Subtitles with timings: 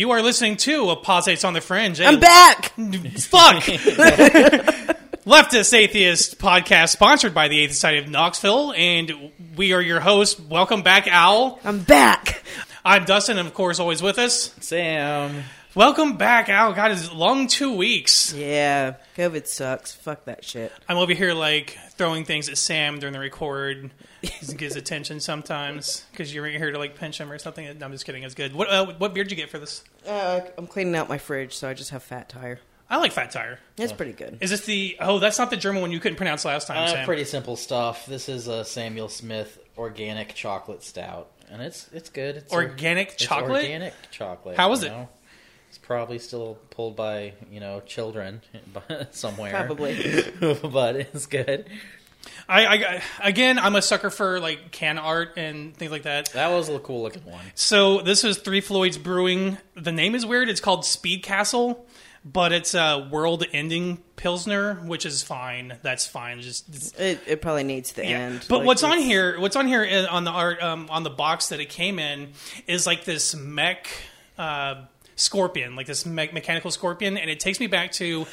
[0.00, 2.00] You are listening to Apostates on the Fringe.
[2.00, 2.72] I'm back.
[3.18, 3.64] Fuck!
[5.26, 10.40] Leftist Atheist podcast sponsored by the Atheist Society of Knoxville, and we are your hosts.
[10.40, 11.60] Welcome back, Owl.
[11.64, 12.42] I'm back.
[12.82, 14.54] I'm Dustin, and of course, always with us.
[14.60, 15.44] Sam.
[15.76, 16.72] Welcome back, Owl.
[16.72, 18.32] God, it's long two weeks.
[18.32, 19.94] Yeah, COVID sucks.
[19.94, 20.72] Fuck that shit.
[20.88, 23.92] I'm over here like throwing things at Sam during the record.
[24.20, 27.64] He gives attention sometimes because you're here to like pinch him or something.
[27.78, 28.24] No, I'm just kidding.
[28.24, 28.52] It's good.
[28.52, 29.84] What uh, what beer did you get for this?
[30.04, 32.58] Uh, I'm cleaning out my fridge, so I just have Fat Tire.
[32.90, 33.60] I like Fat Tire.
[33.78, 34.38] It's pretty good.
[34.40, 34.96] Is this the?
[34.98, 36.78] Oh, that's not the German one you couldn't pronounce last time.
[36.82, 37.06] Uh, Sam.
[37.06, 38.06] pretty simple stuff.
[38.06, 42.36] This is a Samuel Smith organic chocolate stout, and it's it's good.
[42.38, 43.62] It's Organic it's chocolate?
[43.62, 44.56] organic chocolate.
[44.56, 44.90] How is you it?
[44.90, 45.08] know?
[45.90, 48.42] It's probably still pulled by you know children
[49.10, 49.50] somewhere.
[49.50, 50.22] Probably.
[50.62, 51.68] but it's good.
[52.48, 56.32] I, I again, I'm a sucker for like can art and things like that.
[56.32, 57.44] That was a cool looking one.
[57.56, 59.58] So this is Three Floyds Brewing.
[59.74, 60.48] The name is weird.
[60.48, 61.84] It's called Speed Castle,
[62.24, 65.76] but it's a world-ending pilsner, which is fine.
[65.82, 66.40] That's fine.
[66.40, 68.18] Just It, it probably needs the yeah.
[68.18, 68.46] end.
[68.48, 69.40] But Like, what's on here?
[69.40, 72.34] What's on here on the art um, on the box that it came in
[72.68, 73.88] is like this mech
[74.38, 74.84] uh,
[75.20, 78.26] scorpion, like this me- mechanical scorpion, and it takes me back to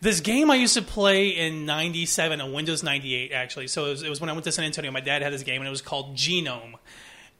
[0.00, 3.32] this game I used to play in '97 on Windows 98.
[3.32, 4.90] Actually, so it was, it was when I went to San Antonio.
[4.90, 6.74] My dad had this game, and it was called Genome.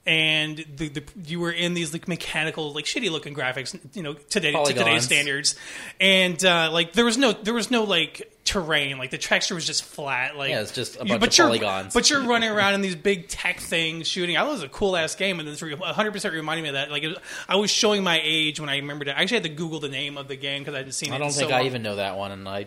[0.07, 4.15] And the, the you were in these like mechanical, like shitty looking graphics, you know,
[4.15, 5.57] today to today's standards,
[6.01, 9.67] and uh, like there was no there was no like terrain, like the texture was
[9.67, 11.93] just flat, like Yeah, it's just a bunch but of you're, polygons.
[11.93, 14.37] But you're running around in these big tech things shooting.
[14.37, 16.75] I thought it was a cool ass game, and it's 100 percent reminded me of
[16.75, 16.91] that.
[16.91, 19.17] Like it was, I was showing my age when I remembered it.
[19.17, 21.17] I actually had to Google the name of the game because I hadn't seen it.
[21.17, 21.67] I don't in think so I long.
[21.67, 22.67] even know that one, and I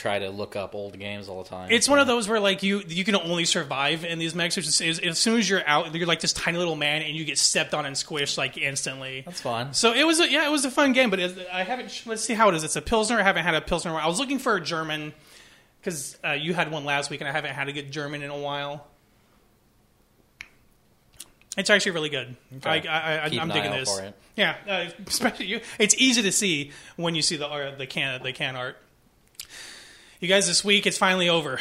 [0.00, 1.70] try to look up old games all the time.
[1.70, 4.56] It's one of those where like you you can only survive in these mechs.
[4.56, 7.14] Which is, is, as soon as you're out, you're like this tiny little man, and
[7.14, 9.22] you get stepped on and squished like instantly.
[9.26, 9.74] That's fun.
[9.74, 12.02] So it was a, yeah, it was a fun game, but it, I haven't.
[12.06, 12.64] Let's see how it is.
[12.64, 13.18] It's a pilsner.
[13.18, 13.92] I haven't had a pilsner.
[13.92, 14.04] while.
[14.04, 15.12] I was looking for a German
[15.80, 18.30] because uh, you had one last week, and I haven't had a good German in
[18.30, 18.86] a while.
[21.56, 22.36] It's actually really good.
[22.56, 22.88] Okay.
[22.88, 24.00] I, I, I, Keep I'm an digging this.
[24.36, 28.22] Yeah, uh, especially you, it's easy to see when you see the uh, the can
[28.22, 28.78] the can art.
[30.20, 31.58] You guys, this week it's finally over.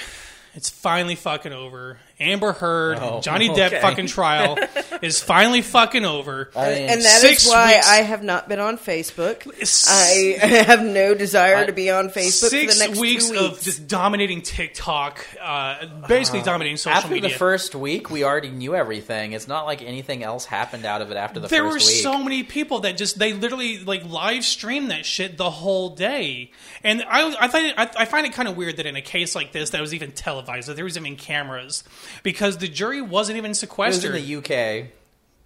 [0.54, 1.98] It's finally fucking over.
[2.20, 4.58] Amber Heard, Oh, Johnny Depp fucking trial
[5.02, 6.50] is finally fucking over.
[6.56, 9.48] I And that Six is why weeks- I have not been on Facebook.
[9.62, 13.28] S- I have no desire I- to be on Facebook Six for the next weeks,
[13.30, 13.58] two weeks.
[13.60, 17.30] of just dominating TikTok, uh, basically dominating social after media.
[17.30, 19.32] the first week, we already knew everything.
[19.32, 22.04] It's not like anything else happened out of it after the there first were week.
[22.04, 26.52] so many people that just they literally like live streamed that shit the whole day,
[26.84, 29.02] and I I find it I, I find it kind of weird that in a
[29.02, 31.84] case like this that was even televised that there was even cameras
[32.24, 34.16] because the jury wasn't even it was sequestered.
[34.16, 34.88] in the UK.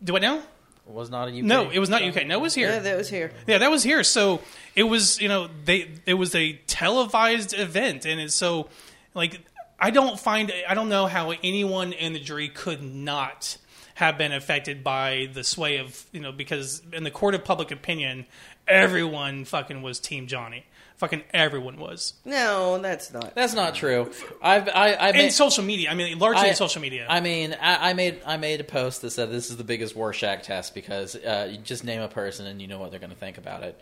[0.04, 0.42] Do I know?
[0.86, 1.44] It was not a UK.
[1.44, 2.28] No, it was not UK.
[2.28, 2.70] No, it was here.
[2.70, 3.32] yeah, that was here.
[3.48, 4.04] Yeah, that was here.
[4.04, 4.42] So
[4.76, 8.68] it was, you know, they it was a televised event, and it's so
[9.14, 9.40] like
[9.80, 13.58] I don't find I don't know how anyone in the jury could not
[13.96, 17.72] have been affected by the sway of you know because in the court of public
[17.72, 18.26] opinion,
[18.68, 20.66] everyone fucking was Team Johnny.
[21.04, 22.14] Fucking everyone was.
[22.24, 23.36] No, that's not.
[23.36, 24.10] That's not true.
[24.42, 27.06] I've I I In made, social media, I mean, largely I- in social media.
[27.10, 29.98] I mean, I, I made I made a post that said this is the biggest
[29.98, 33.10] Rorschach test because uh, you just name a person and you know what they're going
[33.10, 33.78] to think about it.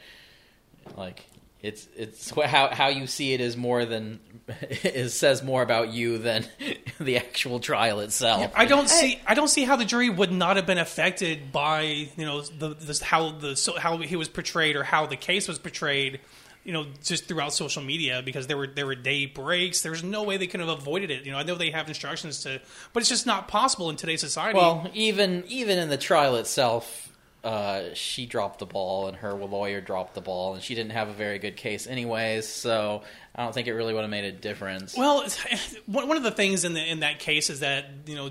[0.98, 1.24] Like
[1.62, 6.18] it's it's how how you see it is more than it says more about you
[6.18, 6.48] than
[7.00, 8.52] the actual trial itself.
[8.56, 9.20] I don't see.
[9.28, 12.74] I don't see how the jury would not have been affected by you know the
[12.74, 16.20] this, how the so, how he was portrayed or how the case was portrayed.
[16.64, 19.82] You know, just throughout social media because there were there were day breaks.
[19.82, 21.26] There's no way they could have avoided it.
[21.26, 22.62] You know, I know they have instructions to,
[22.94, 24.58] but it's just not possible in today's society.
[24.58, 27.12] Well, even even in the trial itself,
[27.44, 31.10] uh, she dropped the ball and her lawyer dropped the ball, and she didn't have
[31.10, 32.48] a very good case anyways.
[32.48, 33.02] So
[33.36, 34.96] I don't think it really would have made a difference.
[34.96, 35.26] Well,
[35.88, 38.30] one one of the things in the in that case is that you know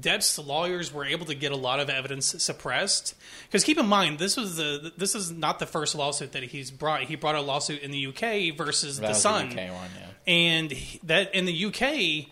[0.00, 3.14] Depp's lawyers were able to get a lot of evidence suppressed.
[3.46, 6.70] Because keep in mind, this was the this is not the first lawsuit that he's
[6.70, 7.02] brought.
[7.04, 9.90] He brought a lawsuit in the UK versus that the was Sun, the UK one,
[9.98, 10.32] yeah.
[10.32, 12.28] and he- that in the UK,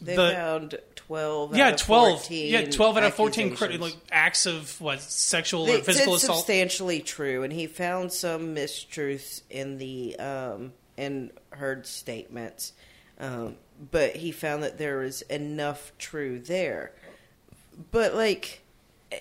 [0.00, 1.56] They the- found twelve.
[1.56, 5.00] yeah, out of twelve, 14 yeah, twelve out of fourteen cri- like acts of what
[5.00, 6.38] sexual or physical it's assault.
[6.38, 12.72] substantially true, and he found some mistruths in the um, in Heard's statements,
[13.18, 13.56] um,
[13.90, 16.92] but he found that there was enough true there.
[17.90, 18.62] But like,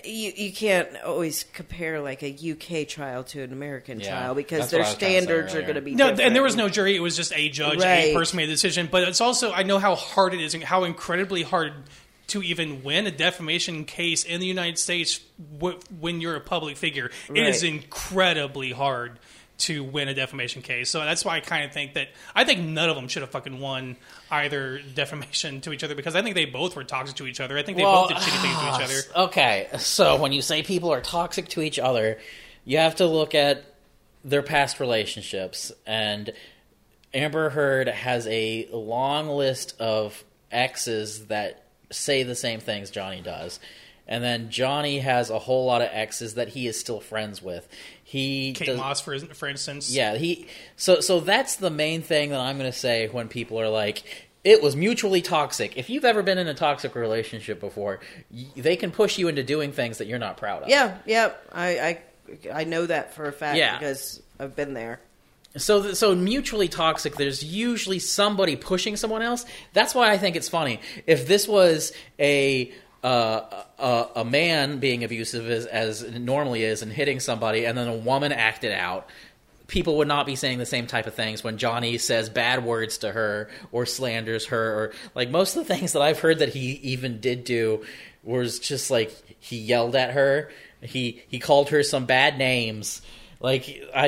[0.05, 4.69] you you can't always compare like a UK trial to an American Yeah, trial because
[4.69, 6.21] that's their what I was trying to say standards are going to be No, different.
[6.27, 6.95] and there was no jury.
[6.95, 8.87] It was just a judge, a person made the decision.
[8.91, 11.73] But it's also I know how hard it is and how incredibly hard
[12.27, 15.19] to even win a defamation case in the United States
[15.59, 17.11] w- when you're a public figure.
[17.33, 17.73] It is Right.
[17.73, 19.19] incredibly hard
[19.63, 20.89] to win a defamation case.
[20.89, 23.31] So that's why I kind of think that I think none of them should have
[23.31, 23.97] fucking won
[24.29, 27.57] either defamation to each other because I think they both were toxic to each other.
[27.57, 29.23] I think they both did shitty things to each other.
[29.27, 32.19] Okay, so when you say people are toxic to each other,
[32.65, 33.63] you have to look at
[34.23, 35.71] their past relationships.
[35.85, 36.33] And
[37.13, 43.59] Amber Heard has a long list of exes that say the same things Johnny does.
[44.07, 47.67] And then Johnny has a whole lot of exes that he is still friends with.
[48.03, 49.89] He Kate does- Moss, for for instance.
[49.89, 50.47] yeah, he.
[50.75, 54.03] So so that's the main thing that I'm going to say when people are like,
[54.43, 58.75] "It was mutually toxic." If you've ever been in a toxic relationship before, y- they
[58.75, 60.69] can push you into doing things that you're not proud of.
[60.69, 61.31] Yeah, yeah.
[61.51, 62.03] I, I
[62.53, 63.79] I know that for a fact Yeah.
[63.79, 64.99] because I've been there.
[65.55, 67.15] So th- so mutually toxic.
[67.15, 69.45] There's usually somebody pushing someone else.
[69.73, 70.79] That's why I think it's funny.
[71.07, 72.71] If this was a
[73.03, 77.87] uh, a, a man being abusive as, as normally is and hitting somebody, and then
[77.87, 79.09] a woman acted out,
[79.67, 82.99] people would not be saying the same type of things when Johnny says bad words
[82.99, 86.49] to her or slanders her or like most of the things that I've heard that
[86.49, 87.83] he even did do
[88.23, 90.49] was just like he yelled at her.
[90.81, 93.01] He he called her some bad names.
[93.43, 94.07] Like I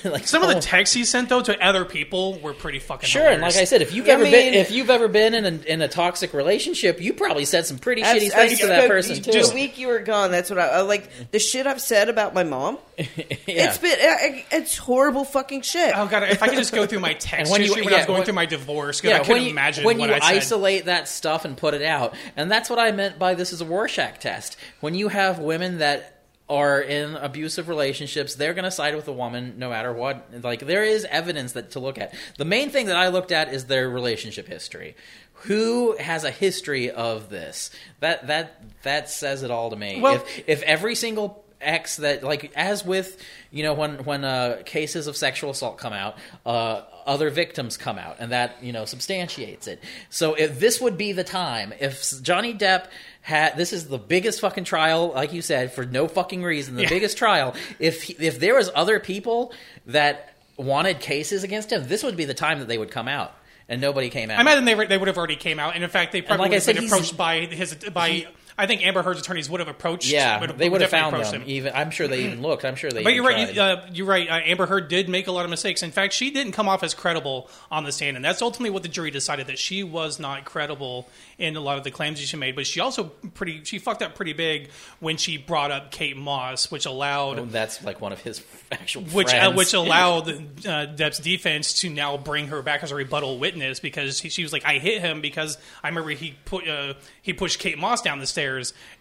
[0.04, 0.60] like Some of the oh.
[0.60, 3.80] texts he sent though to other people were pretty fucking Sure, and like I said,
[3.80, 6.34] if you've I ever been mean- if you've ever been in a, in a toxic
[6.34, 9.42] relationship, you probably said some pretty shitty That's- things to that's- that person the- too.
[9.46, 11.30] The week you were gone, that's what I, I like.
[11.30, 12.76] The shit I've said about my mom.
[12.98, 13.06] yeah.
[13.46, 15.94] It's been I- it's horrible fucking shit.
[15.96, 16.24] Oh god!
[16.24, 18.18] If I could just go through my text when you- history when I was going
[18.18, 20.36] when- through my divorce, yeah, I couldn't when you, imagine when what you I said.
[20.36, 23.62] isolate that stuff and put it out, and that's what I meant by this is
[23.62, 24.58] a Rorschach test.
[24.80, 26.12] When you have women that
[26.48, 30.28] are in abusive relationships, they're going to side with the woman no matter what.
[30.42, 32.14] Like there is evidence that to look at.
[32.38, 34.96] The main thing that I looked at is their relationship history.
[35.40, 37.70] Who has a history of this?
[38.00, 40.00] That that that says it all to me.
[40.00, 44.62] Well- if if every single ex that like as with you know when when uh,
[44.64, 48.84] cases of sexual assault come out uh, other victims come out and that you know
[48.84, 52.88] substantiates it so if this would be the time if johnny depp
[53.26, 56.82] had this is the biggest fucking trial like you said for no fucking reason the
[56.82, 56.88] Yeah.
[56.88, 59.52] biggest trial if he- if there was other people
[59.86, 63.34] that wanted cases against him this would be the time that they would come out
[63.68, 65.90] and nobody came out I imagine they they would have already came out, and in
[65.90, 68.28] fact, they probably like would have said, been approached by his by.
[68.58, 70.08] I think Amber Heard's attorneys would have approached.
[70.10, 71.42] yeah they would have found them him.
[71.46, 73.54] even i'm sure they even looked i'm sure they But you're right.
[73.54, 74.28] You, uh, you're right.
[74.28, 75.82] Uh, Amber Heard did make a lot of mistakes.
[75.82, 78.82] In fact, she didn't come off as credible on the stand, and that's ultimately what
[78.82, 81.08] the jury decided that she was not credible
[81.38, 82.54] in a lot of the claims that she made.
[82.56, 83.04] But she also
[83.34, 84.70] pretty she fucked up pretty big
[85.00, 88.42] when she brought up Kate Moss, which allowed Oh, that's like one of his
[88.72, 90.28] actual which uh, which allowed
[90.66, 94.42] uh, Depp's defense to now bring her back as a rebuttal witness because he, she
[94.42, 98.02] was like, I hit him because I remember he put uh, he pushed Kate Moss
[98.02, 98.45] down the stairs,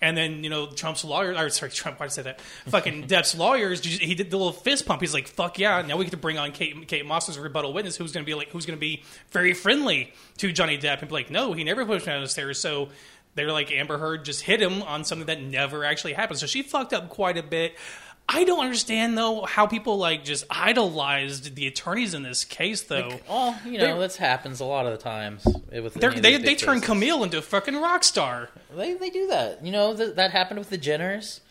[0.01, 1.38] and then you know Trump's lawyers.
[1.38, 2.42] or sorry, Trump, why did I say that?
[2.68, 5.01] Fucking Depp's lawyers, he did the little fist pump.
[5.01, 7.42] He's like, fuck yeah, now we get to bring on Kate Kate Moss as a
[7.42, 10.77] rebuttal witness, who's going to be like, who's going to be very friendly to Johnny
[10.77, 12.89] Depp, and be like, no, he never pushed him down the stairs, so.
[13.36, 16.39] They're like Amber Heard just hit him on something that never actually happened.
[16.39, 17.75] So she fucked up quite a bit.
[18.27, 23.19] I don't understand though how people like just idolized the attorneys in this case though.
[23.30, 26.56] Oh, you know, They- that happens a lot of the times with They're, they they
[26.56, 26.81] turn.
[26.81, 28.49] Camille into a fucking rock star.
[28.76, 29.64] They they do that.
[29.64, 31.42] You know th- that happened with the Jenners.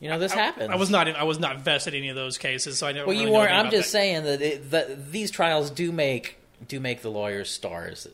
[0.00, 0.70] You know this happens.
[0.70, 3.06] I was not I was not vested in any of those cases, so I don't.
[3.06, 3.52] Well, really you weren't.
[3.52, 3.98] I'm just that.
[3.98, 6.36] saying that, it, that these trials do make
[6.68, 8.06] do make the lawyers stars.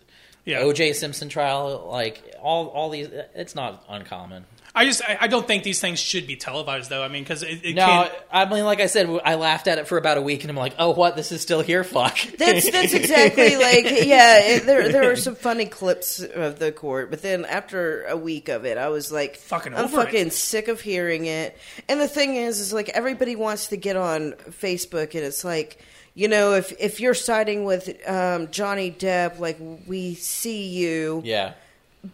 [0.46, 0.60] Yeah.
[0.60, 0.92] O.J.
[0.92, 4.44] Simpson trial, like all all these, it's not uncommon.
[4.76, 7.02] I just I, I don't think these things should be televised though.
[7.04, 8.12] I mean, because it, it No, can't.
[8.30, 10.56] I mean, like I said, I laughed at it for about a week, and I'm
[10.56, 11.14] like, oh, what?
[11.14, 11.84] This is still here?
[11.84, 12.18] Fuck.
[12.38, 14.40] That's that's exactly like yeah.
[14.40, 18.48] It, there there were some funny clips of the court, but then after a week
[18.48, 20.04] of it, I was like, Fucking I'm over it.
[20.06, 21.56] fucking sick of hearing it.
[21.88, 25.78] And the thing is, is like everybody wants to get on Facebook, and it's like.
[26.16, 31.54] You know, if if you're siding with um, Johnny Depp, like we see you, yeah.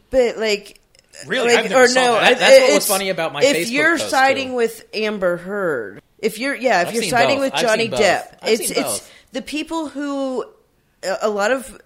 [0.08, 0.79] but like,
[1.26, 1.54] Really?
[1.54, 2.20] like I've never or no, that.
[2.20, 4.54] That- that's what was funny about my If Facebook you're siding too.
[4.54, 7.52] with Amber Heard, if you're yeah, if I've you're siding both.
[7.52, 7.88] with Johnny.
[7.88, 10.44] Depp, it's it's the people who
[11.22, 11.80] a lot of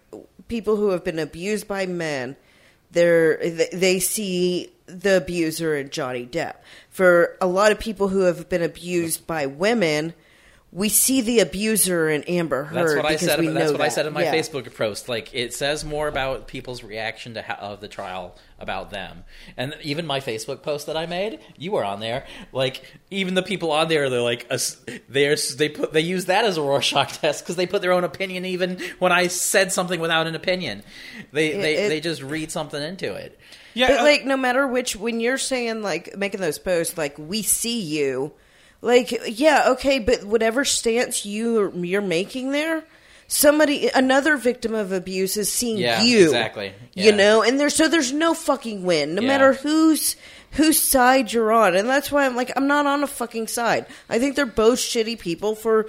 [0.49, 2.37] people who have been abused by men
[2.91, 6.55] they're they- they see the abuser in Johnny Depp.
[6.91, 10.15] For a lot of people who have been abused by women,
[10.77, 12.75] we see the abuser in Amber Heard.
[12.77, 13.39] That's what I because said.
[13.39, 14.35] We That's know what I said in my Yeah.
[14.35, 15.09] Facebook post.
[15.09, 19.23] Like it says more about people's reaction to how, of the trial about them,
[19.57, 22.27] and even my Facebook post that I made, you were on there.
[22.53, 24.49] Like even the people on there, they're like,
[25.09, 28.03] they're they put they use that as a Rorschach test because they put their own
[28.05, 30.83] opinion even when I said something without an opinion.
[31.33, 33.39] They they it- they just read something into it.
[33.75, 37.17] Yeah, But uh, like, no matter which, when you're saying like making those posts, like
[37.19, 38.33] we see you,
[38.85, 42.85] like yeah, okay, but whatever stance you you're making there,
[43.27, 46.73] somebody, another victim of abuse is seeing Yeah, you exactly.
[46.95, 49.29] You know, and there's so there's no fucking win, no Yeah.
[49.29, 50.17] matter whose
[50.53, 53.87] whose side you're on, and that's why I'm like I'm not on a fucking side.
[54.09, 55.87] I think they're both shitty people for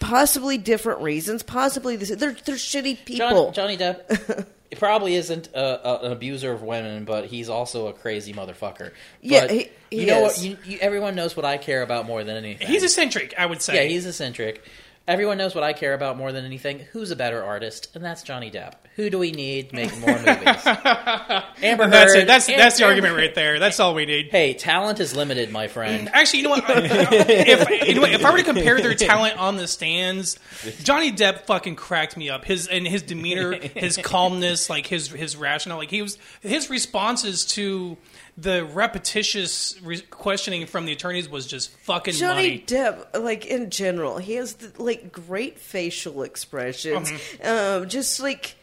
[0.00, 1.42] possibly different reasons.
[1.42, 3.52] Possibly this, they're they're shitty people.
[3.52, 7.88] John, Johnny Depp he probably isn't a, a, an abuser of women, but he's also
[7.88, 8.92] a crazy motherfucker.
[9.20, 10.38] Yeah, But he- he you know is.
[10.38, 10.42] what?
[10.46, 12.66] You, you, everyone knows what I care about more than anything.
[12.66, 13.74] he's eccentric, I would say.
[13.74, 14.62] yeah, he's eccentric.
[15.08, 16.78] Everyone knows what I care about more than anything.
[16.92, 17.88] Who's a better artist?
[17.94, 18.74] And that's Johnny Depp.
[18.94, 20.26] Who do we need make more movies?
[20.66, 21.92] Amber Heard.
[21.92, 22.26] that's it.
[22.26, 23.58] That's that's the argument right there.
[23.58, 24.28] That's all we need.
[24.30, 26.08] Hey, talent is limited, my friend.
[26.08, 26.64] Mm, actually, you know what?
[26.68, 28.12] if you know what?
[28.12, 30.38] if I were to compare their talent on the stands,
[30.82, 32.44] Johnny Depp fucking cracked me up.
[32.44, 37.44] His and his demeanor, his calmness, like his his rationale, like he was his responses
[37.46, 37.96] to
[38.36, 42.64] the repetitious re- questioning from the attorneys was just fucking Johnny money.
[42.66, 47.10] Depp, like in general, he has the, like great facial expressions.
[47.44, 48.56] Um, just like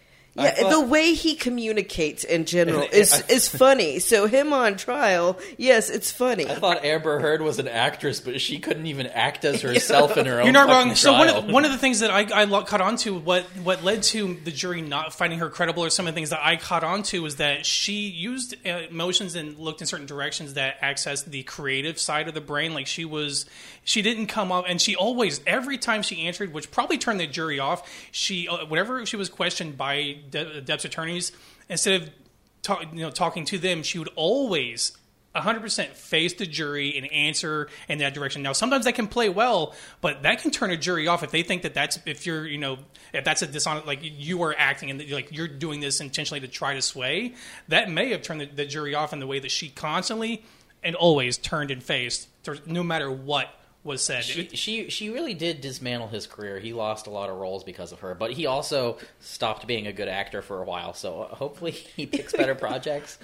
[0.43, 3.99] yeah, thought- the way he communicates in general is I- is funny.
[3.99, 6.49] So him on trial, yes, it's funny.
[6.49, 10.25] I thought Amber Heard was an actress, but she couldn't even act as herself in
[10.25, 10.45] her own.
[10.45, 10.95] You're not fucking wrong.
[10.95, 11.43] So one trial.
[11.43, 14.37] of, one of the things that I, I caught on to, what what led to
[14.43, 17.03] the jury not finding her credible, or some of the things that I caught on
[17.03, 21.43] to, was that she used uh, emotions and looked in certain directions that accessed the
[21.43, 22.73] creative side of the brain.
[22.73, 23.45] Like she was,
[23.83, 27.27] she didn't come up, and she always, every time she answered, which probably turned the
[27.27, 27.87] jury off.
[28.11, 31.31] She, uh, whenever she was questioned by De- Depp's attorneys,
[31.67, 32.09] instead of
[32.93, 34.93] you know talking to them, she would always
[35.35, 38.41] 100% face the jury and answer in that direction.
[38.41, 41.43] Now, sometimes that can play well, but that can turn a jury off if they
[41.43, 42.79] think that that's if you're, you know,
[43.13, 46.47] if that's a dishonest, like you are acting and like you're doing this intentionally to
[46.47, 47.35] try to sway.
[47.67, 50.43] That may have turned the, the jury off in the way that she constantly
[50.83, 52.27] and always turned and faced,
[52.65, 54.23] no matter what was said.
[54.23, 56.59] She, she she really did dismantle his career.
[56.59, 59.93] He lost a lot of roles because of her, but he also stopped being a
[59.93, 60.93] good actor for a while.
[60.93, 63.17] So uh, hopefully he picks better projects.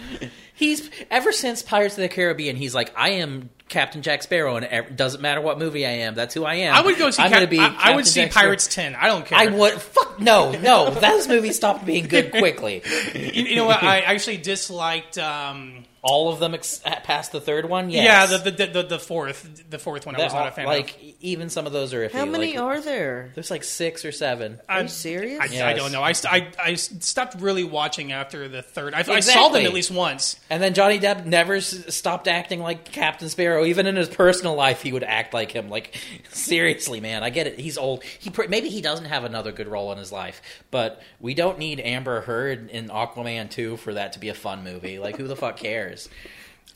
[0.53, 2.55] He's ever since Pirates of the Caribbean.
[2.55, 6.15] He's like, I am Captain Jack Sparrow, and it doesn't matter what movie I am.
[6.15, 6.75] That's who I am.
[6.75, 7.21] I would go see.
[7.21, 8.47] I'm Cap- gonna be I, I would see Jack Sparrow.
[8.47, 8.95] Pirates Ten.
[8.95, 9.37] I don't care.
[9.37, 10.89] I would fuck no no.
[10.91, 12.81] Those movies stopped being good quickly.
[13.15, 13.81] You, you know what?
[13.83, 15.17] I actually disliked.
[15.17, 17.89] Um, All of them ex- past the third one.
[17.89, 18.43] Yeah, Yes.
[18.43, 21.01] the, the the the fourth the fourth one I was not a fan like of.
[21.21, 22.11] even some of those are iffy.
[22.11, 23.31] How many like, are there?
[23.33, 24.59] There's like six or seven.
[24.69, 25.39] Are I'm- you serious?
[25.41, 26.03] I, I don't know.
[26.03, 28.93] I, I, I stopped really watching after the third.
[28.93, 30.35] I, I saw them at least once.
[30.51, 33.65] And then Johnny Depp never s- stopped acting like Captain Sparrow.
[33.65, 35.69] Even in his personal life, he would act like him.
[35.69, 35.97] Like
[36.29, 37.59] seriously, man, I get it.
[37.59, 38.03] He's old.
[38.03, 41.57] He pr- maybe he doesn't have another good role in his life, but we don't
[41.57, 44.99] need Amber Heard in Aquaman two for that to be a fun movie.
[44.99, 45.94] Like who the fuck cares?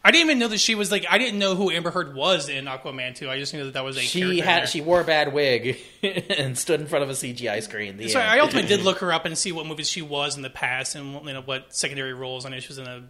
[0.03, 1.05] I didn't even know that she was like.
[1.09, 3.29] I didn't know who Amber Heard was in Aquaman 2.
[3.29, 5.77] I just knew that that was a She character had she wore a bad wig
[6.03, 7.97] and stood in front of a CGI screen.
[7.97, 8.29] The So end.
[8.29, 10.95] I ultimately did look her up and see what movies she was in the past
[10.95, 12.45] and you know what secondary roles.
[12.45, 13.03] I know she was in a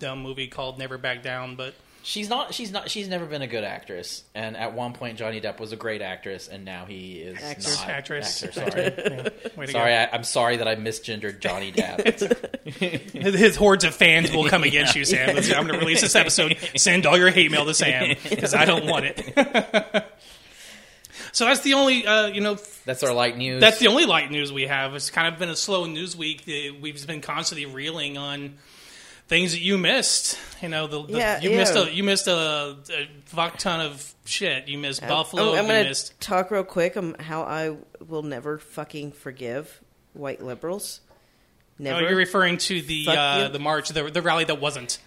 [0.00, 1.74] dumb movie called Never Back Down, but
[2.06, 2.54] She's not.
[2.54, 2.88] She's not.
[2.88, 4.22] She's never been a good actress.
[4.32, 7.80] And at one point, Johnny Depp was a great actress, and now he is Actress.
[7.80, 7.88] not.
[7.88, 8.44] actress.
[8.44, 9.30] Actor, sorry.
[9.56, 9.92] Yeah, sorry.
[9.96, 12.54] I, I'm sorry that I misgendered Johnny Depp.
[13.12, 15.34] His, his hordes of fans will come against you, Sam.
[15.34, 16.56] Let's- I'm going to release this episode.
[16.76, 20.04] Send all your hate mail to Sam because I don't want it.
[21.32, 23.60] so that's the only, uh, you know, That's our light news.
[23.60, 24.94] That's the only light news we have.
[24.94, 26.44] It's kind of been a slow news week.
[26.46, 28.58] We've been constantly reeling on
[29.28, 30.38] things that you missed.
[30.62, 34.14] You know, the, the Yeah, you missed a you missed a, a fuck ton of
[34.24, 34.68] shit.
[34.68, 35.52] You missed Buffalo.
[35.52, 36.18] I'm, I'm gonna missed.
[36.20, 39.80] talk real quick on how I will never fucking forgive
[40.14, 41.00] white liberals.
[41.78, 42.00] Oh, Never.
[42.08, 44.98] you're referring to the uh, the march, the the rally that wasn't.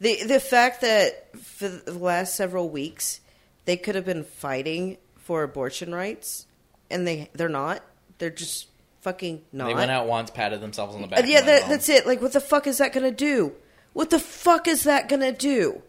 [0.00, 3.20] The the fact that for the last several weeks
[3.66, 6.46] they could have been fighting for abortion rights
[6.90, 7.84] and they they're not.
[8.16, 8.68] They're just
[9.00, 9.66] fucking not.
[9.66, 11.26] they went out once, patted themselves on the back.
[11.26, 12.06] Yeah, that, that's it.
[12.06, 13.52] Like, what the fuck is that going to do?
[13.92, 15.82] What the fuck is that going to do?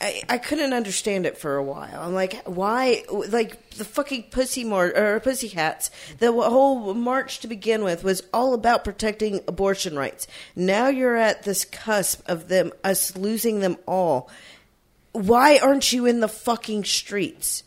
[0.00, 2.00] I, I couldn't understand it for a while.
[2.00, 3.02] I'm like, why?
[3.10, 5.90] Like the fucking pussy mar- or pussy hats.
[6.18, 10.28] The whole march to begin with was all about protecting abortion rights.
[10.54, 14.30] Now you're at this cusp of them us losing them all.
[15.12, 17.64] Why aren't you in the fucking streets?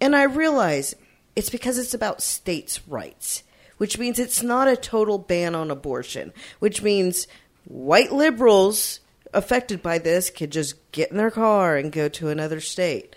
[0.00, 0.94] And I realize
[1.34, 3.42] It's because it's about states' rights,
[3.82, 7.26] which means it's not a total ban on abortion, which means
[7.64, 9.00] white liberals
[9.34, 13.16] affected by this could just get in their car and go to another state.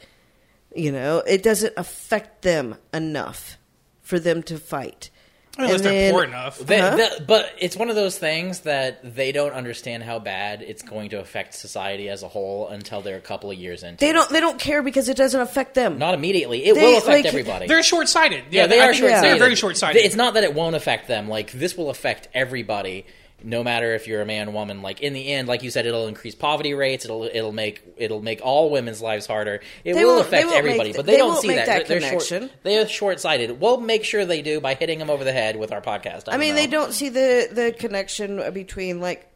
[0.76, 3.60] You know, it doesn't affect them enough
[4.02, 5.12] for them to fight.
[5.58, 6.60] Unless And they're then- poor enough.
[6.60, 6.96] They- Uh-huh.
[6.98, 11.10] the- but it's one of those things that they don't understand how bad it's going
[11.12, 13.98] to affect society as a whole until they're a couple of years into.
[14.04, 14.14] They it.
[14.14, 14.30] don't.
[14.30, 15.98] They don't care because it doesn't affect them.
[15.98, 16.66] Not immediately.
[16.66, 17.68] It They, will affect like, everybody.
[17.68, 18.44] They're short sighted.
[18.52, 19.24] yeah, they are short sighted.
[19.32, 20.04] They're very short sighted.
[20.04, 21.30] It's not that it won't affect them.
[21.30, 23.06] Like this will affect everybody,
[23.44, 24.82] no matter if you're a man, or woman.
[24.82, 27.06] Like in the end, like you said, it'll increase poverty rates.
[27.06, 29.62] It'll it'll make it'll make all women's lives harder.
[29.84, 31.66] It They will affect everybody, but they, they don't see that.
[31.66, 32.26] that they're, they're short.
[32.28, 32.50] connection.
[32.64, 33.60] They are short sighted.
[33.60, 36.24] We'll make sure they do by hitting them over the head with our podcast.
[36.28, 39.32] I mean, they don't see the the connection between like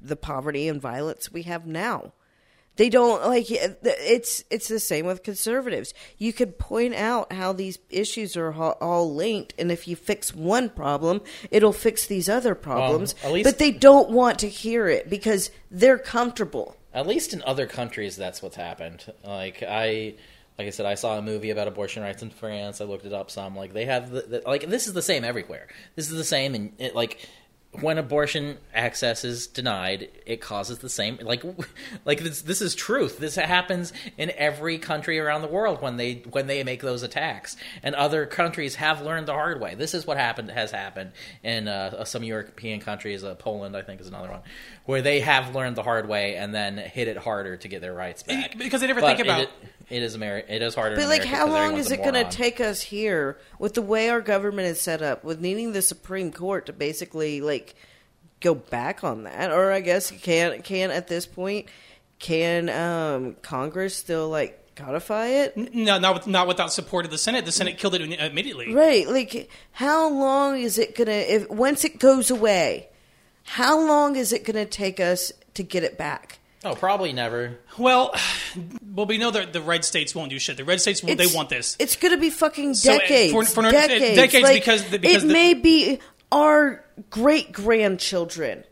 [0.00, 2.12] the poverty and violence we have now.
[2.76, 5.92] They don't like it's it's the same with conservatives.
[6.16, 10.34] You could point out how these issues are all, all linked, and if you fix
[10.34, 13.14] one problem, it'll fix these other problems.
[13.22, 16.76] at least- but they don't want to hear it because they're comfortable.
[16.94, 19.12] At least in other countries, that's what's happened.
[19.24, 20.14] Like I,
[20.58, 22.80] like I said, I saw a movie about abortion rights in France.
[22.80, 23.54] I looked it up some.
[23.56, 25.68] Like they have the, the like this is the same everywhere.
[25.96, 27.28] This is the same, and it, like
[27.72, 31.18] when abortion access is denied, it causes the same.
[31.22, 31.44] Like
[32.04, 33.18] like this this is truth.
[33.18, 37.56] This happens in every country around the world when they when they make those attacks,
[37.84, 39.76] and other countries have learned the hard way.
[39.76, 41.12] This is what happened has happened
[41.44, 43.22] in uh, some European countries.
[43.22, 44.40] Uh, Poland, I think, is another one
[44.86, 47.94] where they have learned the hard way and then hit it harder to get their
[47.94, 48.58] rights back.
[48.58, 49.50] Because they never But think about- it,
[49.90, 50.96] it is Ameri- It is harder.
[50.96, 53.74] But in like, America how 'cause long is it going to take us here with
[53.74, 57.74] the way our government is set up, with needing the Supreme Court to basically like
[58.40, 61.66] go back on that, or I guess can can at this point
[62.18, 65.56] can um, Congress still like codify it?
[65.74, 67.44] no, not with, not without support of the Senate.
[67.44, 68.72] The Senate killed it immediately.
[68.72, 72.88] Right, like how long is it gonna if once it goes away?
[73.44, 76.38] How long is it gonna take us to get it back?
[76.64, 77.58] Oh, probably never.
[77.78, 78.14] Well,
[78.94, 80.56] well, we know that the red states won't do shit.
[80.56, 81.76] The red states, will they It's- want this.
[81.78, 83.32] It's going to be fucking So, uh, decades.
[83.32, 85.98] for- for- decades, decades Like, because the- because it the- may be
[86.32, 88.64] our great grandchildren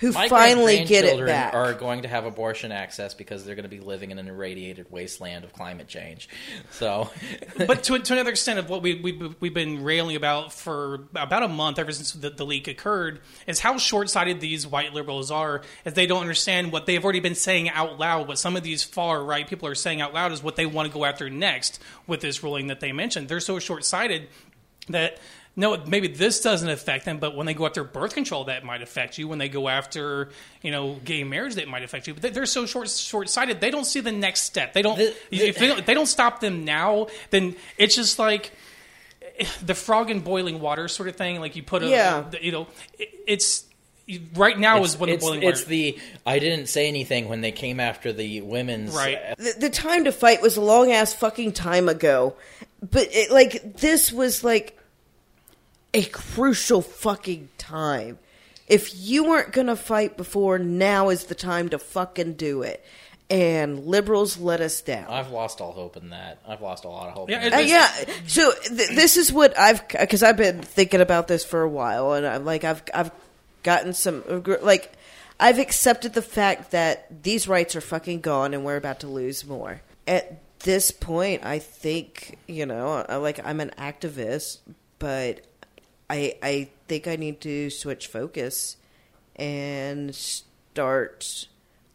[0.00, 1.52] who My finally get it back.
[1.52, 4.86] Are going to have abortion access because they're going to be living in an irradiated
[4.90, 6.26] wasteland of climate change.
[6.70, 7.10] So,
[7.58, 11.42] but to, to another extent of what we, we, we've been railing about for about
[11.42, 15.60] a month ever since the, the leak occurred is how short-sighted these white liberals are
[15.84, 18.82] as they don't understand what they've already been saying out loud what some of these
[18.82, 21.78] far right people are saying out loud is what they want to go after next
[22.06, 24.28] with this ruling that they mentioned they're so short-sighted
[24.88, 25.18] that
[25.56, 28.82] no, maybe this doesn't affect them, but when they go after birth control, that might
[28.82, 29.28] affect you.
[29.28, 30.30] When they go after,
[30.62, 32.14] you know, gay marriage, that might affect you.
[32.14, 33.60] But they- they're so short short sighted.
[33.60, 34.72] They don't see the next step.
[34.72, 34.96] They don't.
[34.96, 38.52] The- the- if they don't, they don't stop them now, then it's just like
[39.62, 41.40] the frog in boiling water sort of thing.
[41.40, 42.24] Like you put a, Yeah.
[42.40, 42.66] you know,
[42.98, 43.64] it, it's
[44.34, 45.70] right now is when it's, the boiling it's water.
[45.70, 49.18] the I didn't say anything when they came after the women's Right.
[49.30, 52.34] Uh, the, the time to fight was a long ass fucking time ago,
[52.88, 54.76] but it, like this was like
[55.94, 58.18] a crucial fucking time.
[58.68, 62.84] If you weren't gonna fight before, now is the time to fucking do it.
[63.28, 65.06] And liberals let us down.
[65.08, 66.38] I've lost all hope in that.
[66.46, 67.30] I've lost a lot of hope.
[67.30, 67.88] Yeah, in it- Uh, yeah.
[68.26, 72.12] So th- this is what I've because I've been thinking about this for a while,
[72.14, 73.12] and I'm like I've I've
[73.62, 74.24] gotten some
[74.62, 74.92] like
[75.38, 79.44] I've accepted the fact that these rights are fucking gone, and we're about to lose
[79.46, 79.80] more.
[80.08, 84.58] At this point, I think you know, like I'm an activist,
[84.98, 85.40] but
[86.10, 88.76] I I think I need to switch focus
[89.36, 91.46] and start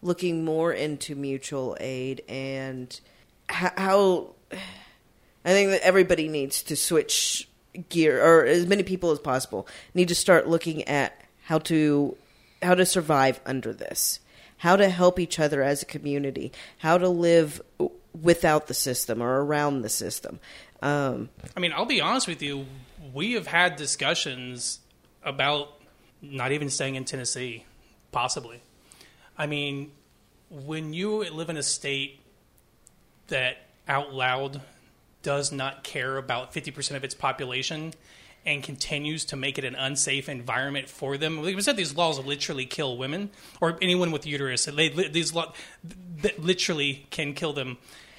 [0.02, 3.00] looking more into mutual aid and
[3.50, 7.48] how I think that everybody needs to switch
[7.90, 12.18] gear, or as many people as possible need to start looking at how to
[12.62, 14.20] how to survive under this,
[14.58, 17.62] how to help each other as a community, how to live
[18.20, 20.40] without the system or around the system.
[20.82, 22.66] Um, I mean, I'll be honest with you.
[23.14, 24.80] We have had discussions
[25.24, 25.70] about
[26.22, 27.66] not even staying in Tennessee,
[28.12, 28.62] possibly.
[29.38, 29.92] I mean,
[30.50, 32.20] when you live in a state
[33.28, 33.58] that
[33.88, 34.62] out loud
[35.22, 37.94] does not care about 50% of its population
[38.46, 41.42] and continues to make it an unsafe environment for them.
[41.44, 44.66] Like we said, these laws literally kill women or anyone with uterus.
[44.66, 45.56] They, these laws
[46.38, 47.78] literally can kill them.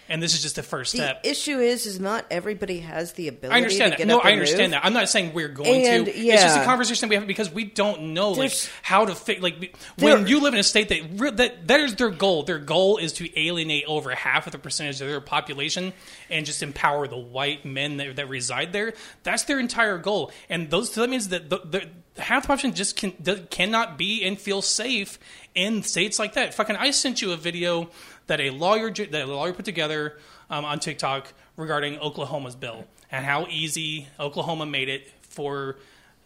[0.08, 1.20] And this is just the first The step.
[1.24, 3.54] issue is, is not everybody has the ability.
[3.54, 3.98] I understand to that.
[3.98, 4.80] Get No, I understand move.
[4.82, 4.84] that.
[4.86, 6.10] I'm not saying we're going And, to.
[6.12, 6.64] It's just a yeah.
[6.64, 9.42] conversation we have because we don't know like how to fit.
[9.42, 12.42] Like when you live in a state that that that is their goal.
[12.44, 15.92] Their goal is to alienate over half of the percentage of their population
[16.30, 18.94] and just empower the white men that, that reside there.
[19.22, 20.30] That's their entire goal.
[20.48, 21.88] And those that means that the, the
[22.22, 23.12] half the population just can,
[23.50, 25.18] cannot be and feel safe
[25.54, 26.54] in states like that.
[26.54, 27.90] Fucking, I sent you a video
[28.26, 30.18] that a lawyer that a lawyer put together
[30.50, 35.76] um, on TikTok regarding Oklahoma's bill and how easy Oklahoma made it for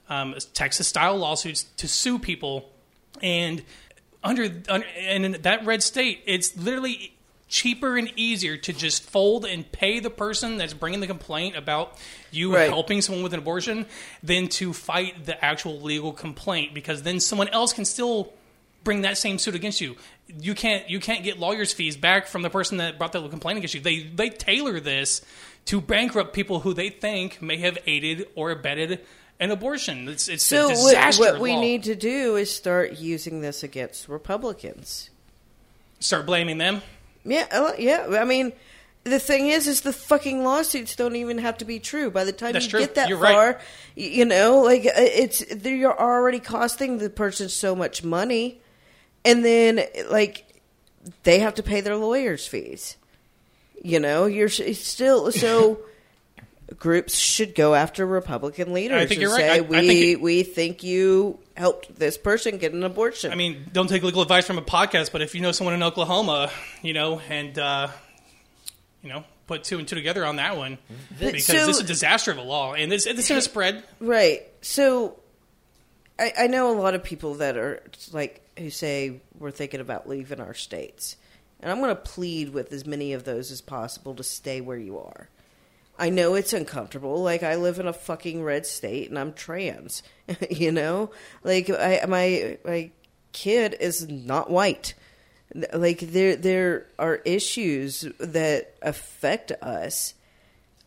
[0.08, 2.68] um, Texas-style lawsuits to sue people,
[3.22, 3.62] and
[4.24, 7.14] under, under and in that red state, it's literally
[7.48, 11.98] cheaper and easier to just fold and pay the person that's bringing the complaint about
[12.30, 12.68] you Right.
[12.68, 13.86] helping someone with an abortion
[14.22, 18.32] than to fight the actual legal complaint because then someone else can still
[18.84, 19.96] bring that same suit against you.
[20.28, 23.58] You can't you can't get lawyers' fees back from the person that brought the complaint
[23.58, 23.80] against you.
[23.80, 25.22] They they tailor this
[25.66, 29.00] to bankrupt people who they think may have aided or abetted
[29.38, 30.08] an abortion.
[30.08, 31.22] It's it's So a what, disaster.
[31.22, 35.10] what of we need to do is start using this against Republicans.
[35.98, 36.82] start blaming them.
[37.24, 38.06] Yeah, uh, yeah.
[38.18, 38.52] I mean,
[39.04, 42.10] the thing is, is the fucking lawsuits don't even have to be true.
[42.10, 42.80] By the time That's you true.
[42.80, 43.54] get that You're far,
[43.96, 48.60] y you know, like uh, it's you're already costing the person so much money,
[49.24, 49.80] and then
[50.10, 50.44] like
[51.22, 52.96] they have to pay their lawyers' fees.
[53.82, 55.80] You know, you're still so.
[56.78, 59.40] Groups should go after Republican leaders I think and you're right.
[59.40, 63.32] say I- I we think it- we think you helped this person get an abortion.
[63.32, 65.82] I mean, don't take legal advice from a podcast, but if you know someone in
[65.82, 66.48] Oklahoma,
[66.80, 67.88] you know, and uh,
[69.02, 70.78] you know, put two and two together on that one
[71.18, 73.42] But because so- this is a disaster of a law, and this it's going to
[73.42, 73.82] spread.
[73.98, 74.46] Right.
[74.62, 75.18] So
[76.20, 80.08] I, I know a lot of people that are like who say we're thinking about
[80.08, 81.16] leaving our states.
[81.60, 84.78] And I'm going to plead with as many of those as possible to stay where
[84.78, 85.28] you are.
[85.98, 87.22] I know it's uncomfortable.
[87.22, 90.02] Like I live in a fucking red state and I'm trans.
[90.50, 91.10] you know?
[91.44, 92.90] Like I my my
[93.32, 94.94] kid is not white.
[95.74, 100.14] Like there there are issues that affect us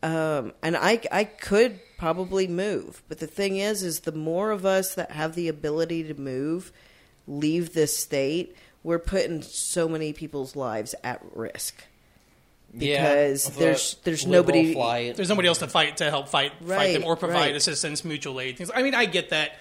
[0.04, 4.66] um, and I I could probably move, but the thing is, is the more of
[4.66, 6.74] us that have the ability to move,
[7.28, 11.84] leave this state, we're putting so many people's lives at risk
[12.74, 14.74] because Yeah, there's there's nobody.
[14.74, 15.16] flight.
[15.16, 17.56] There's nobody else to fight to help fight fight them or provide right.
[17.56, 18.58] assistance, mutual aid.
[18.58, 18.72] Things.
[18.74, 19.60] I mean, I get that.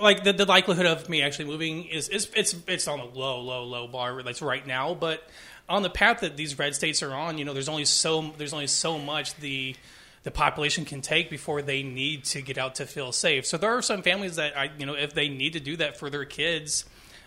[0.00, 3.40] Like the, the likelihood of me actually moving is, is it's it's on a low,
[3.40, 4.22] low, low bar.
[4.22, 5.26] That's right now, but
[5.68, 8.52] on the path that these red states are on, you know, there's only so there's
[8.52, 9.74] only so much the
[10.22, 13.44] the population can take before they need to get out to feel safe.
[13.44, 15.96] So there are some families that I, you know, if they need to do that
[15.98, 16.84] for their kids,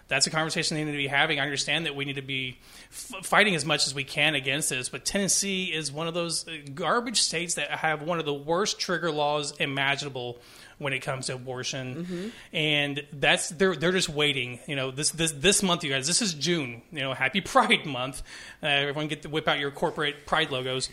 [0.08, 1.40] that's a conversation they need to be having.
[1.40, 2.58] I understand that we need to be
[2.92, 6.48] f- fighting as much as we can against this, but Tennessee is one of those
[6.48, 10.38] uh, garbage states that have one of the worst trigger laws imaginable
[10.78, 14.60] when it comes to abortion, and that's they're they're just waiting.
[14.68, 16.82] You know, this this this month, you guys, this is June.
[16.92, 18.22] You know, Happy Pride Month.
[18.62, 20.90] Uh, everyone get to whip out your corporate Pride logos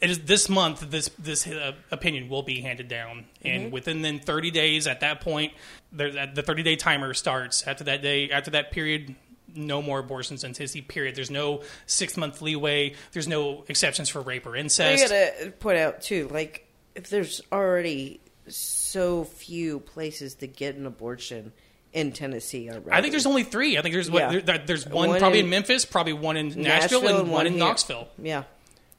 [0.00, 4.18] it is this month this this uh, opinion will be handed down and within then
[4.18, 5.52] 30 days at that point
[5.92, 9.14] there, the 30 day timer starts after that day after that period
[9.54, 14.20] no more abortions in Tennessee period there's no six month leeway there's no exceptions for
[14.20, 20.36] rape or I incest gotta point out too, like if there's already so few places
[20.36, 21.52] to get an abortion
[21.92, 22.90] in Tennessee already.
[22.90, 23.78] I think there's only three.
[23.78, 26.60] I think there's what there, there's one, One probably in in, Memphis, probably one in
[26.60, 27.60] Nashville, and, one in here.
[27.60, 28.08] Knoxville.
[28.18, 28.44] Yeah,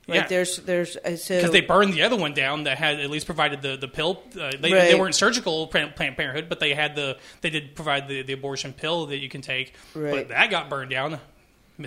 [0.08, 0.28] like Yeah.
[0.28, 3.26] there's there's uh, so Because they burned the other one down that had at least
[3.26, 4.22] provided the the pill.
[4.40, 8.08] Uh, they, they weren't surgical Planned Planned Parenthood, but they had the they did provide
[8.08, 9.74] the, the abortion pill that you can take.
[9.96, 10.12] Right.
[10.12, 11.20] But that got burned down.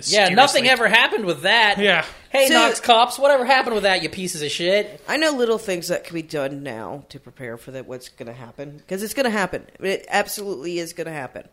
[0.03, 1.77] Yeah, nothing ever happened with that.
[1.77, 2.03] Yeah.
[2.29, 5.01] Hey, So- Knox cops, whatever happened with that, you pieces of shit?
[5.07, 7.87] I know little things that can be done now to prepare for that.
[7.87, 8.77] What's going to happen?
[8.77, 9.65] Because it's going to happen.
[9.79, 11.47] It absolutely is going to happen.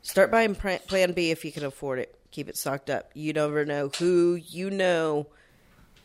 [0.00, 2.18] Start buying Plan B if you can afford it.
[2.30, 3.10] Keep it stocked up.
[3.12, 5.26] You never know who you know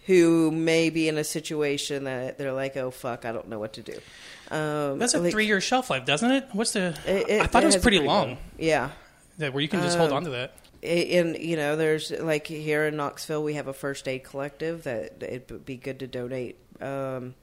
[0.10, 3.74] who may be in a situation that they're like, "Oh fuck, I don't know what
[3.74, 3.94] to do."
[4.50, 6.48] Um, That's a like, three year shelf life, doesn't it?
[6.52, 6.98] What's the?
[7.06, 8.38] it- I thought it, was pretty, pretty long.
[8.58, 8.90] Yeah,
[9.38, 10.54] That where you can just hold Um, on to that.
[10.82, 15.22] and you know there's like here in knoxville we have a first aid collective that
[15.22, 17.36] it would be good to donate um,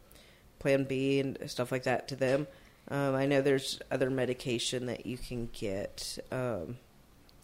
[0.58, 2.46] plan b and stuff like that to them
[2.88, 6.78] um, i know there's other medication that you can get um,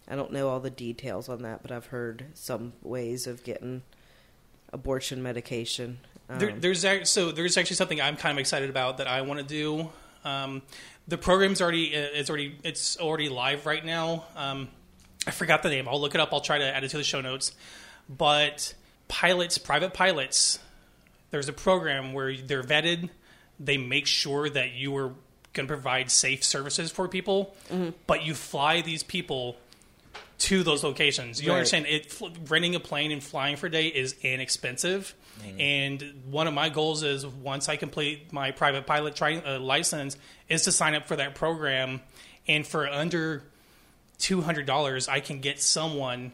[0.09, 3.83] i don't know all the details on that but i've heard some ways of getting
[4.73, 9.07] abortion medication um, There, there's so there's actually something I'm kind of excited about that
[9.07, 9.89] I want to do.
[10.25, 10.61] Um,
[11.07, 14.25] the program's already it's already it's already live right now.
[14.35, 14.69] Um,
[15.27, 15.87] I forgot the name.
[15.87, 16.33] I'll look it up.
[16.33, 17.53] I'll try to add it to the show notes.
[18.09, 18.73] But
[19.07, 20.59] pilots, private pilots,
[21.31, 23.09] there's a program where they're vetted.
[23.59, 25.13] They make sure that you are
[25.53, 27.91] going to provide safe services for people, Mm-hmm.
[28.07, 29.55] but you fly these people
[30.43, 31.41] to those locations.
[31.41, 31.57] You Right.
[31.57, 31.85] understand?
[31.87, 32.13] It
[32.49, 35.13] renting a plane and flying for a day is inexpensive.
[35.57, 40.15] And one of my goals is once I complete my private pilot tri- uh, license,
[40.49, 42.01] is to sign up for that program.
[42.47, 43.43] And for under
[44.19, 46.31] two hundred dollars, I can get someone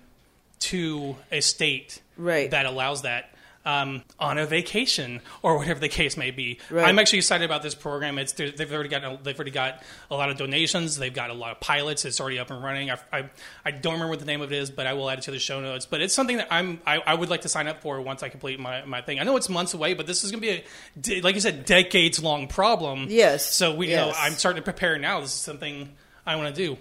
[0.60, 2.52] to a state Right.
[2.52, 3.34] that allows that
[3.70, 6.60] um, on a vacation or whatever the case may be.
[6.70, 6.88] Right.
[6.88, 8.18] I'm actually excited about this program.
[8.18, 10.98] It's they've already got a- they've already got a lot of donations.
[10.98, 12.06] They've got a lot of pilots.
[12.06, 12.90] It's already up and running.
[12.92, 13.30] I, I,
[13.64, 15.32] I don't remember what the name of it is, but I will add it to
[15.32, 15.86] the show notes.
[15.86, 18.30] But it's something that I'm I, I would like to sign up for once I
[18.30, 19.20] complete my, my thing.
[19.20, 20.64] I know it's months away, but this is going to
[21.04, 23.06] be a like you said decades long problem.
[23.10, 23.54] Yes.
[23.54, 25.20] So we you know I'm starting to prepare now.
[25.22, 25.90] This is something
[26.26, 26.78] I want to do.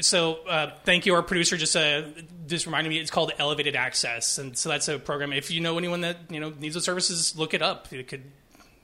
[0.00, 1.14] So uh, thank you.
[1.14, 2.02] Our producer just uh,
[2.46, 2.98] just reminded me.
[2.98, 5.32] It's called Elevated Access, and so that's a program.
[5.32, 7.92] If you know anyone that you know needs the services, look it up.
[7.92, 8.24] It could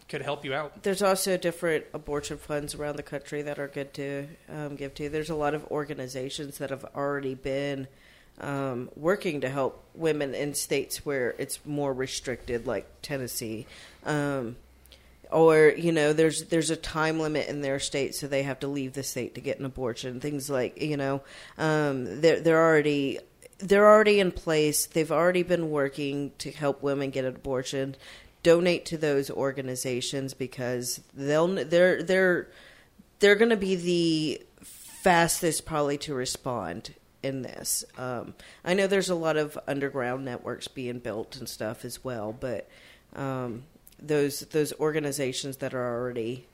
[0.08, 0.82] could help you out.
[0.82, 5.08] There's also different abortion funds around the country that are good to um, give to.
[5.08, 7.88] There's a lot of organizations that have already been
[8.40, 13.66] um, working to help women in states where it's more restricted, like Tennessee.
[14.04, 14.56] Um,
[15.30, 18.68] or you know, there's there's a time limit in their state, so they have to
[18.68, 20.20] leave the state to get an abortion.
[20.20, 21.22] Things like you know,
[21.56, 23.18] um, they're they're already
[23.58, 24.86] they're already in place.
[24.86, 27.96] They've already been working to help women get an abortion.
[28.42, 32.48] Donate to those organizations because they'll they're they're
[33.18, 37.84] they're going to be the fastest probably to respond in this.
[37.96, 42.32] Um, I know there's a lot of underground networks being built and stuff as well,
[42.32, 42.68] but
[43.14, 43.64] um,
[44.00, 46.46] those those organizations that are already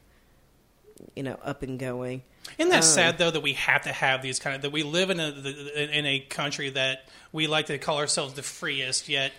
[1.14, 2.22] you know up and going.
[2.58, 4.82] Isn't that Um, sad though that we have to have these kind of that we
[4.82, 9.08] live in a the- in a country that we like to call ourselves the freest,
[9.08, 9.32] yet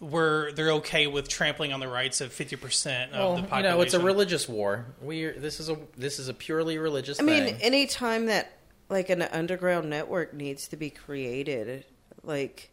[0.00, 3.46] we're they're okay with trampling on the rights of fifty percent of Well, the you
[3.48, 3.76] population.
[3.76, 4.86] know, it's a religious war.
[5.00, 8.52] We this is a this is a purely religious I mean, any time that
[8.88, 11.86] like an underground network needs to be created,
[12.22, 12.68] like,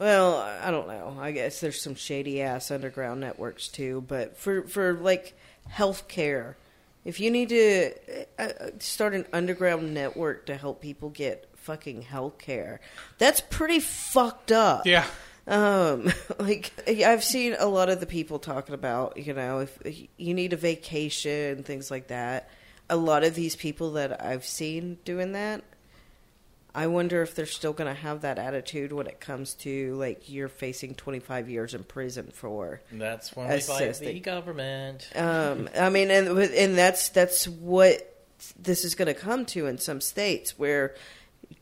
[0.00, 1.18] well, I don't know.
[1.20, 5.38] I guess there's some shady ass underground networks too, but for for like
[5.70, 6.54] healthcare,
[7.04, 7.92] if you need to
[8.38, 12.78] uh, uh, start an underground network to help people get fucking healthcare,
[13.18, 14.86] that's pretty fucked up.
[14.86, 15.06] yeah.
[15.46, 20.32] Um, like I've seen a lot of the people talking about, you know, if you
[20.32, 22.48] need a vacation, things like that.
[22.88, 25.62] A lot of these people that I've seen doing that,
[26.74, 30.28] I wonder if they're still going to have that attitude when it comes to like
[30.28, 32.80] you're facing 25 years in prison for.
[32.92, 35.10] That's when we fight the government.
[35.14, 38.06] Um, I mean, and and that's that's what
[38.58, 40.94] this is going to come to in some states where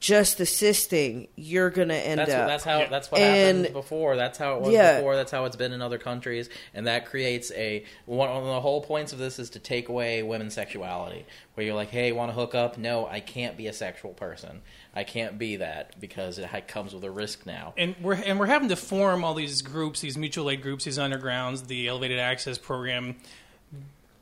[0.00, 2.46] just assisting, you're going to end That's up.
[2.46, 2.88] that's how Yeah.
[2.88, 4.16] that's what And- happened before.
[4.16, 4.96] That's how it was Yeah.
[4.98, 5.16] before.
[5.16, 8.80] That's how it's been in other countries, and that creates a one of the whole
[8.82, 11.26] points of this is to take away women's sexuality.
[11.54, 12.78] Where you're like, hey, want to hook up?
[12.78, 14.62] No, I can't be a sexual person.
[14.94, 17.74] I can't be that because it comes with a risk now.
[17.76, 20.98] and we're and we're having to form all these groups, these mutual aid groups, these
[20.98, 23.16] undergrounds, the elevated access program,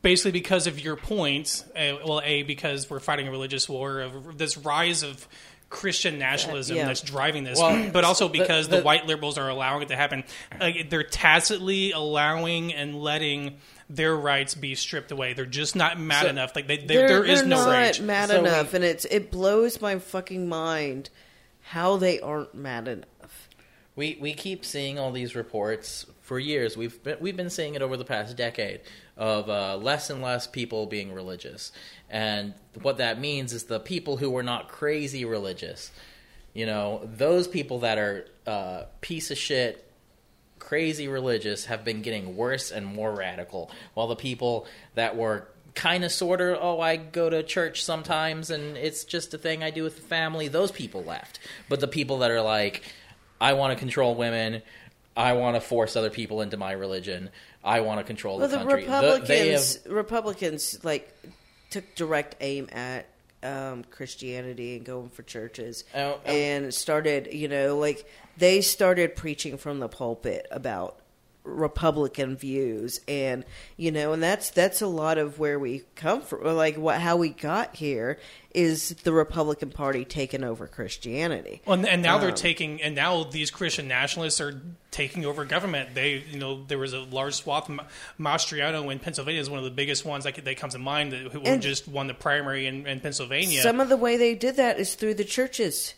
[0.02, 1.64] basically because of your point.
[1.74, 5.26] Uh, well, a because we're fighting a religious war of this rise of
[5.68, 6.86] Christian nationalism yeah.
[6.86, 9.96] that's driving this, Well, but also because the, the- white liberals are allowing it to
[9.96, 10.24] happen.
[10.60, 13.56] Like, they're tacitly allowing and letting
[13.90, 15.32] their rights be stripped away.
[15.32, 16.54] They're just not mad So- enough.
[16.54, 18.00] Like they, they, they're, there is they're no not rage.
[18.00, 21.10] mad So enough, we- and it's it blows my fucking mind
[21.62, 23.48] how they aren't mad enough.
[23.96, 26.76] We we keep seeing all these reports for years.
[26.76, 28.80] We've been, we've been seeing it over the past decade
[29.16, 31.72] of uh, less and less people being religious,
[32.10, 35.90] and what that means is the people who were not crazy religious.
[36.54, 39.90] You know, those people that are uh, piece of shit,
[40.58, 46.04] crazy religious have been getting worse and more radical, while the people that were kind
[46.04, 49.68] of sort of oh i go to church sometimes and it's just a thing i
[49.68, 51.38] do with the family those people left
[51.68, 52.82] but the people that are like
[53.42, 54.62] i want to control women
[55.18, 57.28] i want to force other people into my religion
[57.62, 61.14] i want to control Well, the the country Republicans, they have Republicans, like
[61.70, 63.06] took direct aim at
[63.42, 69.16] um, Christianity and going for churches, Oh, um, and started, you know, like they started
[69.16, 70.98] preaching from the pulpit about
[71.44, 73.44] Republican views, and
[73.76, 76.44] you know, and that's that's a lot of where we come from.
[76.44, 78.18] Like what how we got here
[78.56, 81.60] is the Republican Party taking over Christianity.
[81.66, 84.58] Well, and, and now they're Um, taking, and now these Christian nationalists are
[84.90, 85.94] taking over government.
[85.94, 87.68] They, you know, there was a large swath.
[87.68, 87.84] Ma-
[88.18, 91.12] Mastriano in Pennsylvania is one of the biggest ones that, that comes to mind.
[91.12, 93.60] That, who just won the primary in, in Pennsylvania.
[93.60, 95.94] Some of the way they did that is through the churches.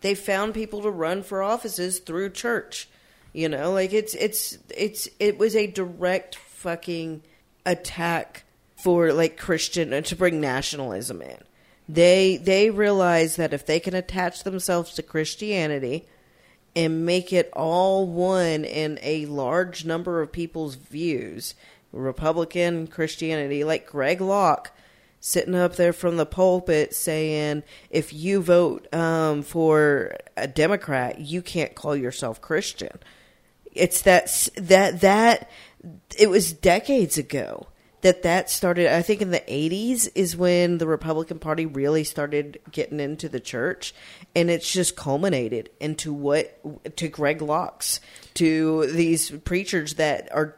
[0.00, 2.88] They found people to run for offices through church.
[3.32, 7.22] You know, like it's it's it's it was a direct fucking
[7.64, 8.44] attack
[8.76, 11.38] for like Christian to bring nationalism in.
[11.88, 16.06] They they realize that if they can attach themselves to Christianity
[16.74, 21.54] and make it all one in a large number of people's views,
[21.92, 24.72] Republican Christianity, like Greg Locke
[25.20, 31.42] sitting up there from the pulpit saying, if you vote um, for a Democrat, you
[31.42, 32.98] can't call yourself Christian.
[33.72, 35.50] It's that that that
[36.18, 37.68] it was decades ago
[38.02, 42.60] that that started i think in the 80s is when the republican party really started
[42.70, 43.94] getting into the church
[44.34, 48.00] and it's just culminated into what to greg locke's
[48.34, 50.56] to these preachers that are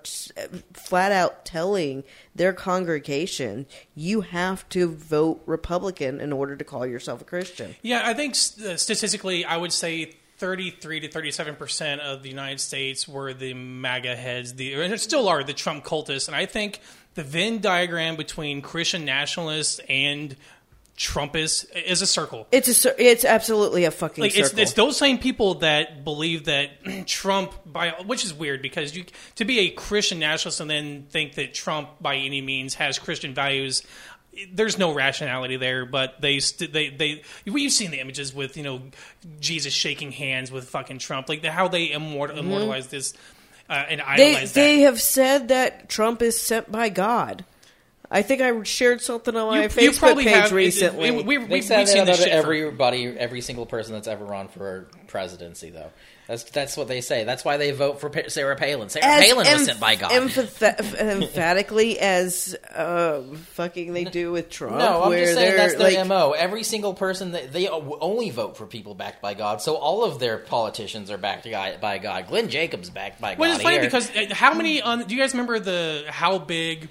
[0.72, 2.02] flat out telling
[2.34, 7.74] their congregation you have to vote republican in order to call yourself a christian.
[7.82, 12.60] Yeah, I think uh, statistically, I would say 33 to 37 percent of the United
[12.60, 16.80] States were the MAGA heads, the and still are the Trump cultists, and I think
[17.18, 20.36] the Venn diagram between Christian nationalists and
[20.96, 22.46] Trumpists is a circle.
[22.52, 24.62] it's a it's absolutely a fucking Like it's, circle.
[24.62, 26.70] it's those same people that believe that
[27.08, 29.04] Trump by which is weird because you
[29.34, 33.34] to be a Christian nationalist and then think that Trump by any means has Christian
[33.34, 33.82] values
[34.52, 38.62] there's no rationality there but they st- they they we've seen the images with you
[38.62, 38.80] know
[39.40, 42.38] Jesus shaking hands with fucking Trump like the, how they immort- mm-hmm.
[42.38, 43.12] immortalize this
[43.68, 44.16] uh, and Mm-hmm.
[44.16, 47.44] they idolize they have said that Trump is sent by God.
[48.10, 51.10] I think I shared something on my Facebook page recently.
[51.10, 53.92] we, we, They we, said we've seen that this shit for- everybody, every single person
[53.92, 55.90] that's ever run for presidency, though.
[56.26, 57.24] That's that's what they say.
[57.24, 58.90] That's why they vote for Sarah Palin.
[58.90, 60.10] Sarah as Palin was emph- sent by God.
[60.10, 63.22] emphatha- emphatically as uh,
[63.54, 64.76] fucking they do with Trump.
[64.76, 66.32] no, I'm where just saying that's their like, mo.
[66.32, 69.62] Every single person that they only vote for people backed by God.
[69.62, 72.26] So all of their politicians are backed by God.
[72.28, 73.54] Glenn Jacobs backed by Well, God.
[73.54, 73.84] it's funny here.
[73.86, 74.82] because uh, how many?
[74.82, 76.88] On, do you guys remember the how big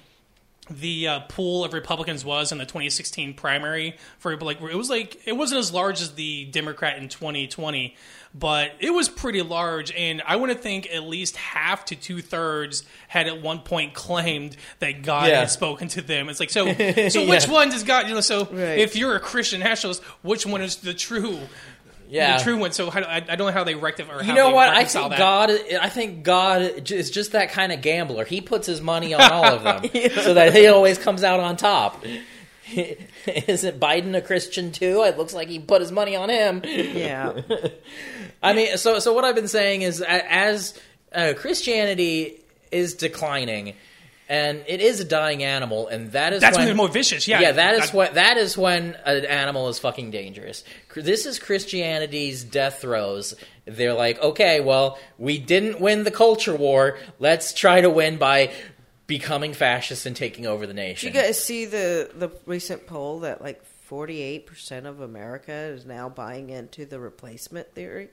[0.70, 3.96] the uh, pool of Republicans was in the 2016 primary?
[4.20, 7.96] For like, it was like it wasn't as large as the Democrat in 2020,
[8.36, 9.92] but it was pretty large.
[9.94, 13.94] And I want to think at least half to two thirds had at one point
[13.94, 15.40] claimed that God Yeah.
[15.42, 16.30] had spoken to them.
[16.30, 16.66] It's like so.
[17.10, 18.08] So which one does God?
[18.08, 18.80] You know, so Right.
[18.80, 21.40] if you're a Christian nationalist, which one is the true?
[22.10, 22.72] Yeah, The true one.
[22.72, 24.16] So how, I, I don't know how they rectify.
[24.16, 24.70] Or You know what?
[24.70, 25.20] I reconcile think that.
[25.20, 25.50] God.
[25.82, 28.26] I think God is just that kind of gambler.
[28.26, 29.84] He puts his money on all of them,
[30.24, 32.04] so that he always comes out on top.
[32.76, 35.04] Isn't Biden a Christian too?
[35.04, 36.62] It looks like he put his money on him.
[36.66, 37.42] yeah,
[38.44, 40.78] I mean, so so what I've been saying is, as
[41.14, 42.42] uh, Christianity
[42.72, 43.74] is declining,
[44.30, 47.28] and it is a dying animal, and that is That's when when they're more vicious.
[47.28, 50.64] Yeah, yeah, that is That- what that is when an animal is fucking dangerous.
[50.96, 53.34] This is Christianity's death throes.
[53.66, 56.98] They're like, okay, well, we didn't win the culture war.
[57.20, 58.52] Let's try to win by
[59.06, 61.14] becoming fascist and taking over the Did nation.
[61.14, 65.86] you guys see the the recent poll that like forty eight percent of America is
[65.86, 68.10] now buying into the replacement theory?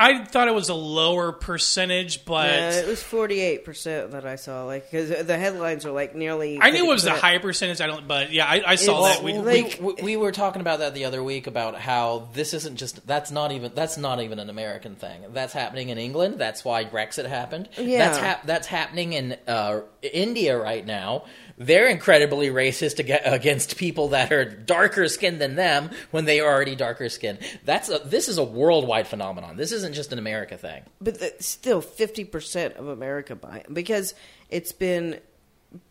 [0.00, 4.24] I thought it was a lower percentage, but yeah, it was forty eight percent that
[4.24, 4.64] I saw.
[4.64, 6.58] Like because the headlines are like nearly.
[6.60, 7.80] I knew it was a high percentage.
[7.80, 9.24] I don't, but yeah, I, I saw that.
[9.24, 12.54] We, like- we, we, we were talking about that the other week about how this
[12.54, 15.22] isn't just that's not even that's not even an American thing.
[15.30, 16.38] That's happening in England.
[16.38, 17.68] That's why Brexit happened.
[17.76, 17.98] Yeah.
[17.98, 21.24] That's hap- that's happening in uh, India right now.
[21.58, 26.52] They're incredibly racist ag- against people that are darker skinned than them when they are
[26.52, 27.40] already darker skinned.
[27.64, 29.56] That's a, this is a worldwide phenomenon.
[29.56, 30.82] This isn't just an America thing.
[31.00, 34.14] but the, still 50% of America buy it because
[34.50, 35.20] it's been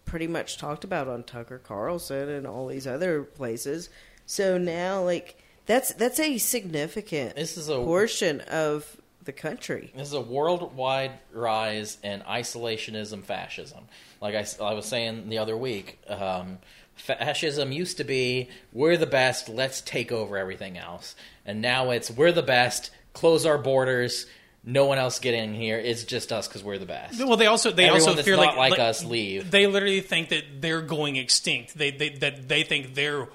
[0.06, 3.90] pretty much talked about on Tucker Carlson and all these other places.
[4.26, 9.92] So now like that's that's a significant This is a portion of the country.
[9.96, 13.84] This is a worldwide rise in isolationism, fascism.
[14.22, 16.60] Like I was saying the other week, um,
[16.96, 22.10] fascism used to be we're the best, let's take over everything else, and now it's
[22.10, 24.26] we're the best, close our borders,
[24.68, 25.78] no one else get in here.
[25.78, 27.24] It's just us because we're the best.
[27.24, 29.50] well, they also they Everyone also that's fear not like, like us leave.
[29.50, 31.78] They literally think that they're going extinct.
[31.78, 33.30] They, they that they think their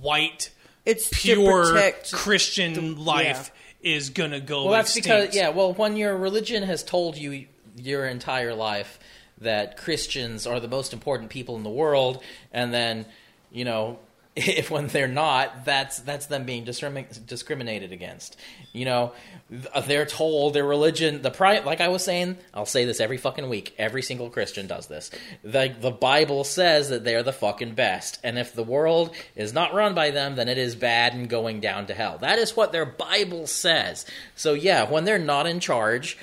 [0.00, 0.50] white,
[0.84, 4.64] It's pure protect Christian life is gonna go.
[4.64, 5.30] Well, that's extinct.
[5.30, 5.50] because yeah.
[5.50, 8.98] Well, when your religion has told you your entire life
[9.42, 13.06] that Christians are the most important people in the world, and then
[13.50, 13.98] you know
[14.36, 18.38] if when they're not, that's that's them being discrimi- discriminated against.
[18.72, 19.12] You know,
[19.50, 21.20] th- they're told their religion.
[21.20, 23.74] The pri- like I was saying, I'll say this every fucking week.
[23.76, 25.10] Every single Christian does this.
[25.44, 29.74] The the Bible says that they're the fucking best, and if the world is not
[29.74, 32.16] run by them, then it is bad and going down to hell.
[32.18, 34.06] That is what their Bible says.
[34.34, 36.16] So yeah, when they're not in charge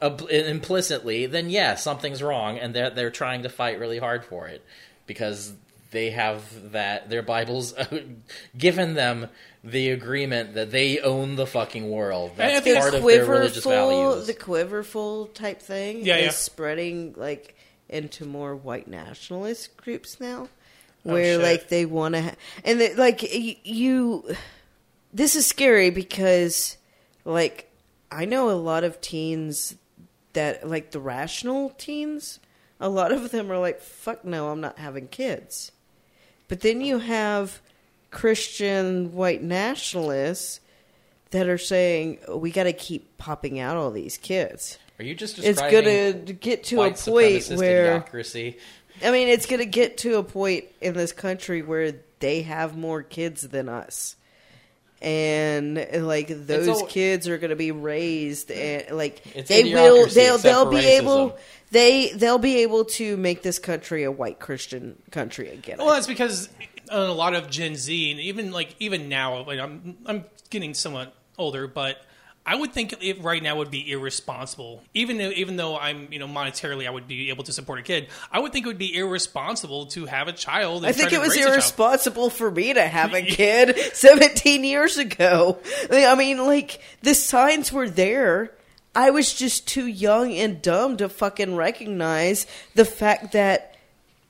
[0.00, 4.64] implicitly, then yeah, something's wrong, and they're they're trying to fight really hard for it
[5.06, 5.52] because
[5.90, 7.74] they have that their Bibles
[8.58, 9.28] given them
[9.64, 12.32] the agreement that they own the fucking world.
[12.34, 14.26] I That's think part of their religious quiverful, values.
[14.26, 16.30] the quiverful type thing Yeah, is yeah.
[16.30, 17.56] spreading like
[17.88, 20.48] into more white nationalist groups now,
[21.06, 21.42] Oh, where shit.
[21.42, 22.34] like they want to, ha-
[22.64, 24.34] and they, like y- you.
[25.12, 26.76] This is scary because,
[27.24, 27.70] like,
[28.12, 29.74] I know a lot of teens
[30.38, 32.38] that like the rational teens.
[32.78, 35.72] A lot of them are like, "Fuck no, I'm not having kids."
[36.46, 37.60] But then you have
[38.12, 40.60] Christian white nationalists
[41.30, 44.78] that are saying we got to keep popping out all these kids.
[45.00, 48.58] Are you just It's going to get to a point where idiocracy?
[49.04, 52.76] I mean, it's going to get to a point in this country where they have
[52.76, 54.14] more kids than us.
[55.00, 60.38] And like those all- kids are going to be raised and like they will they'll
[60.38, 60.98] they'll be racism.
[60.98, 61.38] able
[61.70, 65.78] they they'll be able to make this country a white Christian country again.
[65.78, 66.48] Well, that's because
[66.88, 71.14] a lot of Gen Z, and even like even now, like I'm I'm getting somewhat
[71.36, 71.98] older, but
[72.48, 74.82] I would think it right now would be irresponsible.
[74.94, 77.82] Even though, even though I'm you know monetarily, I would be able to support a
[77.82, 78.08] kid.
[78.32, 80.78] I would think it would be irresponsible to have a child.
[80.78, 81.52] and I think it was raise a child.
[81.52, 85.58] irresponsible for me to have a kid 17 years ago.
[85.92, 88.54] I mean, like, the signs were there.
[88.94, 93.67] I was just too young and dumb to fucking recognize the fact that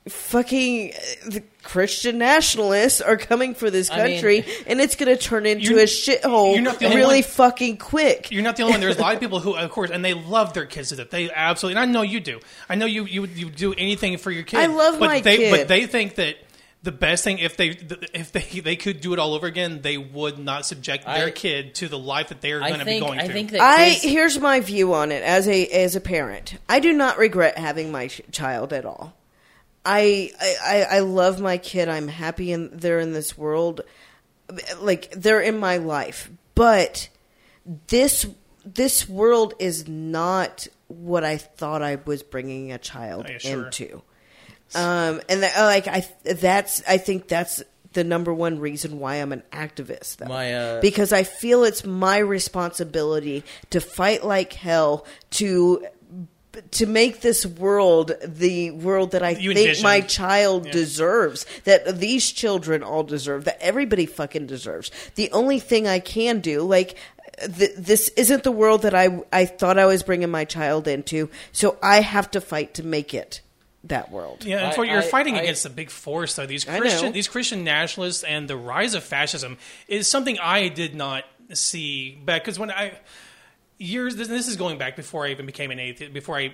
[0.09, 5.15] fucking uh, the Christian nationalists are coming for this I mean- country and it's going
[5.15, 8.31] to turn into a shithole you're not the only really one- fucking quick.
[8.31, 8.81] You're not the only one.
[8.81, 11.11] There's a lot of people who, of course, and they love their kids to death.
[11.11, 12.41] They absolutely, and I know you do.
[12.69, 14.61] I know you you you do anything for your kid.
[14.61, 15.51] I love but my they, kid.
[15.51, 16.37] But they think that
[16.83, 17.77] the best thing, if they
[18.15, 21.75] if they they could do it all over again, they would not subject their kid
[21.77, 23.35] to the life that they're going to be think going I through.
[23.35, 26.57] think that I here's my view on it as a as a parent.
[26.69, 29.13] I do not regret having my ch- child at all.
[29.85, 30.31] I,
[30.62, 31.89] I I love my kid.
[31.89, 33.81] I'm happy in they're in this world.
[34.81, 37.09] Like they're in my life, but
[37.89, 38.26] this
[38.64, 44.03] this world is not what I thought I was bringing a child Oh, into.
[44.74, 47.62] Um, and that, like I that's I think that's
[47.95, 50.16] the number one reason why I'm an activist.
[50.18, 55.87] Though My, uh, because I feel it's my responsibility to fight like hell to
[56.73, 59.83] to make this world the world that I You think envision.
[59.83, 60.73] my child Yeah.
[60.73, 64.91] deserves, that these children all deserve, that everybody fucking deserves.
[65.15, 66.97] The only thing I can do, like.
[67.57, 71.31] Th- this isn't the world that I I thought I was bringing my child into,
[71.53, 73.43] so I have to fight to make it
[73.85, 74.45] that world.
[74.45, 76.47] Yeah, and I- you're I- fighting I- against a big force, though.
[76.47, 79.57] These Christian, these Christian nationalists, and the rise of fascism
[79.87, 82.43] is something I did not see back.
[82.43, 82.95] Because when I
[83.79, 86.12] years, this, is going back before I even became an atheist.
[86.12, 86.53] Before I,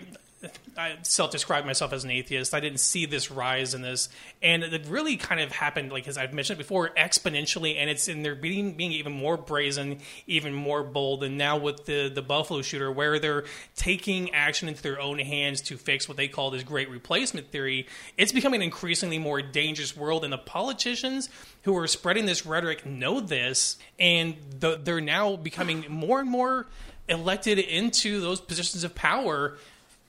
[0.77, 4.11] I self-described myself as an atheist, I didn't see this rise in this,
[4.43, 7.77] and it really kind of happened, like as I've mentioned before, exponentially.
[7.79, 11.25] And it's in there being being even more brazen, even more bold.
[11.25, 13.45] And now with the the Buffalo shooter, where they're
[13.75, 17.87] taking action into their own hands to fix what they call this great replacement theory,
[18.18, 20.25] it's becoming an increasingly more dangerous world.
[20.25, 21.31] And the politicians
[21.62, 26.66] who are spreading this rhetoric know this, and the, they're now becoming more and more
[27.09, 29.59] elected into those positions of power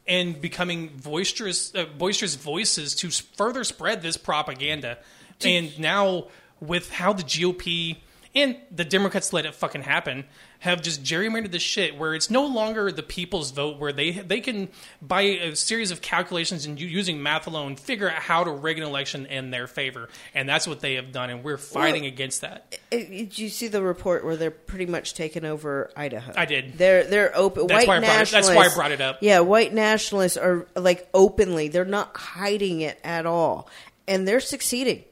[0.08, 4.98] and becoming boisterous, uh, boisterous voices to further spread this propaganda.
[5.44, 6.28] And now,
[6.60, 7.98] with how the GOP
[8.34, 10.26] and the Democrats let it fucking happen,
[10.66, 14.42] have just gerrymandered the shit where it's no longer the people's vote, where they they
[14.42, 14.68] can
[15.02, 18.84] by a series of calculations and using math alone figure out how to rig an
[18.84, 22.42] election in their favor, and that's what they have done, and we're fighting Well, against
[22.42, 22.78] that.
[22.92, 26.34] Did you see the report where they're pretty much taking over Idaho?
[26.36, 26.78] I did.
[26.78, 27.68] They're they're open.
[27.68, 28.48] That's white why I brought it- nationalists.
[28.50, 29.20] that's why I brought it up.
[29.22, 31.70] Yeah, white nationalists are like openly.
[31.70, 33.70] They're not hiding it at all,
[34.08, 35.06] and they're succeeding.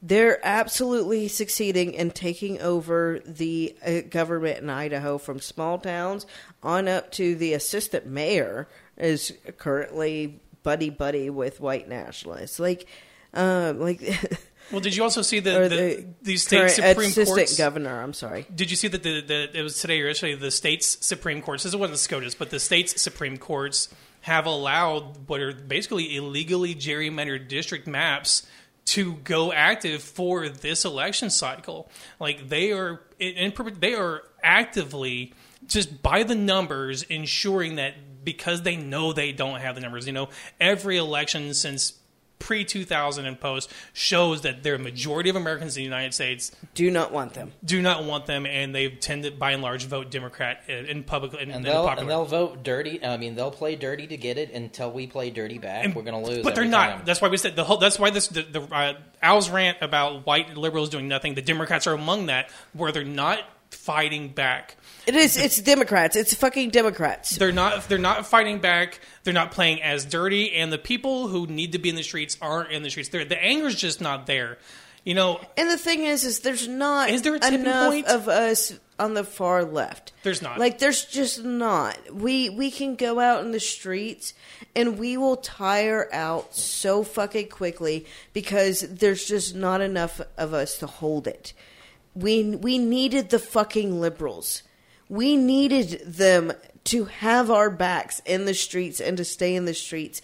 [0.00, 6.24] They're absolutely succeeding in taking over the uh, government in Idaho from small towns
[6.62, 12.58] on up to the assistant mayor is currently buddy buddy with white nationalists.
[12.58, 12.86] Like,
[13.34, 14.02] um, like.
[14.70, 17.56] Well, did you also see the, the, the these state supreme assistant courts?
[17.56, 18.02] governor.
[18.02, 18.44] I'm sorry.
[18.54, 21.62] Did you see that the, the it was today or yesterday the state's supreme courts?
[21.62, 23.88] This wasn't the SCOTUS, but the state's supreme courts
[24.20, 28.46] have allowed what are basically illegally gerrymandered district maps
[28.88, 31.90] to go active for this election cycle.
[32.18, 35.34] Like they are in, they are actively
[35.66, 40.06] just by the numbers ensuring that because they know they don't have the numbers.
[40.06, 41.94] You know, every election since
[42.38, 46.90] pre 2000 and post shows that the majority of Americans in the United States Do
[46.90, 47.52] not want them.
[47.64, 51.02] do not want them, and they tend to, by and large, vote Democrat in, in
[51.04, 52.00] public in, And they'll, popular.
[52.02, 53.04] and they'll vote dirty.
[53.04, 55.84] I mean, they'll play dirty to get it until we play dirty back.
[55.84, 56.44] And- We're going to lose.
[56.44, 56.90] But they're not.
[56.90, 57.02] time.
[57.04, 57.78] That's why we said the whole.
[57.78, 61.34] That's why this the, the uh, Al's rant about white liberals doing nothing.
[61.34, 64.76] The Democrats are among that, where they're not fighting back.
[65.06, 65.36] It is.
[65.36, 66.16] It's Democrats.
[66.16, 67.36] It's fucking Democrats.
[67.36, 67.88] They're not.
[67.88, 69.00] They're not fighting back.
[69.24, 72.36] They're not playing as dirty, and the people who need to be in the streets
[72.40, 73.08] aren't in the streets.
[73.08, 74.58] They're, the anger's just not there.
[75.04, 78.06] You know, And the thing is, is there's not Is there a tipping enough point?
[78.08, 80.12] of us on the far left.
[80.22, 80.58] There's not.
[80.58, 81.96] Like there's just not.
[82.12, 84.34] We we can go out in the streets
[84.76, 88.04] and we will tire out so fucking quickly
[88.34, 91.54] because there's just not enough of us to hold it.
[92.20, 94.62] We we needed the fucking liberals.
[95.08, 96.52] We needed them
[96.84, 100.20] to have our backs in the streets and to stay in the streets.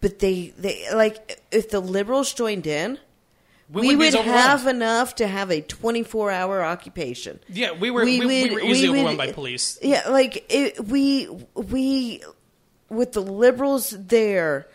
[0.00, 2.98] But they they like if the liberals joined in,
[3.70, 4.30] we, be would overwhelmed.
[4.40, 7.40] have enough to have a 24 hour occupation.
[7.48, 9.78] Yeah, we were we, We we would- were we easily would- overwhelmed by police.
[9.82, 12.22] Yeah, like it, we we
[12.88, 14.66] with the liberals there,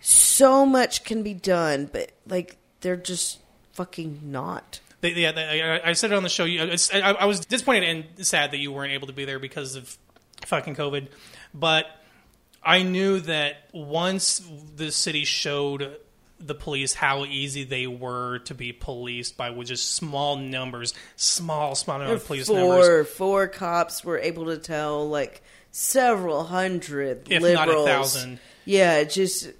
[0.00, 3.38] so much can be done, but like they're just
[3.72, 4.80] fucking not.
[5.02, 6.44] They, yeah, they, I, I said it on the show.
[6.44, 9.76] You, I, I was disappointed and sad that you weren't able to be there because
[9.76, 9.98] of
[10.46, 11.08] fucking COVID.
[11.52, 11.86] But
[12.62, 14.40] I knew that once
[14.76, 15.96] the city showed
[16.38, 21.74] the police how easy they were to be policed by with just small numbers, small,
[21.74, 22.86] small amount of police numbers.
[22.86, 25.42] Four four cops were able to tell like
[25.72, 27.86] several hundred If not a liberals.
[27.86, 28.38] thousand.
[28.64, 29.50] Yeah, just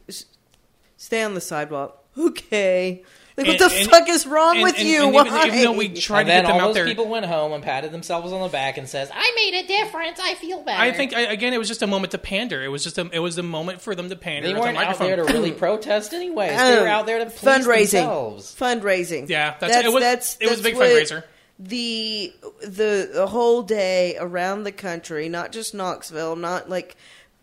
[0.97, 2.05] stay on the sidewalk.
[2.16, 3.03] Okay.
[3.37, 5.05] Like, what the and- fuck is wrong and- with and- you?
[5.05, 5.26] and Why?
[5.26, 7.09] even, even though we tried and to then get them all out those there, people
[7.09, 10.18] went home and patted themselves on the back and says, "I made a difference.
[10.22, 12.62] I feel better." I think I, again it was just a moment to pander.
[12.62, 14.49] It was just a, it was a moment for them to pander.
[14.49, 16.57] they with weren't out there to really protest anyways.
[16.59, 17.93] They were Um, out there to fundraising.
[17.93, 18.55] themselves.
[18.59, 19.28] Fundraising.
[19.28, 21.24] Yeah, that's- it was- it was a big fundraiser.
[21.59, 26.97] The the the whole day around the country, not just Knoxville, not like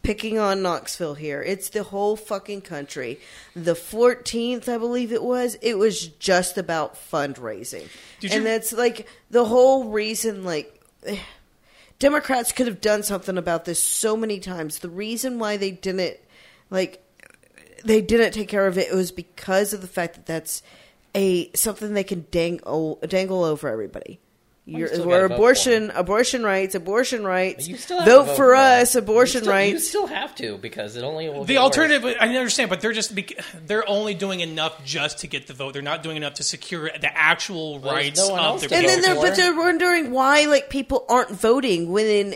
[0.04, 1.42] picking on Knoxville here.
[1.42, 3.20] It's the whole fucking country.
[3.56, 7.88] The 14th, I believe it was, it was just about fundraising.
[8.20, 10.82] Did and you- that's like the whole reason like
[12.00, 14.80] Democrats could have done something about this so many times.
[14.80, 16.18] The reason why they didn't
[16.70, 17.04] like
[17.84, 20.62] they didn't take care of it, it was because of the fact that that's
[21.16, 24.20] a something they can dangle dangle over everybody.
[24.70, 27.68] You You're, still where gotta vote abortion, abortion rights, abortion rights.
[27.68, 28.82] You still have vote, to for them.
[28.82, 29.74] us, abortion you still, rights.
[29.74, 32.16] You still have to because it only will The get alternative, worse.
[32.20, 33.18] I understand, but they're just
[33.66, 35.74] they're only doing enough just to get the vote.
[35.74, 38.88] They're not doing enough to secure the actual There's rights no one of their and
[38.88, 39.22] then they're, for.
[39.22, 42.36] but they're wondering why like people aren't voting when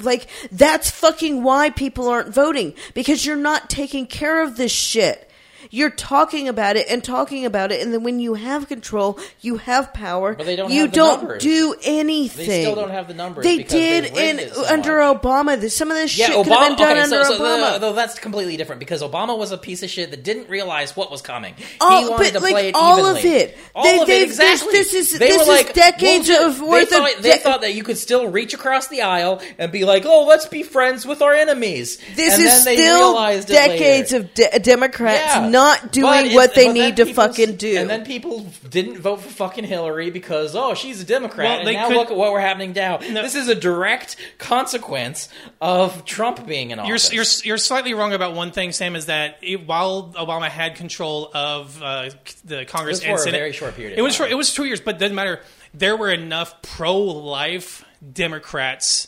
[0.00, 5.27] like that's fucking why people aren't voting because you're not taking care of this shit.
[5.70, 9.58] You're talking about it and talking about it, and then when you have control, you
[9.58, 10.34] have power.
[10.34, 11.42] But they don't You have the don't numbers.
[11.42, 12.46] do anything.
[12.48, 15.22] They still don't have the numbers They did in so under much.
[15.22, 15.60] Obama.
[15.60, 17.72] This- Some of this Yeah, shit could have been done Okay, under so, so Obama.
[17.74, 20.96] the, though that's completely different because Obama was a piece of shit that didn't realize
[20.96, 21.54] what was coming.
[21.80, 23.20] Oh, he wanted but to like play it all evenly.
[23.20, 23.58] of it.
[23.74, 24.72] All They- of it exactly.
[24.72, 27.22] this- this is- They this were is like, decades we'll of worth they of thought,
[27.22, 30.24] They de- thought that you could still reach across the aisle and be like, "Oh,
[30.24, 33.14] let's be friends with our enemies." This and is then they still
[33.46, 35.48] decades of de- Democrats Yeah.
[35.58, 37.76] Not doing it's- what they need to fucking do.
[37.78, 41.58] And then people didn't vote for fucking Hillary because oh she's a Democrat.
[41.60, 42.98] Well, and now could- look at what we're happening now.
[42.98, 43.22] No.
[43.22, 45.28] This is a direct consequence
[45.60, 47.12] of Trump being in You're, office.
[47.12, 48.94] you're you're slightly wrong about one thing, Sam.
[48.96, 52.10] Is that it, while Obama had control of uh,
[52.44, 54.26] the Congress It was for and a Senate, very short period of It was time.
[54.26, 55.40] for, it was two years, but it doesn't matter.
[55.74, 59.07] There were enough pro-life Democrats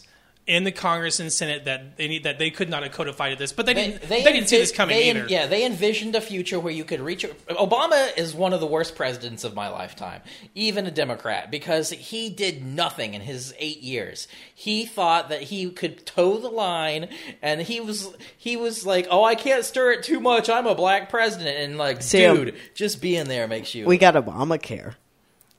[0.51, 3.53] in the Congress and Senate that they need that they could not have codified this,
[3.53, 4.03] but they, didn't.
[4.03, 5.27] They, didn't see this coming they- either.
[5.29, 7.25] Yeah, they envisioned a future where you could reach.
[7.49, 10.23] Obama is one of the worst presidents of my lifetime,
[10.57, 14.27] even a Democrat, because he did nothing in his eight years.
[14.53, 17.09] He thought that he could toe the line,
[17.41, 20.51] and he was he was like, "Oh, I can't stir it too much.
[20.51, 23.87] I'm a black president," and like, Sam, dude, just being there makes you.
[23.87, 24.97] we got Obamacare.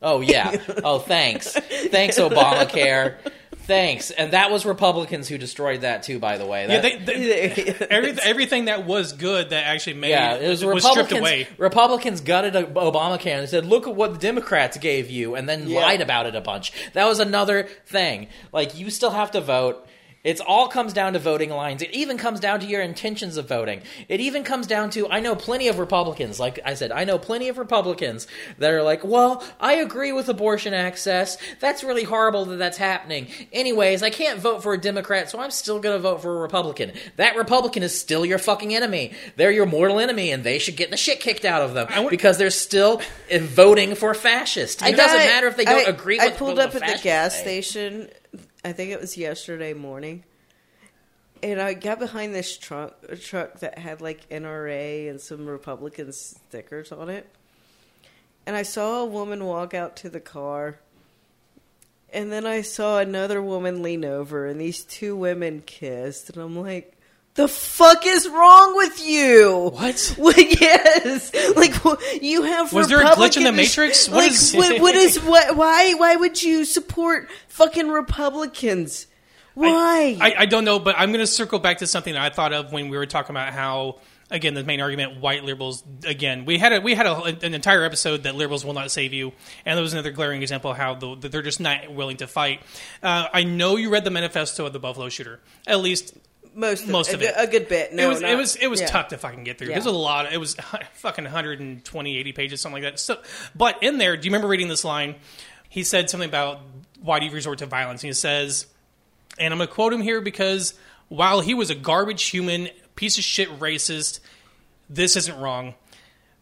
[0.01, 0.61] Oh yeah.
[0.83, 1.53] Oh thanks.
[1.91, 3.17] Thanks Obamacare.
[3.63, 4.11] Thanks.
[4.11, 6.67] And that was Republicans who destroyed that too, by the way.
[6.67, 10.85] Yeah, they, they, every, everything that was good that actually made yeah, it was, was
[10.85, 11.47] stripped away.
[11.57, 15.81] Republicans gutted Obamacare and said, "Look at what the Democrats gave you," and then Yeah.
[15.81, 16.71] lied about it a bunch.
[16.93, 18.27] That was another thing.
[18.51, 19.87] Like you still have to vote.
[20.23, 21.81] It's all comes down to voting lines.
[21.81, 23.81] It even comes down to your intentions of voting.
[24.07, 27.17] It even comes down to I know plenty of Republicans, like I said, I know
[27.17, 28.27] plenty of Republicans
[28.59, 31.37] that are like, "Well, I agree with abortion access.
[31.59, 33.27] That's really horrible that that's happening.
[33.51, 36.41] Anyways, I can't vote for a Democrat, so I'm still going to vote for a
[36.41, 36.91] Republican.
[37.15, 39.13] That Republican is still your fucking enemy.
[39.37, 42.09] They're your mortal enemy and they should get the shit kicked out of them would-
[42.11, 43.01] because they're still
[43.33, 44.81] uh, voting for fascist.
[44.81, 47.41] It doesn't matter if they don't I- agree I pulled up at the gas say.
[47.61, 48.09] station.
[48.63, 50.23] I think it was yesterday morning,
[51.41, 56.91] and I got behind this truck truck that had like NRA and some Republican stickers
[56.91, 57.27] on it,
[58.45, 60.77] and I saw a woman walk out to the car.
[62.13, 66.59] And then I saw another woman lean over, and these two women kissed, and I'm
[66.59, 66.97] like,
[67.35, 70.15] "The fuck is wrong with you?" What?
[70.61, 71.73] Yes, like
[72.21, 72.71] you have.
[72.73, 74.07] Was there a glitch in the Matrix?
[74.07, 75.55] What Like, is- what, what is what?
[75.55, 75.93] Why?
[75.93, 79.07] Why would you support fucking Republicans?
[79.53, 80.17] Why?
[80.19, 82.53] I, I don't know, but I'm going to circle back to something that I thought
[82.53, 85.83] of when we were talking about how, again, the main argument: white liberals.
[86.05, 89.11] Again, we had a, we had a, an entire episode that liberals will not save
[89.13, 89.33] you,
[89.65, 92.61] and there was another glaring example of how the, they're just not willing to fight.
[93.03, 96.13] Uh, I know you read the manifesto of the Buffalo shooter, at least.
[96.53, 97.33] Most of, most a, of it.
[97.37, 97.93] a good bit.
[97.93, 98.87] No, it was not- it was it was yeah.
[98.87, 99.67] tough to fucking get through.
[99.67, 99.75] Yeah.
[99.75, 100.31] There's a lot.
[100.31, 100.55] It was
[100.93, 102.99] fucking 120, 80 pages, something like that.
[102.99, 103.19] So,
[103.55, 105.15] but in there, do you remember reading this line?
[105.69, 106.59] He said something about
[107.01, 108.03] why do you resort to violence?
[108.03, 108.67] And he says,
[109.39, 110.73] and I'm going to quote him here because
[111.07, 114.19] while he was a garbage human, piece of shit racist,
[114.89, 115.73] this isn't wrong.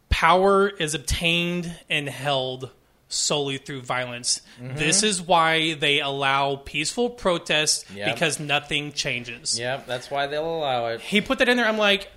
[0.09, 2.71] Power is obtained and held
[3.09, 4.41] solely through violence.
[4.61, 4.77] Mm-hmm.
[4.77, 8.13] This is why they allow peaceful protests Yep.
[8.13, 11.01] because nothing changes Yep, that's why they'll allow it.
[11.01, 11.65] he put that in there.
[11.65, 12.07] I'm like,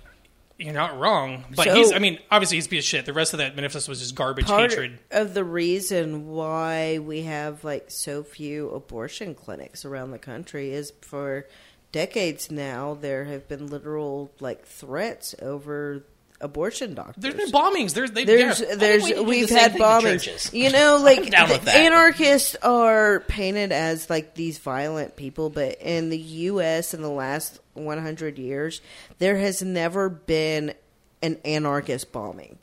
[0.59, 1.91] you're not wrong, but So- he's.
[1.91, 3.05] I mean, obviously he's a piece of shit.
[3.07, 4.99] The rest of that manifesto was just garbage Part hatred.
[5.09, 10.93] of the reason why we have like so few abortion clinics around the country is
[11.01, 11.47] for
[11.91, 16.05] decades now there have been literal like threats over
[16.43, 17.15] abortion doctors.
[17.17, 17.93] There's been bombings.
[17.93, 18.75] There's they, There's, yeah.
[18.75, 20.53] there's, we need to do we've the had bombings.
[20.53, 21.75] You know, like down with that.
[21.75, 26.93] anarchists are painted as like these violent people, but in the U.S.
[26.93, 28.81] in the last 100 years,
[29.17, 30.73] there has never been
[31.21, 32.59] an anarchist bombing.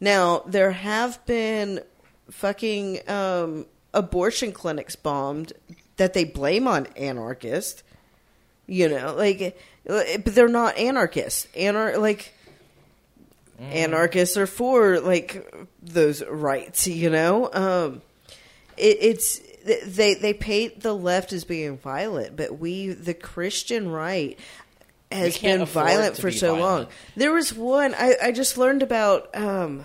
[0.00, 1.80] Now there have been
[2.30, 5.52] fucking um, abortion clinics bombed
[5.96, 7.82] that they blame on anarchists.
[8.66, 11.48] You know, like, but they're not anarchists.
[11.56, 12.34] Anar like
[13.58, 15.52] anarchists are for like
[15.82, 17.50] those rights you know?
[17.52, 18.02] Um
[18.76, 19.40] it, it's
[19.86, 24.38] they they paint the left as being violent but we the christian right
[25.10, 26.86] has been violent for be so long.
[27.16, 29.84] There was one I, I just learned about um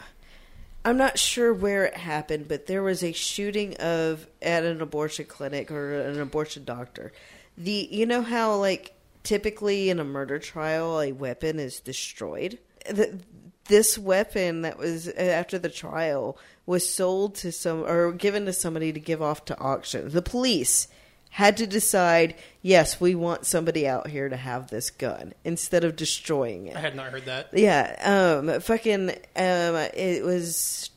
[0.85, 5.25] i'm not sure where it happened but there was a shooting of at an abortion
[5.25, 7.11] clinic or an abortion doctor.
[7.57, 8.93] The you know how like
[9.23, 12.59] typically in a murder trial a weapon is destroyed?
[12.89, 13.19] The,
[13.65, 18.93] this weapon that was after the trial was sold to some or given to somebody
[18.93, 20.09] to give off to auction.
[20.09, 20.87] The police
[21.29, 25.95] had to decide, yes, we want somebody out here to have this gun instead of
[25.95, 26.75] destroying it.
[26.75, 27.49] I had not heard that.
[27.53, 30.89] Yeah, um, fucking, um, it was.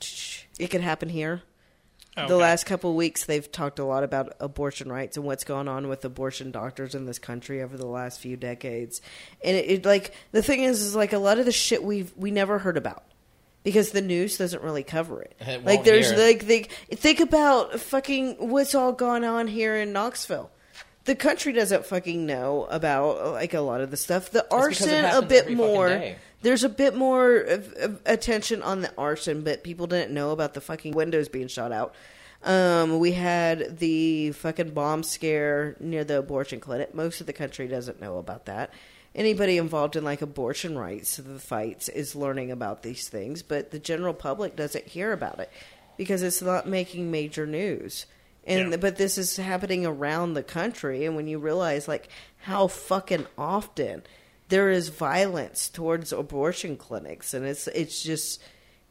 [0.59, 1.43] It could happen here.
[2.17, 5.45] Oh, The last couple of weeks, they've talked a lot about abortion rights and what's
[5.45, 9.03] gone on with abortion doctors in this country over the last few decades.
[9.45, 12.13] And it, it like the thing is, is like a lot of the shit we've
[12.17, 13.05] we never heard about
[13.65, 15.37] because the news doesn't really cover it.
[15.41, 16.19] It like there's here.
[16.19, 16.63] like they
[16.95, 20.51] think about fucking what's all gone on here in Knoxville.
[21.07, 24.31] The country doesn't fucking know about like a lot of the stuff.
[24.31, 26.15] The arson a bit more.
[26.43, 30.55] There's a bit more of, of attention on the arson, but people didn't know about
[30.55, 31.95] the fucking windows being shot out.
[32.43, 36.95] Um, we had the fucking bomb scare near the abortion clinic.
[36.95, 38.73] Most of the country doesn't know about that.
[39.15, 43.79] Anybody involved in like abortion rights, the fights, is learning about these things, but the
[43.79, 45.51] general public doesn't hear about it
[45.97, 48.07] because it's not making major news.
[48.47, 48.77] And Yeah.
[48.77, 52.09] but this is happening around the country, and when you realize like
[52.43, 54.05] how fucking often
[54.49, 58.41] there is violence towards abortion clinics, and it's it's just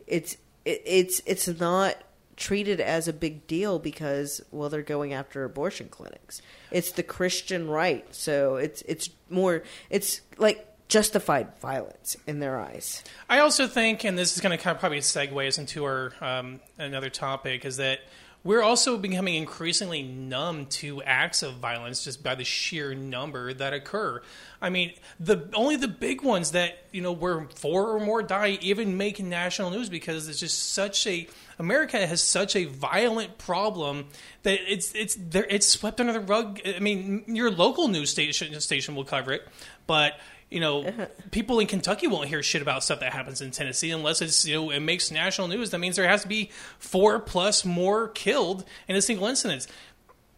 [0.07, 0.35] it's
[0.65, 1.95] it, it's it's not
[2.35, 6.41] treated as a big deal because well they're going after abortion clinics.
[6.71, 13.03] It's the Christian right, so it's it's more it's like justified violence in their eyes.
[13.29, 16.13] I also think, and this is going to kind of probably segue us into our
[16.21, 18.01] um, another topic, is that
[18.45, 23.73] we're also becoming increasingly numb to acts of violence just by the sheer number that
[23.73, 24.21] occur.
[24.61, 28.59] I mean, the only the big ones that you know where four or more die
[28.61, 31.27] even make national news because it's just such a
[31.57, 34.05] America has such a violent problem
[34.43, 36.61] that it's it's it's swept under the rug.
[36.65, 39.47] I mean, your local news station station will cover it,
[39.87, 40.13] but
[40.55, 41.07] you know, uh-huh.
[41.31, 44.55] people in Kentucky won't hear shit about stuff that happens in Tennessee unless it's you
[44.55, 45.71] know it makes national news.
[45.71, 46.49] That means there has to be
[46.79, 49.67] four plus more killed in a single incident.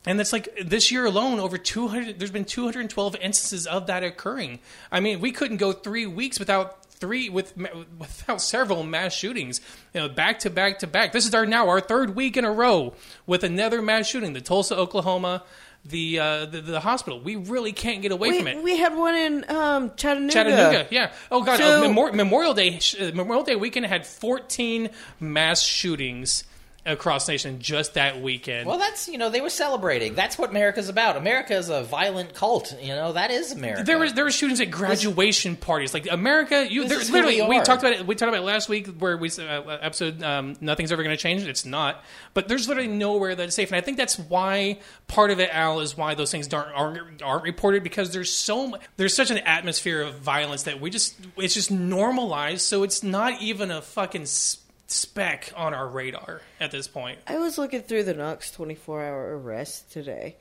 [0.08, 2.18] And that's like this year alone, over 200.
[2.18, 4.58] There's been 212 instances of that occurring.
[4.92, 7.56] I mean, we couldn't go three weeks without three with
[8.00, 9.62] without several mass shootings,
[9.94, 11.12] you know, back to back to back.
[11.12, 12.96] This is our now our third week in a row
[13.28, 14.34] with another mass shooting.
[14.34, 15.44] The Tulsa, Oklahoma,
[15.88, 17.20] the uh, the, the hospital.
[17.20, 18.64] We really can't get away We, from it.
[18.64, 20.34] we had one in um, Chattanooga.
[20.34, 21.12] Chattanooga, yeah.
[21.32, 26.44] Oh god, So- uh, Memor- Memorial Day uh, Memorial Day weekend had 14 mass shootings
[26.88, 28.68] across the nation just that weekend.
[28.68, 30.16] Well, that's you know they were celebrating.
[30.16, 31.18] That's what America's about.
[31.18, 32.76] America is a violent cult.
[32.82, 33.84] You know that is America.
[33.84, 35.94] There was there were shootings at graduation parties.
[35.94, 38.08] Like America, you This there, is literally we we talked about it.
[38.08, 41.22] We talked about it last week where we uh, episode um, nothing's ever going to
[41.22, 41.44] change.
[41.44, 42.04] It's not.
[42.34, 45.80] But there's literally nowhere that's safe, and I think that's why part of it, Al,
[45.80, 50.02] is why those things aren't aren't, aren't reported because there's so there's such an atmosphere
[50.02, 52.62] of violence that we just it's just normalized.
[52.62, 54.58] So it's not even a fucking s-
[54.88, 57.20] speck on our radar at this point.
[57.28, 60.38] I was looking through the Knox 24 hour arrest today,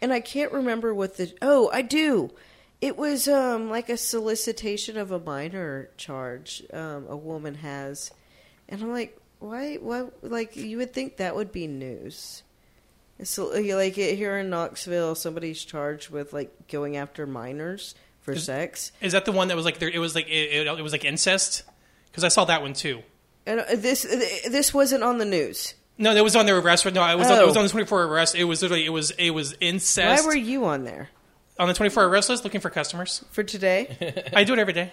[0.00, 1.32] and I can't remember what the.
[1.42, 2.30] Oh, I do.
[2.80, 8.10] It was um, like a solicitation of a minor charge um, a woman has.
[8.68, 9.76] And I'm like, why?
[9.76, 10.06] Why?
[10.22, 12.42] Like, you would think that would be news.
[13.22, 18.92] So, like, here in Knoxville, somebody's charged with, like, going after minors for Is- sex.
[19.02, 19.90] Is that the one that was like there?
[19.90, 21.64] It was like it, it, it was like incest
[22.06, 23.02] because I saw that one too.
[23.46, 24.02] And uh, this
[24.48, 25.74] this wasn't on the news.
[25.98, 26.84] No, that was on their arrest.
[26.86, 27.46] No, it was on, it Oh.
[27.46, 28.34] was on the twenty four arrest.
[28.34, 30.22] It was literally it was it was incest.
[30.24, 31.08] Why were you on there?
[31.58, 33.22] on the twenty four arrest list looking for customers.
[33.32, 34.30] For today?
[34.34, 34.92] I do it every day.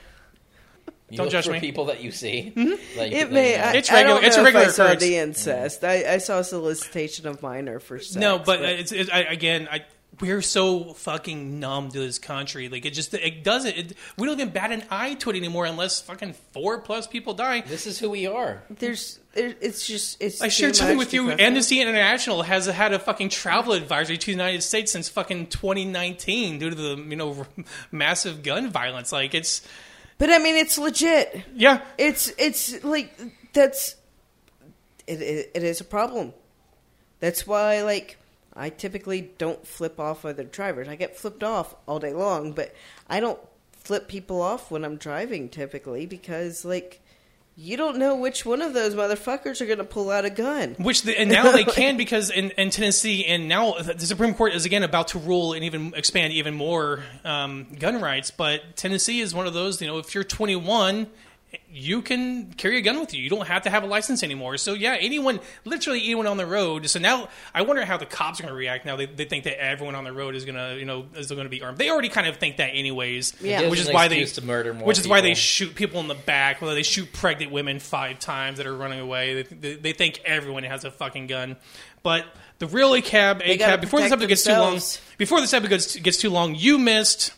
[1.10, 1.62] You don't judge for me.
[1.62, 2.52] people that you see.
[2.98, 3.52] Like, It may.
[3.56, 3.62] you.
[3.64, 5.02] I, It's I regular- don't it's a regular if I saw occurrence.
[5.04, 5.84] the incest.
[5.86, 8.16] I, I saw solicitation of minor for sex.
[8.18, 9.86] no, but it's it, I, again, I
[10.20, 12.70] we're so fucking numb to this country.
[12.70, 13.78] Like it just it doesn't.
[13.78, 17.34] It, we don't even bat an eye to it anymore unless fucking four plus people
[17.34, 17.62] die.
[17.62, 18.64] this is who we are.
[18.70, 20.42] there's it's just it's.
[20.42, 21.30] I shared something with you.
[21.32, 26.58] Amnesty International has had a fucking travel advisory to the United States since fucking 2019
[26.60, 27.46] due to the you know
[27.92, 29.12] massive gun violence.
[29.12, 29.62] Like it's
[30.18, 31.44] But I mean, it's legit.
[31.56, 31.82] yeah.
[32.00, 33.14] It's it's like
[33.54, 33.96] that's
[35.06, 36.34] it, it, it is a problem.
[37.20, 38.18] That's why like
[38.58, 40.88] I typically don't flip off other drivers.
[40.88, 42.74] I get flipped off all day long, but
[43.08, 43.40] I don't
[43.72, 47.02] flip people off when I'm driving typically because like
[47.60, 50.76] you don't know which one of those motherfuckers are going to pull out a gun.
[50.78, 54.54] Which the, and now they can because in, in Tennessee and now the Supreme Court
[54.54, 58.30] is again about to rule and even expand even more um, gun rights.
[58.30, 59.82] But Tennessee is one of those.
[59.82, 61.08] You know, if you're 21,
[61.72, 63.24] you can carry a gun with you.
[63.24, 64.58] You don't have to have a license anymore.
[64.58, 66.88] So yeah, anyone, literally anyone on the road.
[66.90, 68.86] So now I wonder how the cops are going to react.
[68.86, 71.28] Now they, they think that everyone on the road is going to you know is
[71.28, 71.78] going to be armed.
[71.78, 73.36] They already kind of think that anyways.
[73.42, 73.70] Yeah.
[73.70, 76.08] Which is why they excuse to murder more which is why they shoot people in
[76.08, 79.44] the back, whether they shoot pregnant women five times that are running away.
[79.44, 81.56] They, they, they think everyone has a fucking gun.
[82.04, 82.26] But
[82.60, 84.80] the real ACAB, They gotta ACAB, before this protect episode gets too long,
[85.18, 87.34] before this episode gets, gets too long, you missed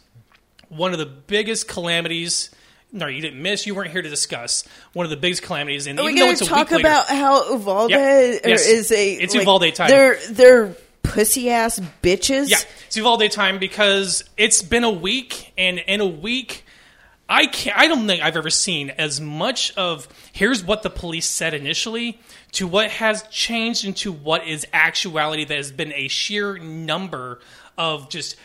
[0.70, 2.52] one of the biggest calamities.
[2.92, 3.68] No, you didn't miss.
[3.68, 4.64] You weren't here to discuss
[4.94, 5.86] one of the biggest calamities.
[5.86, 8.42] And Are we even though going to talk later, about how Uvalde Yep.
[8.46, 8.68] Yes.
[8.68, 9.90] is a It's like, Uvalde time.
[9.90, 12.50] They're they're pussy ass bitches.
[12.50, 16.66] Yeah, it's Uvalde time because it's been a week, and in a week,
[17.28, 17.78] I can't.
[17.78, 22.20] I don't think I've ever seen as much of here's what the police said initially
[22.54, 25.46] to what has changed into what is actuality.
[25.46, 27.40] That has been a sheer number
[27.78, 28.36] of just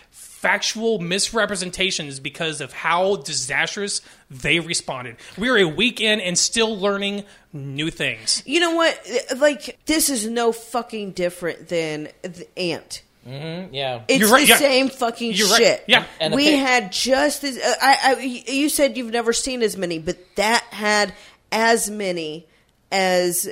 [0.45, 5.16] factual misrepresentations because of how disastrous they responded.
[5.38, 7.24] We're a week in and still learning
[7.55, 8.42] new things.
[8.45, 9.01] You know what?
[9.38, 13.03] Like this is no fucking different than the ant.
[13.26, 14.03] Mm-hmm, yeah.
[14.07, 14.57] It's You're right, the yeah.
[14.59, 15.84] same fucking You're right, shit.
[15.86, 16.05] yeah.
[16.20, 18.20] And we thing- had just as uh, I, I.
[18.20, 21.14] You said you've never seen as many, but that had
[21.51, 22.47] as many
[22.92, 23.49] as.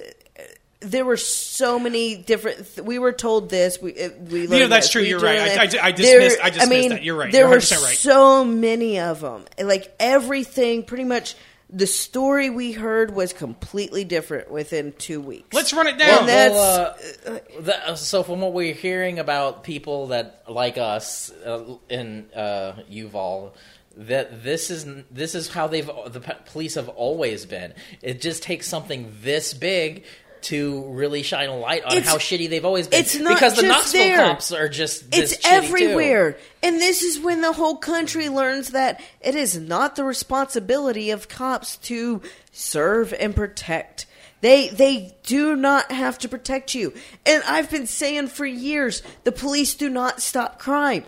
[0.85, 2.75] There were so many different.
[2.75, 3.81] Th- we were told this.
[3.81, 4.47] We uh, we.
[4.47, 5.39] know, that's this, true, we you're right.
[5.39, 7.03] I- I- I dismissed- I dismissed mean, that.
[7.05, 7.31] You're right.
[7.33, 7.97] There You're were 100% right.
[7.97, 9.45] so many of them.
[9.63, 11.35] Like everything, pretty much.
[11.75, 15.55] The story we heard was completely different within two weeks.
[15.55, 16.27] Let's run it Well, down.
[16.27, 21.31] that- Well, uh, the, uh, so from what we're hearing about people that like us
[21.47, 23.53] uh, in uh, Uval,
[23.97, 26.21] that this is this is how they've the
[26.53, 27.73] police have always been.
[28.03, 30.05] It just takes something this big
[30.45, 33.01] to really shine a light on It's- how shitty they've always been.
[33.01, 34.17] it's not because the Knoxville there.
[34.17, 35.57] cops are just this It's shitty, too.
[35.67, 36.37] everywhere.
[36.63, 41.29] And this is when the whole country learns that it is not the responsibility of
[41.29, 42.23] cops to
[42.53, 44.07] serve and protect.
[44.41, 46.93] They they do not have to protect you.
[47.25, 51.05] And I've been saying for years, the police do not stop crime.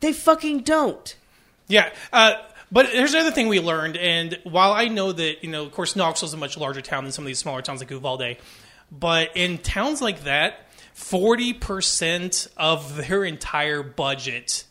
[0.00, 1.14] They fucking don't.
[1.66, 1.90] Yeah.
[2.12, 2.34] Uh,
[2.72, 5.96] but here's another thing we learned, and while I know that you know, of course,
[5.96, 8.36] Knoxville's a much larger town than some of these smaller towns like Uvalde,
[8.90, 14.64] but in towns like that, forty percent of their entire budget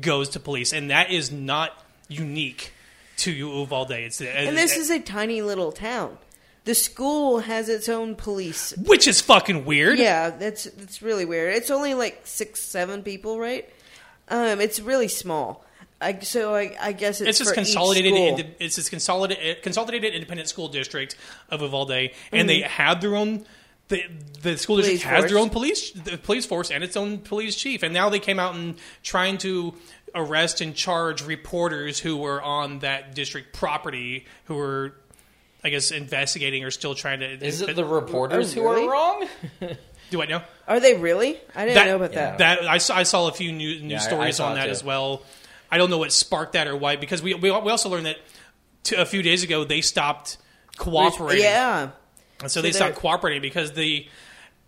[0.00, 1.70] goes to police, and that is not
[2.08, 2.72] unique
[3.18, 3.90] to Uvalde.
[3.92, 6.18] It's And this is a tiny little town.
[6.64, 8.72] The school has its own police.
[8.76, 9.98] which is fucking weird.
[9.98, 11.54] Yeah, that's that's really weird.
[11.54, 13.68] It's only like six, seven people, right?
[14.28, 15.64] Um, it's really small.
[16.02, 18.12] I, so I, I guess it's, It's just for consolidated.
[18.14, 18.26] school.
[18.38, 21.16] Into, it's this consolidated, consolidated independent school district
[21.48, 22.46] of Uvalde, and Mm-hmm.
[22.48, 23.44] they have their own.
[23.88, 24.04] The,
[24.40, 25.42] the school district Police has their force.
[25.42, 28.54] own police the police force and its own police chief, and now they came out
[28.54, 29.74] and trying to
[30.14, 34.94] arrest and charge reporters who were on that district property who were,
[35.62, 37.44] I guess, investigating or still trying to.
[37.44, 38.86] Is it the reporters Oh, who really?
[38.86, 39.26] are wrong?
[40.10, 40.42] Do I know?
[40.68, 41.38] Are they really?
[41.54, 42.36] I didn't know about yeah.
[42.36, 42.38] that.
[42.38, 44.64] That I saw, I saw a few new, news Yeah, I- I stories on that
[44.66, 44.70] too.
[44.70, 45.22] as well.
[45.72, 48.18] I don't know what sparked that or why because we we, we also learned that
[48.84, 50.36] to, a few days ago they stopped
[50.76, 51.42] cooperating.
[51.44, 51.90] yeah.
[52.40, 54.06] And so, they they're- stopped cooperating because the.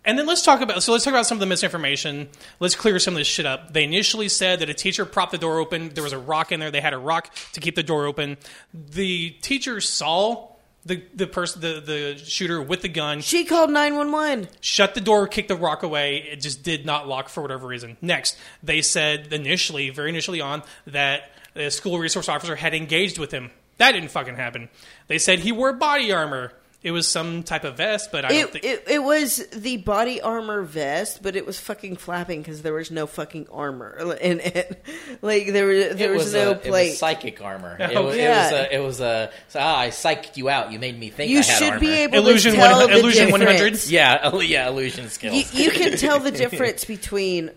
[0.07, 2.29] And then let's talk about so let's talk about some of the misinformation.
[2.59, 3.73] Let's clear some of this shit up.
[3.73, 5.89] They initially said that a teacher propped the door open.
[5.89, 6.69] There was a rock in there.
[6.69, 8.37] They had a rock to keep the door open.
[8.71, 10.54] The teacher saw
[10.85, 14.47] the the person the the shooter with the gun She called nine one one.
[14.61, 16.17] shut the door, kicked the rock away.
[16.17, 17.97] It just did not lock for whatever reason.
[18.01, 23.31] Next, they said initially, very initially on, that the school resource officer had engaged with
[23.31, 23.51] him.
[23.77, 24.69] That didn't fucking happen.
[25.07, 26.53] They said he wore body armor.
[26.85, 28.63] It was some type of vest, but I don't It, think.
[28.65, 32.91] it it was the body armor vest, but it was fucking flapping because there was
[32.91, 34.85] no fucking armor in it.
[35.23, 36.89] Like there was there it was, was no a, it plate.
[36.91, 37.75] was psychic armor.
[37.79, 38.29] It Oh, was, yeah.
[38.29, 38.75] it was a.
[38.75, 39.31] It was a.
[39.49, 40.71] So, ah, I psyched you out.
[40.71, 41.79] You made me think you I had should armor.
[41.79, 43.87] be able Illusion to tell one- the Illusion 100?
[43.87, 45.53] Yeah, yeah, illusion skills.
[45.55, 47.49] You, you can tell the difference between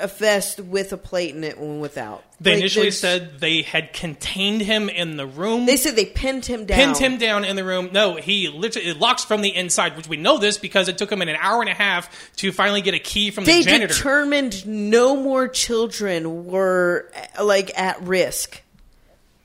[0.00, 2.24] a vest with a plate in it and without.
[2.40, 5.66] they Like, initially there's- said they had contained him in the room.
[5.66, 6.76] they said they pinned him down.
[6.78, 7.90] pinned him down in the room.
[7.92, 11.12] No, he literally it locks from the inside, which we know this because it took
[11.12, 13.86] him an hour and a half to finally get a key from They the janitor.
[13.86, 18.62] They determined no more children were like at risk.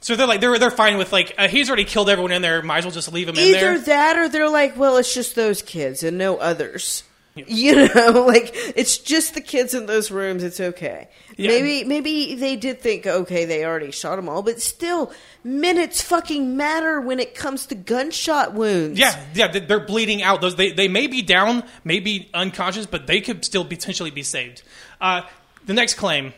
[0.02, 2.62] so they're like they're they're fine with like uh, he's already killed everyone in there.
[2.64, 3.74] Might as well just leave him in there.
[3.76, 7.04] Either that or they're like, well, it's just those kids and no others.
[7.50, 10.44] You know, like it's just the kids in those rooms.
[10.44, 11.08] It's okay.
[11.38, 11.50] Yeah.
[11.50, 15.12] Maybe, maybe they did think, okay, they already shot them all, but still,
[15.44, 19.00] minutes fucking matter when it comes to gunshot wounds.
[19.00, 20.42] Yeah, yeah, they- they're bleeding out.
[20.42, 24.24] Those they, they may be down, may be unconscious, but they could still potentially be
[24.24, 24.64] saved.
[25.00, 25.22] Uh,
[25.66, 26.34] the next claim,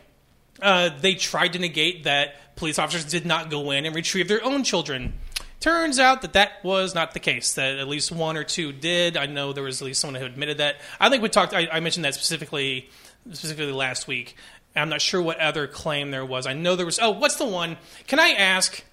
[0.62, 4.44] uh, they tried to negate that police officers did not go in and retrieve their
[4.44, 5.14] own children.
[5.62, 7.54] Turns out that that was not the case.
[7.54, 9.16] That at least one or two did.
[9.16, 10.76] I know there was at least someone who admitted that.
[11.00, 11.54] I think we talked.
[11.54, 12.90] I, I mentioned that specifically,
[13.32, 14.36] specifically last week.
[14.76, 16.46] I'm not sure what other claim there was.
[16.46, 17.00] I know there was.
[17.00, 17.78] Oh, what's the one?
[18.08, 18.84] Can I ask?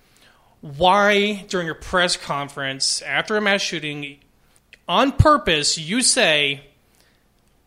[0.60, 4.18] why during a press conference after a mass shooting
[4.88, 6.60] on purpose you say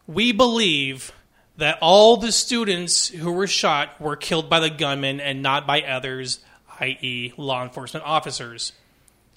[0.08, 1.14] we believe
[1.58, 5.82] that all the students who were shot were killed by the gunman and not by
[5.82, 6.40] others
[6.80, 7.32] i.e.
[7.38, 8.74] law enforcement officers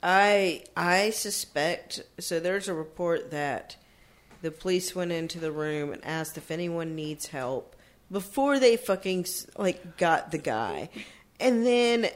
[0.05, 2.39] I I suspect so.
[2.39, 3.77] There's a report that
[4.43, 7.75] the police went into the room and asked if anyone needs help
[8.13, 9.25] before they fucking
[9.57, 10.91] like got the guy,
[11.41, 12.09] and then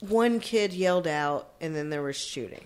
[0.00, 2.64] one kid yelled out, and then there was shooting.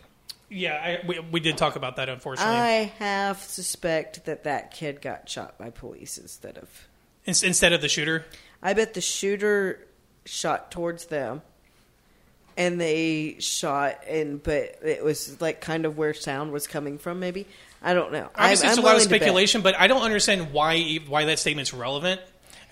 [0.49, 5.03] yeah I, we, we did talk about that unfortunately I half suspect that that kid
[5.03, 6.89] got shot by police instead of.
[7.25, 8.25] In- instead of the shooter
[8.63, 9.87] I bet the shooter
[10.25, 11.43] shot towards them,
[12.59, 17.21] and they shot, and but it was like kind of where sound was coming from.
[17.21, 17.47] Maybe
[17.81, 18.29] I don't know.
[18.35, 19.21] I'm- it's I'm a lot of willing to bet.
[19.21, 22.21] speculation but i don't understand why why that statement's relevant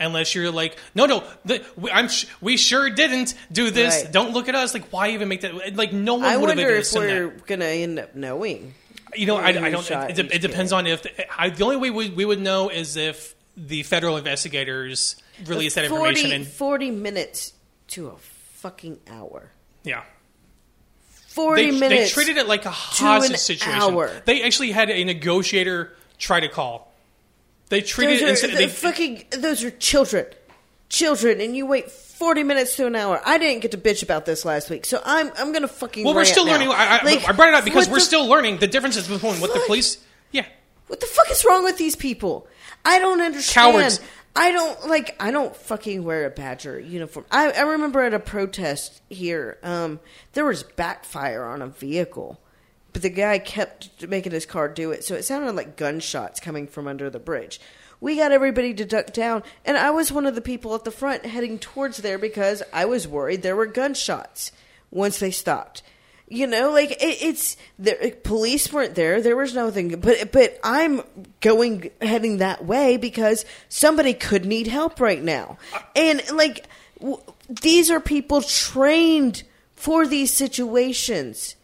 [0.00, 4.12] unless you're like no no the, we, i'm sh- we sure didn't do this Right.
[4.12, 6.58] don't look at us like why even make that like no one I would have
[6.58, 8.74] wonder if we're that gonna end up knowing.
[9.14, 10.76] you know i, I don't it, it, it depends kid.
[10.78, 11.06] on if
[11.38, 15.14] I, the only way we, we would know is if the federal investigators
[15.46, 17.52] release that 40, information in 40 minutes
[17.88, 19.50] to a fucking hour.
[19.86, 20.02] Yeah
[21.28, 24.10] Forty they, they treated it like a hostage situation hour.
[24.24, 26.92] they actually had a negotiator try to call
[27.68, 29.24] they treated those it are, the they, fucking.
[29.30, 30.26] Those are children.
[30.88, 33.20] children and you wait 40 minutes to an hour.
[33.26, 36.04] I didn't get to bitch about this last week, so I'm I'm going to fucking
[36.04, 36.52] Well, we're still now.
[36.52, 36.68] learning.
[36.68, 39.40] I, I, Like, I brought it up because we're the- still learning the differences between
[39.40, 39.98] what the police.
[40.30, 40.46] Yeah,
[40.86, 42.46] What the fuck is wrong with these people?
[42.84, 43.72] I don't understand.
[43.74, 44.00] Cowards.
[44.36, 45.16] I don't like.
[45.18, 47.24] I don't fucking wear a Badger uniform.
[47.30, 49.98] I, I remember at a protest here, um,
[50.34, 52.38] there was backfire on a vehicle,
[52.92, 56.66] but the guy kept making his car do it, so it sounded like gunshots coming
[56.66, 57.60] from under the bridge.
[57.98, 60.90] We got everybody to duck down, and I was one of the people at the
[60.90, 64.52] front heading towards there because I was worried there were gunshots
[64.90, 65.82] once they stopped.
[66.28, 69.22] You know, like it, it's the police weren't there.
[69.22, 71.02] There was nothing, but but I'm
[71.40, 75.58] going heading that way because somebody could need help right now,
[75.94, 76.66] and like
[76.98, 79.44] w- these are people trained
[79.76, 81.54] for these situations.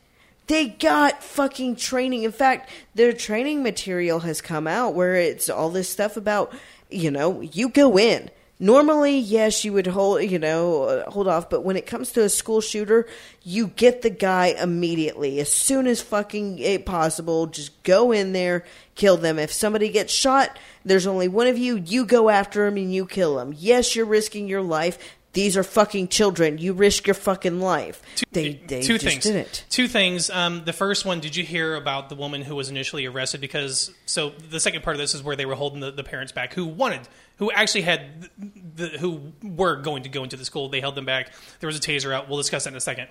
[0.46, 2.22] They got fucking training.
[2.22, 6.52] In fact, their training material has come out where it's all this stuff about,
[6.90, 8.30] you know, you go in.
[8.62, 12.22] Normally, yes, you would hold, you know, uh, hold off, but when it comes to
[12.22, 13.08] a school shooter,
[13.42, 15.40] you get the guy immediately.
[15.40, 19.40] As soon as fucking it possible, just go in there, kill them.
[19.40, 23.04] If somebody gets shot, there's only one of you, you go after him and you
[23.04, 23.52] kill him.
[23.58, 24.96] Yes, you're risking your life.
[25.32, 26.58] These are fucking children.
[26.58, 28.02] You risk your fucking life.
[28.32, 29.24] They, they two just things.
[29.24, 29.64] didn't.
[29.70, 30.28] Two things.
[30.28, 33.40] Um, the first one, did you hear about the woman who was initially arrested?
[33.40, 36.32] Because so the second part of this is where they were holding the, the parents
[36.32, 37.08] back, who wanted,
[37.43, 38.30] who actually had,
[38.76, 40.68] the, who were going to go into the school.
[40.68, 41.32] They held them back.
[41.59, 42.28] There was a taser out.
[42.28, 43.09] We'll discuss that in a second.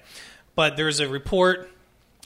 [0.56, 1.70] But there's a report.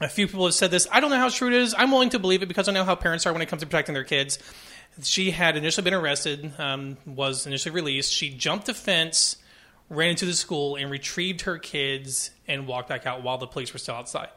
[0.02, 0.88] A few people have said this.
[0.92, 1.74] I don't know how true it is.
[1.76, 3.66] I'm willing to believe it because I know how parents are when it comes to
[3.66, 4.38] protecting their kids.
[5.02, 8.14] She had initially been arrested, um, was initially released.
[8.14, 9.38] She jumped a fence,
[9.90, 13.74] ran into the school, and retrieved her kids and walked back out while the police
[13.74, 14.30] were still outside.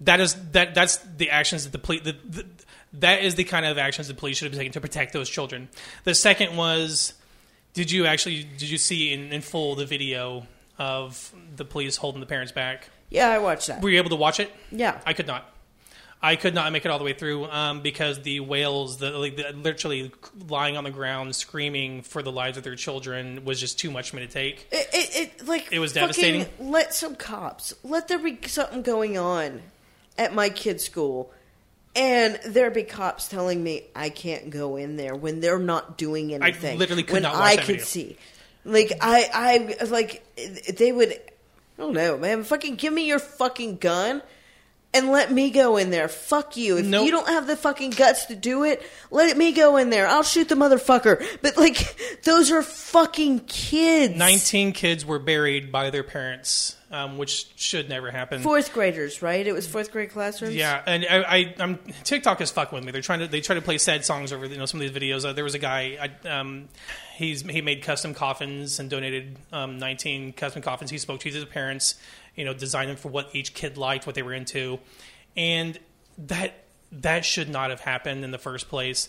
[0.00, 0.74] That is that.
[0.74, 2.02] That's the actions that the police.
[2.02, 2.46] The, the,
[2.94, 5.68] that is the kind of actions the police should have taken to protect those children.
[6.04, 7.14] The second was,
[7.74, 10.46] did you actually did you see in, in full the video
[10.78, 12.88] of the police holding the parents back?
[13.10, 13.82] Yeah, I watched that.
[13.82, 14.52] Were you able to watch it?
[14.70, 15.00] Yeah.
[15.06, 15.50] I could not.
[16.20, 19.36] I could not make it all the way through um, because the wails, the, like,
[19.36, 20.10] the literally
[20.48, 24.10] lying on the ground screaming for the lives of their children, was just too much
[24.10, 24.66] for me to take.
[24.72, 26.46] It, it, it like It was devastating.
[26.58, 27.72] Let some cops.
[27.84, 29.62] Let there be something going on
[30.18, 31.32] at my kid's school,
[31.98, 36.32] and there'd be cops telling me I can't go in there when they're not doing
[36.32, 36.76] anything.
[36.76, 37.84] I literally could when not watch I that could video.
[37.84, 38.16] see.
[38.64, 40.22] Like I, I like
[40.76, 41.12] they would.
[41.12, 42.44] I don't know, man.
[42.44, 44.22] Fucking give me your fucking gun.
[44.94, 46.08] And let me go in there.
[46.08, 46.78] Fuck you.
[46.78, 47.04] If Nope.
[47.04, 50.06] you don't have the fucking guts to do it, let me go in there.
[50.06, 51.22] I'll shoot the motherfucker.
[51.42, 54.16] But like, those are fucking kids.
[54.16, 58.40] 19 kids were buried by their parents, um, which should never happen.
[58.40, 59.46] Fourth graders, right?
[59.46, 60.54] It was fourth grade classrooms.
[60.54, 62.90] Yeah, and I, I, I'm TikTok is fucking with me.
[62.90, 65.02] They're trying to they try to play sad songs over you know some of these
[65.02, 65.26] videos.
[65.26, 66.70] Uh, there was a guy, I, um,
[67.14, 70.90] he's he made custom coffins and donated um, 19 custom coffins.
[70.90, 71.96] He spoke to his parents,
[72.38, 74.78] you know, design them for what each kid liked, what they were into,
[75.36, 75.76] and
[76.18, 76.54] that
[76.92, 79.08] that should not have happened in the first place.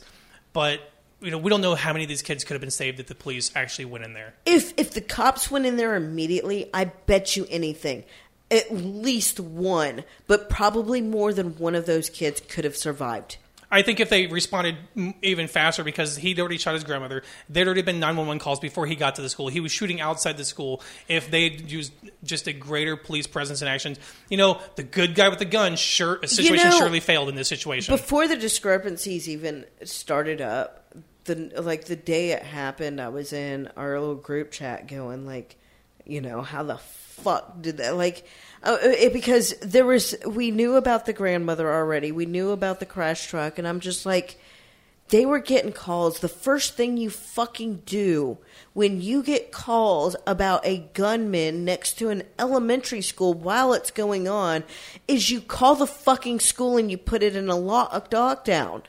[0.51, 0.82] But
[1.21, 3.05] you know, we don't know how many of these kids could have been saved if
[3.05, 4.34] the police actually went in there.
[4.47, 8.03] If if the cops went in there immediately, I bet you anything,
[8.49, 13.38] at least one, but probably more than one of those kids could have survived.
[13.72, 14.78] I think if they responded
[15.22, 18.95] even faster because he'd already shot his grandmother, there'd already been 911 calls before he
[18.95, 19.47] got to the school.
[19.47, 20.82] He was shooting outside the school.
[21.07, 21.93] If they'd used
[22.24, 25.76] just a greater police presence and actions, you know, the good guy with the gun,
[25.76, 27.93] sure, a situation know, surely failed in this situation.
[27.93, 30.91] Before the discrepancies even started up,
[31.26, 35.57] the like the day it happened, I was in our little group chat going like,
[36.05, 38.26] you know, how the fuck did that like
[38.64, 42.12] uh, it, because there was we knew about the grandmother already.
[42.12, 44.38] We knew about the crash truck and I'm just like
[45.10, 46.20] they were getting calls.
[46.20, 48.38] The first thing you fucking do
[48.74, 54.28] when you get calls about a gunman next to an elementary school while it's going
[54.28, 54.64] on
[55.07, 58.84] is you call the fucking school and you put it in a lock lockdown.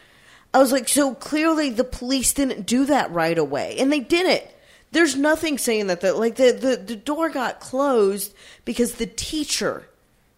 [0.52, 4.44] I was like, so clearly the police didn't do that right away, and they didn't.
[4.92, 8.34] There's nothing saying that the like the, the, the door got closed
[8.64, 9.86] because the teacher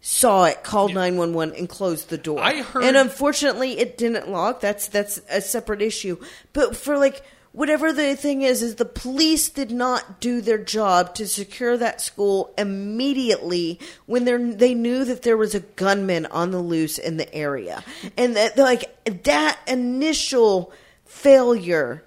[0.00, 2.40] saw it, called nine one one, and closed the door.
[2.40, 4.61] I heard- and unfortunately, it didn't lock.
[4.61, 6.16] That's that's a separate issue.
[6.53, 7.22] But for like
[7.53, 12.00] whatever the thing is, is the police did not do their job to secure that
[12.00, 17.16] school immediately when they they knew that there was a gunman on the loose in
[17.16, 17.82] the area,
[18.18, 18.84] and that like
[19.24, 20.72] that initial
[21.07, 22.05] failure.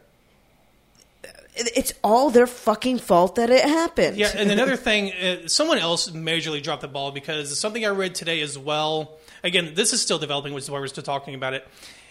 [1.58, 4.18] It's all their fucking fault that it happened.
[4.18, 8.14] Yeah, and another thing, uh, someone else majorly dropped the ball because something I read
[8.16, 9.18] today as well.
[9.44, 11.68] Again, this is still developing, which is why we're still talking about it.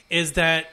[0.08, 0.66] Is that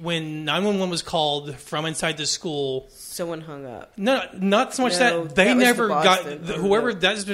[0.00, 3.92] when 911 was called from inside the school, Someone hung up.
[3.96, 7.24] no, not so much No, that they that never the got the, whoever that is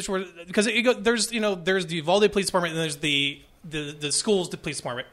[0.47, 0.69] because
[1.01, 4.59] there's you know there's the Uvalde Police Department and there's the the the schools the
[4.59, 5.09] police department.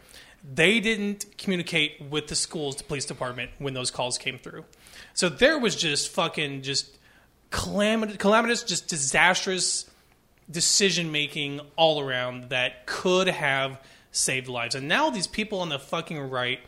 [0.53, 4.65] They didn't communicate with the schools the police department when those calls came through,
[5.19, 6.97] so there was just fucking just
[7.51, 9.83] calamitous, just disastrous
[10.49, 13.81] decision making all around that could have
[14.13, 14.75] saved lives.
[14.75, 16.61] And now these people on the fucking right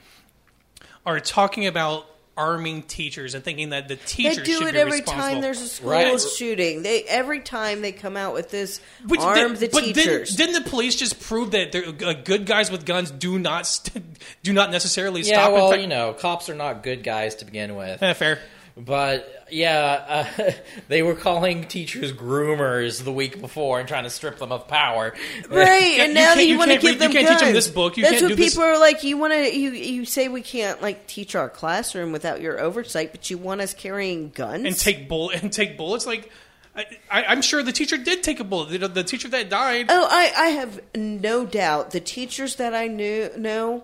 [1.06, 2.08] are talking about
[2.38, 5.92] arming teachers and thinking that the They teachers do it every time there's a school
[5.92, 6.20] Right.
[6.20, 6.82] shooting.
[6.82, 10.36] They every time they come out with this But arm did- the but didn't- teachers.
[10.36, 14.04] Didn't, the police just prove that they're, uh, good guys with guns do not st-
[14.44, 15.52] do not necessarily Yeah, stop?
[15.54, 18.02] well, in fact- you know, cops are not good guys to begin with.
[18.02, 18.40] Eh, fair.
[18.78, 20.52] But yeah, uh,
[20.88, 25.14] they were calling teachers groomers the week before and trying to strip them of power.
[25.50, 27.66] Right, and now that you, you want to give them you can't teach 'em guns.
[27.66, 29.04] this book, you That's can't what do people this- are like.
[29.04, 33.12] You want to you you say we can't like teach our classroom without your oversight,
[33.12, 36.06] but you want us carrying guns And take bullet and take bullets.
[36.06, 36.32] Like
[36.74, 38.80] I, I, I'm sure the teacher did take a bullet.
[38.80, 39.88] The, the teacher that died.
[39.90, 43.84] Oh, I, I have no doubt the teachers that I knew know.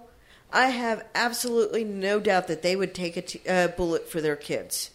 [0.52, 4.36] I have absolutely no doubt that they would take a t- uh, bullet for their
[4.36, 4.92] kids.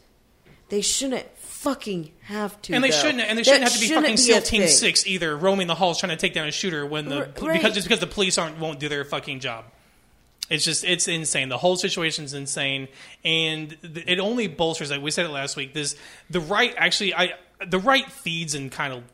[0.70, 2.96] They shouldn't fucking have to, and they though.
[2.96, 4.70] shouldn't, and they shouldn't have to be fucking SEAL Team thing.
[4.70, 7.34] Six either, roaming the halls trying to take down a shooter when the right.
[7.34, 9.66] because just because the police aren't won't do their fucking job.
[10.48, 11.50] It's just it's insane.
[11.50, 12.88] The whole situation's insane,
[13.24, 14.90] and th- it only bolsters.
[14.90, 15.74] Like we said it last week.
[15.74, 15.94] This
[16.30, 17.34] the right actually I
[17.66, 19.04] the right feeds and kind of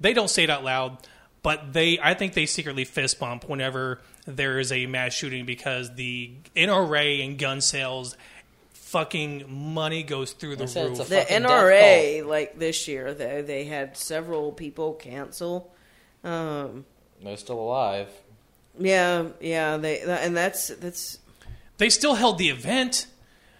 [0.00, 0.98] they don't say it out loud,
[1.42, 5.94] but they I think they secretly fist bump whenever there is a mass shooting because
[5.94, 8.16] the NRA and gun sales.
[8.72, 11.08] Fucking money goes through the I said it's roof.
[11.08, 15.74] The NRA, like this year, though, they had several people cancel.
[16.22, 16.84] Um,
[17.20, 18.08] They're still alive.
[18.78, 21.18] yeah, yeah, they and that's that's
[21.78, 23.08] they still held the event,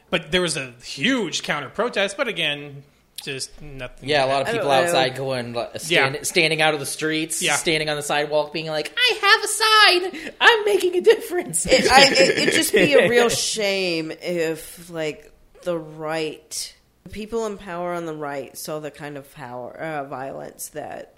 [0.08, 2.16] but there was a huge counter protest.
[2.16, 2.84] But again,
[3.22, 4.08] just nothing.
[4.08, 4.86] Yeah, a lot of I people don't know.
[4.86, 6.22] outside going, like, stand, Yeah.
[6.22, 7.56] standing out of the streets, Yeah.
[7.56, 10.32] standing on the sidewalk, being like, "I have a sign.
[10.40, 15.32] I'm making a difference." it, I, it, it'd just be a real shame if like
[15.62, 20.04] the right the people in power on the right saw the kind of power uh,
[20.04, 21.14] violence that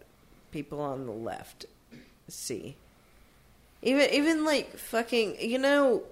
[0.53, 1.65] people on the left
[2.29, 2.77] see.
[3.83, 6.03] Even even like fucking you know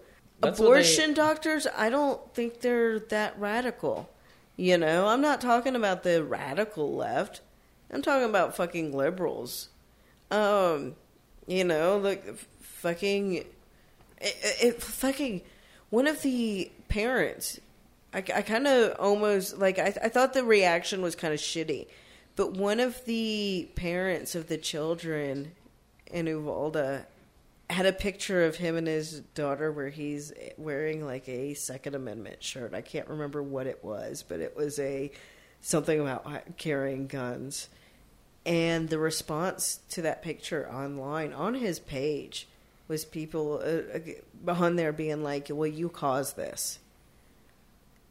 [0.40, 1.66] That's what they- abortion doctors.
[1.76, 4.08] I don't think they're that radical.
[4.56, 7.40] You know, I'm not talking about the radical left.
[7.90, 9.68] I'm talking about fucking liberals.
[10.30, 10.94] Um,
[11.46, 13.46] you know, like fucking, it,
[14.20, 15.42] it, fucking
[15.90, 17.60] one of the parents.
[18.12, 21.86] I, I kind of almost like I, I thought the reaction was kind of shitty,
[22.36, 25.52] but one of the parents of the children
[26.06, 27.04] in Uvalde
[27.74, 32.42] had a picture of him and his daughter where he's wearing like a Second Amendment
[32.42, 32.72] shirt.
[32.72, 35.10] I can't remember what it was, but it was a
[35.60, 37.68] something about carrying guns.
[38.46, 42.46] And the response to that picture online on his page
[42.86, 46.78] was people uh, on there being like, "Well, you caused this.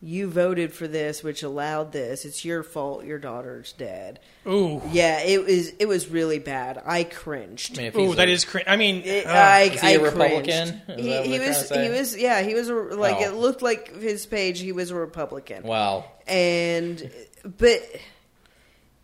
[0.05, 2.25] You voted for this, which allowed this.
[2.25, 3.05] It's your fault.
[3.05, 5.69] Your daughter's dead." Ooh, Yeah, it was.
[5.79, 6.81] It was really bad.
[6.85, 7.79] I cringed.
[7.79, 8.43] I mean, ooh, he's that a- is.
[8.43, 10.81] Cra- I mean, It- uh, I, is he I a Republican?
[10.89, 11.69] Is He, he was.
[11.69, 12.17] He was.
[12.17, 13.23] Yeah, he was a, like Oh.
[13.23, 14.59] it looked like his page.
[14.59, 17.09] He was a Republican, Well, and
[17.45, 17.81] but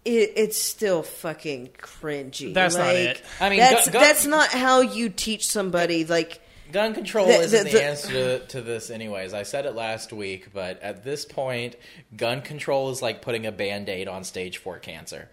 [0.05, 2.53] it, it's still fucking cringy.
[2.53, 3.21] That's not it.
[3.39, 6.05] I mean, that's gu- gu- that's not how you teach somebody.
[6.05, 6.41] Like
[6.71, 8.09] gun control The- isn't the- the, the- answer
[8.39, 9.33] to, to this, anyways.
[9.33, 11.75] I said it last week, but at this point,
[12.15, 15.29] gun control is like putting a band aid on stage four cancer.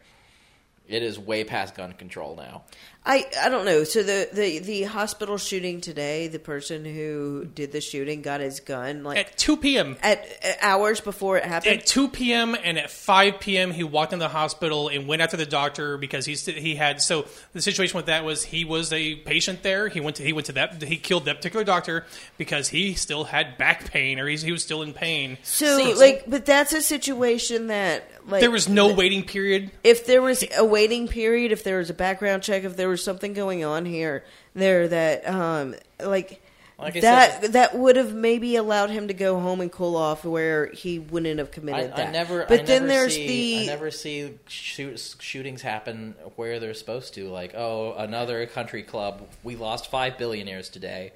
[0.89, 2.62] It is way past gun control now.
[3.09, 3.85] I, I don't know.
[3.85, 8.59] So the, the the hospital shooting today, the person who did the shooting got his
[8.59, 9.97] gun like at 2 p.m.
[10.03, 11.79] at, at hours before it happened.
[11.79, 12.57] At 2 p.m.
[12.61, 13.71] and at 5 p.m.
[13.71, 17.27] he walked in the hospital and went after the doctor because he he had so
[17.53, 19.89] the situation with that was he was a patient there.
[19.89, 22.05] He went to he went to that he killed that particular doctor
[22.37, 25.39] because he still had back pain or he's, he was still in pain.
[25.43, 29.70] So, See, like, but that's a situation that, like, There was no waiting period.
[29.85, 33.03] if there was a waiting period, if there was a background check, if there was
[33.03, 34.24] something going on here,
[34.55, 36.43] there that, um, like,
[36.79, 40.24] Like that said- that would have maybe allowed him to go home and cool off,
[40.24, 42.12] where he wouldn't have I, committed I that.
[42.12, 46.61] never, But I then never there's see, the I never see shoot, shootings happen where
[46.61, 47.29] they're supposed to.
[47.31, 49.27] Like, oh, another country club.
[49.43, 51.12] We lost five billionaires today.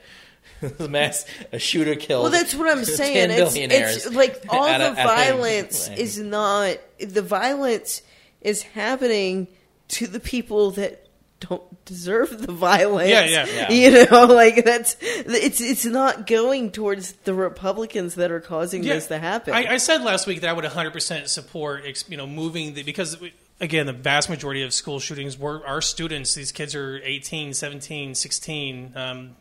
[0.89, 2.25] Mass a shooter killed.
[2.25, 3.31] Well, that's what I'm saying.
[3.31, 8.03] It's, it's like all at the at a- violence is not the violence
[8.41, 9.49] is happening
[9.89, 11.07] to the people that
[11.41, 13.09] don't deserve the violence.
[13.09, 13.47] Yeah, yeah.
[13.47, 13.73] Yeah.
[13.73, 18.95] You know, like that's it's it's not going towards the Republicans that are causing Yeah,
[18.95, 19.55] this to happen.
[19.55, 22.83] I, I said last week that I would 100% support, ex- you know, moving the
[22.83, 23.17] because
[23.59, 26.35] again, the vast majority of school shootings were our students.
[26.35, 28.93] These kids are 18, 17, 16.
[28.95, 29.37] Um,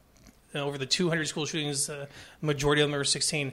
[0.55, 2.07] over the 200 school shootings, uh,
[2.41, 3.51] majority of them are 16.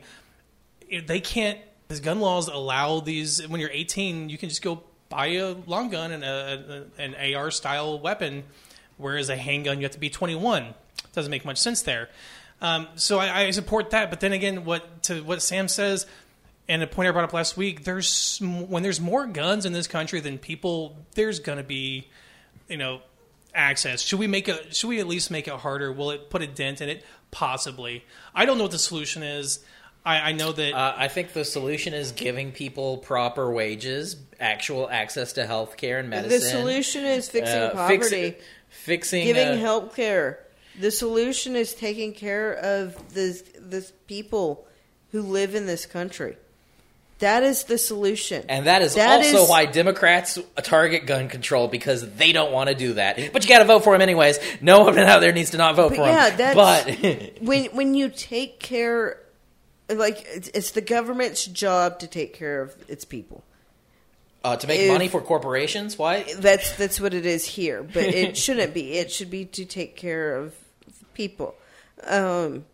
[1.07, 1.59] They can't.
[1.89, 3.47] These gun laws allow these.
[3.47, 7.35] When you're 18, you can just go buy a long gun and a, a, an
[7.35, 8.45] AR style weapon,
[8.97, 10.75] whereas a handgun you have to be 21.
[11.13, 12.09] Doesn't make much sense there.
[12.61, 14.11] Um, so I, I support that.
[14.11, 16.07] But then again, what to what Sam says,
[16.69, 19.87] and a point I brought up last week, there's when there's more guns in this
[19.87, 22.09] country than people, there's going to be,
[22.69, 23.01] you know,
[23.57, 24.03] access.
[24.03, 24.73] Should we make a?
[24.75, 25.93] Should we at least make it harder?
[25.93, 27.05] Will it put a dent in it?
[27.31, 28.05] Possibly.
[28.35, 29.61] I don't know what the solution is.
[30.05, 34.89] I, I know that Uh, I think the solution is giving people proper wages, actual
[34.89, 36.39] access to health care and medicine.
[36.41, 40.39] the solution is fixing uh, poverty, fix- fixing giving uh, health care.
[40.79, 44.67] The solution is taking care of the the people
[45.11, 46.37] who live in this country.
[47.21, 48.45] That is the solution.
[48.49, 52.69] And that is That also is- why Democrats target gun control because they don't want
[52.69, 53.33] to do that.
[53.33, 54.39] But you got to vote for him anyways.
[54.61, 56.37] No one out there needs to not vote But for yeah, him.
[56.37, 59.19] that's- but when when you take care
[59.89, 63.45] like it's, it's the government's job to take care of its people
[64.45, 66.25] uh, to make If- money for corporations, why?
[66.39, 69.97] that's that's what it is here but it shouldn't be it should be to take
[69.97, 70.55] care of
[71.15, 71.55] people
[72.05, 72.65] um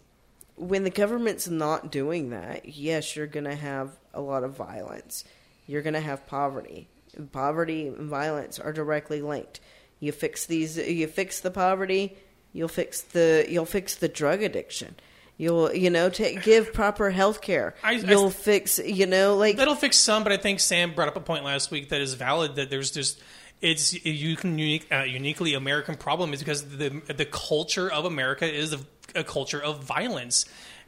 [0.56, 5.24] when the government's not doing that yes you're going to have a lot of violence.
[5.66, 6.88] You're going to have poverty.
[7.30, 9.60] Poverty and violence are directly linked.
[10.00, 12.16] You fix these you fix the poverty
[12.52, 14.96] you'll fix the you'll fix the drug addiction.
[15.38, 19.74] You'll you know give proper health care I- I- you'll fix you know like That'll
[19.74, 22.56] fix some, but I think Sam brought up a point last week that is valid.
[22.56, 23.20] That there's just
[23.62, 28.72] it's a unique, uh, uniquely American problem is because the the culture of America is
[28.72, 28.80] a,
[29.14, 30.46] a culture of violence,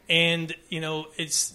[0.09, 1.55] and you know it's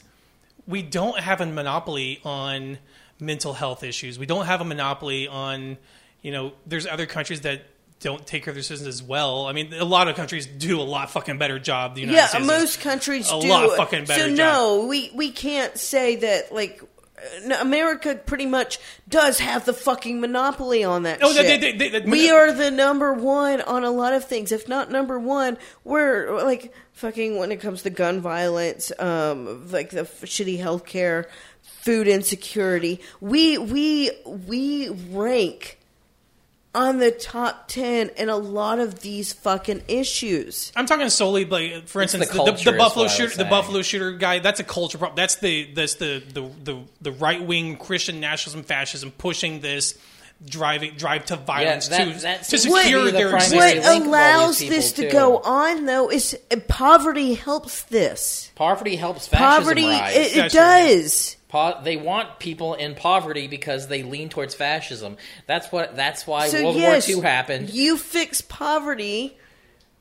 [0.68, 2.78] we don't have a monopoly on
[3.20, 4.18] mental health issues.
[4.20, 5.78] We don't have a monopoly on
[6.22, 7.62] you know there's other countries that
[8.02, 9.46] don't take care of their citizens as well.
[9.48, 11.92] I mean, a lot of countries do a lot fucking better job.
[11.92, 12.34] than The United States.
[12.34, 12.62] yeah, States.
[12.62, 13.48] most countries a do.
[13.48, 14.38] A lot fucking better So job.
[14.38, 16.82] no, we we can't say that like
[17.60, 21.20] America pretty much does have the fucking monopoly on that.
[21.22, 21.60] Oh, shit.
[21.62, 24.52] they- they- they- we are the number one on a lot of things.
[24.52, 29.90] If not number one, we're like fucking when it comes to gun violence, um, like
[29.92, 31.26] the f- shitty healthcare,
[31.82, 33.00] food insecurity.
[33.22, 35.79] We we we rank
[36.76, 40.72] on the top 10 in a lot of these fucking issues.
[40.76, 43.04] I'm talking solely, like for It's instance, the the, the, culture is Buffalo what I
[43.04, 43.50] was shooter, the saying.
[43.50, 44.40] Buffalo shooter guy.
[44.40, 45.16] That's a culture problem.
[45.16, 49.98] That's the that's the the the, the right wing Christian nationalism, fascism pushing this
[50.46, 53.76] driving drive to violence that- to that to seems to secure the their primary What
[53.76, 55.12] link of all allows these this to too.
[55.12, 58.50] go on, though, is uh, poverty helps this.
[58.56, 60.16] Poverty helps fascism Poverty, rise.
[60.16, 60.62] it, it That's true.
[60.62, 61.36] does.
[61.50, 65.18] Po- they want people in poverty because they lean towards fascism.
[65.48, 65.96] That's what.
[65.96, 67.70] That's why So World yes, War II happened.
[67.72, 69.36] You fix poverty,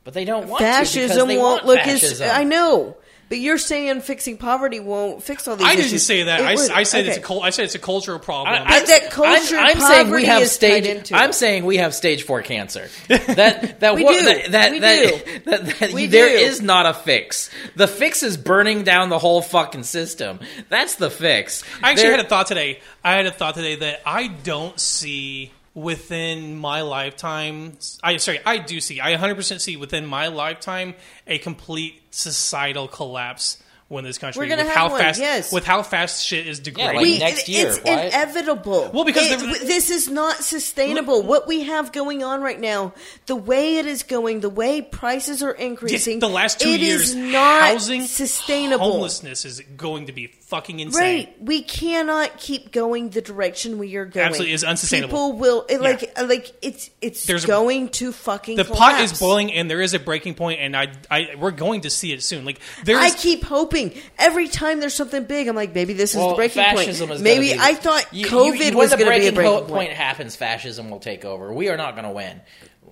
[0.04, 2.26] But they don't want to fascism because they won't look fascism.
[2.28, 2.36] as.
[2.36, 2.96] I know,
[3.28, 5.66] but you're saying fixing poverty won't fix all these.
[5.66, 6.40] I didn't say that.
[6.40, 7.26] I, would- I said it's a okay.
[7.26, 8.54] cul- I said it's a cultural problem.
[8.54, 10.84] I- But I'm- that culture I'm, I'm saying we poverty have stage.
[10.84, 11.34] tied into I'm it.
[11.34, 12.88] saying we have stage four cancer.
[13.08, 14.24] That that We what- do.
[14.24, 15.40] that that, We that, do.
[15.50, 16.34] that- that- We there do.
[16.34, 17.50] is not a fix.
[17.76, 20.40] The fix is burning down the whole fucking system.
[20.68, 21.62] That's the fix.
[21.82, 22.80] I actually There- had a thought today.
[23.04, 27.78] I had a thought today that I don't see within my lifetime.
[28.02, 29.00] I sorry, I do see.
[29.00, 30.94] I 100% see within my lifetime
[31.26, 35.50] a complete societal collapse when this country We're gonna with have how one, fast yes.
[35.50, 36.96] with how fast shit is degrading.
[36.96, 38.06] like We, next year, it's right?
[38.08, 38.90] inevitable.
[38.92, 41.22] Well, because It- the- this is not sustainable.
[41.22, 42.92] What we have going on right now,
[43.26, 47.10] the way it is going, the way prices are increasing, the last two it years,
[47.10, 48.92] is not housing sustainable.
[48.92, 51.00] homelessness is going to be fucking insane.
[51.02, 54.26] Right, we cannot keep going the direction we are going.
[54.26, 55.08] Absolutely, it's unsustainable.
[55.08, 58.56] People will it, like like it's it's There's a- going to fucking.
[58.58, 58.80] The collapse.
[58.96, 61.90] pot is boiling, and there is a breaking point, and I, I, we're going to
[61.90, 62.44] see it soon.
[62.44, 63.77] Like there's, I keep hoping
[64.18, 65.48] every time there's something big.
[65.48, 67.16] I'm like, maybe this is Well, the breaking fascism point.
[67.18, 69.52] is Maybe be- I thought You- you- COVID was going to be a breaking breaking
[69.58, 69.68] point.
[69.68, 70.36] point happens.
[70.36, 71.52] Fascism will take over.
[71.52, 72.40] We are not going to win.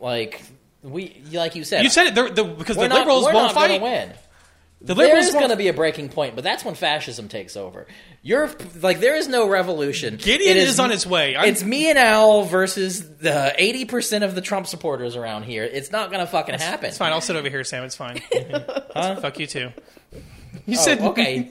[0.01, 0.43] Like
[0.83, 3.33] we, like you said, you said it the, the, because we're the not, liberals we're
[3.35, 3.83] won't not gonna fight.
[3.83, 4.13] win.
[4.83, 7.87] The There liberals going to be a breaking point, but that's when fascism takes over.
[8.23, 8.51] You're
[8.83, 10.17] like there is no revolution.
[10.17, 11.35] Gideon It is on its way.
[11.35, 15.65] I'm- it's me and Al versus the eighty percent of the Trump supporters around here.
[15.65, 16.91] It's not going to fucking happen.
[16.91, 17.11] It's fine.
[17.13, 17.85] I'll sit over here, Sam.
[17.85, 18.21] It's fine.
[18.95, 19.71] Fuck you too.
[20.69, 21.49] You Oh, said okay.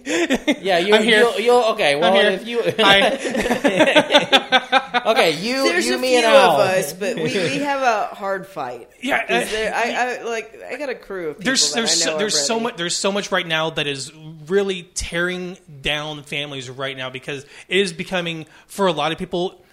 [0.61, 1.19] Yeah, you, I'm here.
[1.19, 2.31] You'll, you'll, okay, well, here.
[2.31, 2.61] if you.
[2.79, 6.51] I, okay, you, There's you, a me, few and Al.
[6.51, 8.89] of us, but we, we have a hard fight.
[9.01, 11.75] Yeah, 'Cause uh, there- I, I like I got a crew of people there's that
[11.75, 14.11] there's I know so, there's so much there's so much right now that is
[14.47, 19.63] really tearing down families right now because it is becoming for a lot of people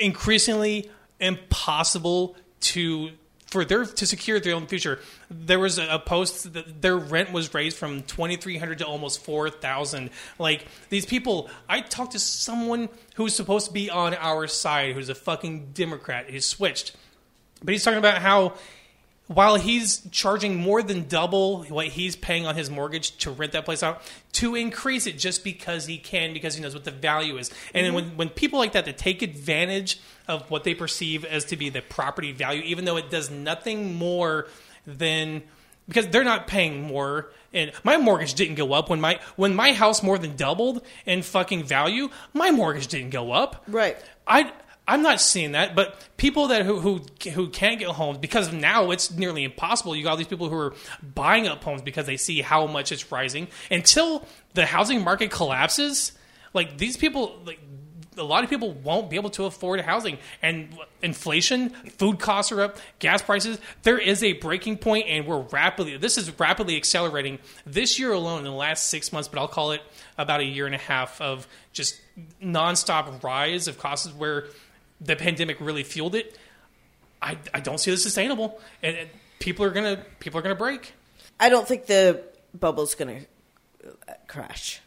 [0.00, 3.10] increasingly impossible to
[3.48, 5.00] for their to secure their own future.
[5.30, 9.24] There was a, post that their rent was raised from twenty three hundred to almost
[9.24, 10.10] four thousand.
[10.38, 15.08] Like these people, I talked to someone who's supposed to be on our side, who's
[15.08, 16.30] a fucking Democrat.
[16.30, 16.94] He's switched,
[17.62, 18.54] but he's talking about how
[19.28, 23.64] while he's charging more than double what he's paying on his mortgage to rent that
[23.64, 24.02] place out,
[24.32, 27.50] to increase it just because he can, because he knows what the value is.
[27.74, 28.08] And then mm-hmm.
[28.08, 31.68] when, when people like that that take advantage of what they perceive as to be
[31.68, 34.48] the property value, even though it does nothing more
[34.86, 35.42] than
[35.86, 39.72] because they're not paying more and my mortgage didn't go up when my when my
[39.72, 43.96] house more than doubled in fucking value my mortgage didn't go up Right.
[44.26, 44.52] I
[44.88, 48.90] I'm not seeing that, but people that who who who can't get homes because now
[48.90, 49.94] it's nearly impossible.
[49.94, 50.74] You got all these people who are
[51.14, 53.48] buying up homes because they see how much it's rising.
[53.70, 56.12] Until the housing market collapses,
[56.54, 57.60] like these people, like
[58.16, 62.62] a lot of people won't be able to afford housing, and inflation, food costs are
[62.62, 63.58] up, gas prices.
[63.82, 65.98] There is a breaking point, and we're rapidly.
[65.98, 67.38] This is rapidly accelerating.
[67.66, 69.82] This year alone, in the last six months, but I'll call it
[70.16, 72.00] about a year and a half of just
[72.42, 74.46] nonstop rise of costs, where
[75.00, 76.38] the pandemic really fueled it.
[77.20, 80.94] I, I don't see this sustainable, and, and people are gonna people are gonna break.
[81.40, 83.26] I don't think the bubble's going
[83.82, 83.94] to
[84.26, 84.80] crash.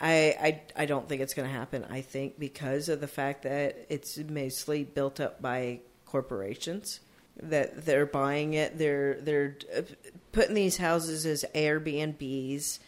[0.00, 0.36] I,
[0.76, 1.86] I I don't think it's going to happen.
[1.90, 7.00] I think because of the fact that it's mostly built up by corporations
[7.42, 9.82] that they're buying it, they're they're uh,
[10.32, 12.78] putting these houses as Airbnbs.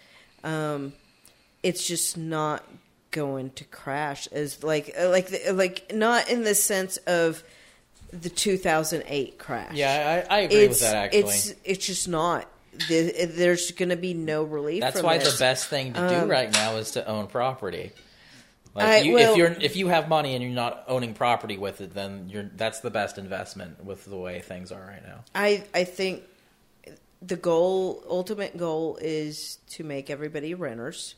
[0.43, 0.95] Um,
[1.63, 2.65] it's just not
[3.13, 7.45] going to crash as like uh, like like not in the sense of
[8.13, 9.75] the 2008 crash.
[9.75, 11.21] Yeah, I, I agree with it's that, actually.
[11.21, 12.49] it's it's just not.
[12.89, 14.81] There's going to be no relief.
[14.81, 15.35] That's why this.
[15.35, 17.93] the best thing to do right now is to own property.
[18.75, 21.59] Like I- you, well- if you're if you have money and you're not owning property
[21.59, 25.21] with it, then you're that's the best investment with the way things are right now.
[25.35, 26.23] I I think
[27.21, 31.15] the goal, ultimate goal, is to make everybody renters,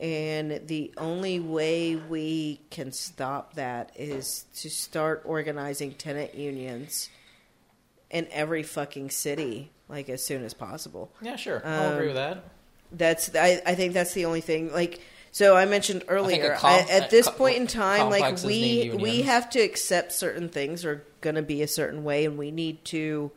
[0.00, 7.10] and the only way we can stop that is to start organizing tenant unions
[8.10, 11.10] in every fucking city, like as soon as possible.
[11.20, 12.44] Yeah, sure, I'll agree with that.
[12.92, 14.72] That's I, I think that's the only thing.
[14.72, 15.00] Like
[15.30, 16.54] so, I mentioned earlier.
[16.54, 20.48] com- I- at this co- point in time, like we we have to accept certain
[20.48, 23.30] things are going to be a certain way, and we need to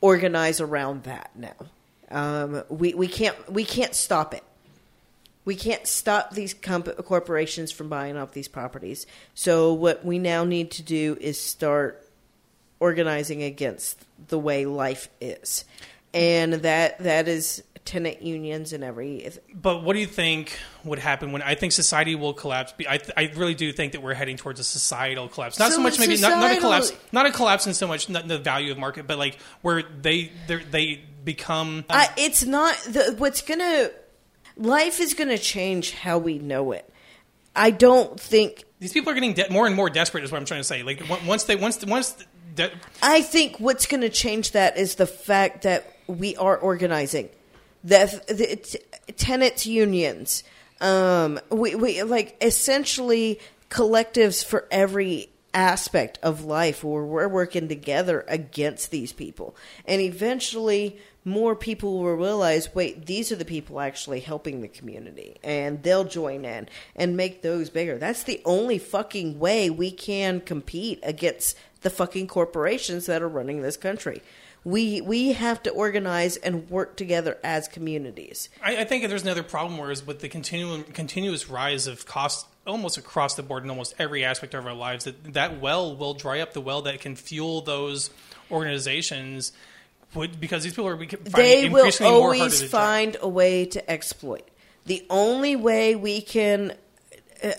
[0.00, 1.54] organize around that now.
[2.10, 4.44] Um, we we can't we can't stop it.
[5.46, 9.06] We can't stop these comp- corporations from buying up these properties.
[9.34, 12.06] So what we now need to do is start
[12.80, 15.64] organizing against the way life is,
[16.12, 19.30] and that that is tenant unions and every.
[19.54, 22.74] But what do you think would happen when I think society will collapse?
[22.86, 25.58] I, I really do think that we're heading towards a societal collapse.
[25.58, 28.08] Not so, So much maybe not, not a collapse, not a collapse in so much
[28.08, 31.84] not the value of market, but like where they they become.
[32.18, 33.90] It's not the, what's gonna.
[34.56, 36.88] Life is gonna change how we know it.
[37.54, 38.64] I don't think.
[38.80, 40.24] these people are getting de- more and more desperate.
[40.24, 40.82] Is what I'm trying to say.
[40.82, 42.16] Like once they once once.
[42.54, 42.72] De-
[43.02, 47.28] I think what's going to change that is the fact that we are organizing.
[47.84, 50.42] That the t- tenants unions,
[50.80, 53.38] um, we we like essentially
[53.70, 59.54] collectives for every aspect of life where we're working together against these people,
[59.86, 65.36] and eventually more people will realize, wait, these are the people actually helping the community,
[65.42, 67.98] and they'll join in and make those bigger.
[67.98, 73.60] That's the only fucking way we can compete against the fucking corporations that are running
[73.60, 74.22] this country.
[74.62, 78.48] We we have to organize and work together as communities.
[78.62, 82.46] I, I think there's another problem where is with the continuum, continuous rise of cost
[82.66, 86.14] almost across the board in almost every aspect of our lives that that well will
[86.14, 88.10] dry up the well that can fuel those
[88.50, 89.52] organizations
[90.14, 93.90] would because these people are They will increasingly more harder always find a way to
[93.90, 94.48] exploit.
[94.86, 96.74] The only way we can
[97.42, 97.52] uh,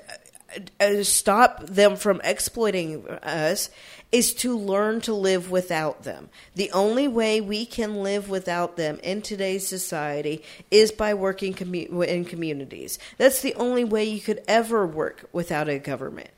[0.79, 3.69] uh, stop them from exploiting us
[4.11, 6.29] is to learn to live without them.
[6.55, 12.05] The only way we can live without them in today's society is by working commu-
[12.07, 12.97] in communities.
[13.17, 16.29] That's the only way you could ever work without a government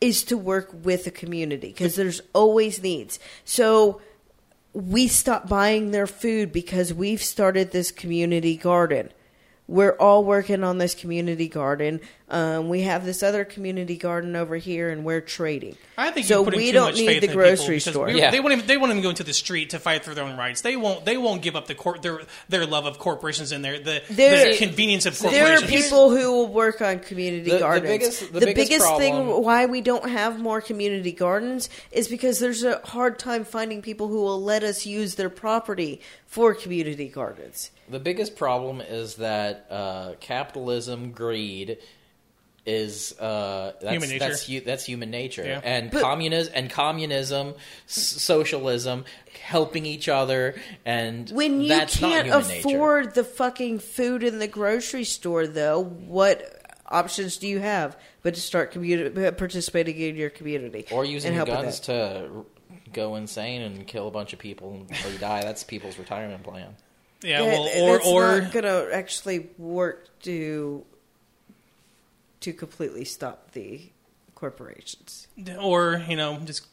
[0.00, 3.20] is to work with a community because there's always needs.
[3.44, 4.00] So
[4.74, 9.10] we stop buying their food because we've started this community garden.
[9.66, 12.00] We're all working on this community garden.
[12.28, 15.76] Um, we have this other community garden over here, and we're trading.
[15.96, 18.06] I think so you're putting we too don't much need faith the grocery because store.
[18.06, 18.30] we- Yeah.
[18.30, 20.36] They won't even they won't even go into the street to fight for their own
[20.36, 20.62] rights.
[20.62, 23.78] They won't they won't give up the cor- their their love of corporations and their
[23.78, 25.60] the, There- the convenience of corporations.
[25.60, 27.88] There are people who will work on community The- the gardens.
[27.88, 32.80] biggest- the biggest thing why we don't have more community gardens is because there's a
[32.84, 37.70] hard time finding people who will let us use their property for community gardens.
[37.88, 41.78] The biggest problem is that uh, capitalism, greed,
[42.66, 44.18] is uh, that's, Human nature.
[44.20, 45.60] That's, hu- that's human nature, Yeah.
[45.62, 47.54] and But- communism and communism,
[47.86, 49.04] s- socialism,
[49.42, 50.54] helping each other,
[50.86, 52.68] and When you that's can't human nature.
[52.68, 58.34] afford the fucking food in the grocery store, though, what options do you have but
[58.34, 62.46] to start communi- participating in your community or using and your help guns to
[62.94, 65.42] go insane and kill a bunch of people or you die.
[65.42, 66.76] That's people's retirement plan.
[67.22, 70.84] Yeah, Yeah, well, or it's or not gonna actually work to
[72.40, 73.80] to completely stop the
[74.34, 75.26] corporations.
[75.60, 76.66] or you know just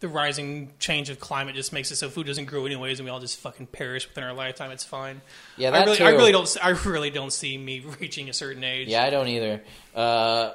[0.00, 3.10] the rising change of climate just makes it so food doesn't grow anyways, and we
[3.10, 4.70] all just fucking perish within our lifetime.
[4.70, 5.22] It's fine.
[5.56, 6.56] Yeah, I that really, I really don't.
[6.62, 8.88] I really don't see me reaching a certain age.
[8.88, 9.62] Yeah, I don't either.
[9.94, 10.52] Uh,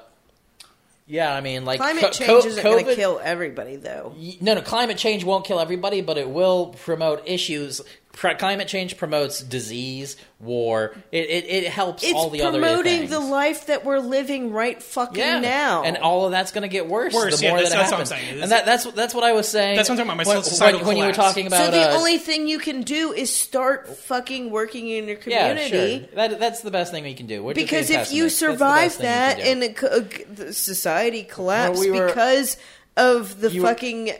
[1.07, 4.15] yeah, I mean, like Climate co- change isn't going to kill everybody, though.
[4.39, 7.81] No, no, climate change won't kill everybody, but it will promote issues.
[8.13, 10.93] Pr- climate change promotes disease, war.
[11.13, 14.51] It it, it helps It's all the other It's promoting the life that we're living
[14.51, 15.83] right fucking yeah, now.
[15.83, 17.13] and all of that's going to get worse.
[17.13, 18.27] Worse, the yeah, more that's- that that's what I'm happens.
[18.29, 18.41] saying.
[18.43, 19.77] And that, that's that's what I was saying.
[19.77, 21.29] That's what I'm talking about, my when, societal when, when you were collapse.
[21.33, 25.07] talking about so the uh, only thing you can do is start fucking working in
[25.07, 25.61] your community.
[25.61, 26.07] yeah, community.
[26.07, 26.15] sure.
[26.15, 27.41] That, that's the best thing we can do.
[27.43, 28.39] We're Because if you pessimists.
[28.41, 29.51] That's the survive best thing you that can do.
[29.51, 32.57] and it, co- uh, society collapse Well, we were- because
[32.97, 34.13] of the You were- fucking uh,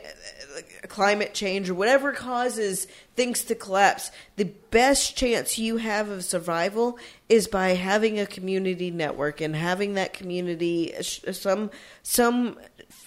[0.88, 6.98] climate change or whatever causes things to collapse, the best chance you have of survival
[7.28, 11.70] is by having a community network and having that community some
[12.02, 12.58] some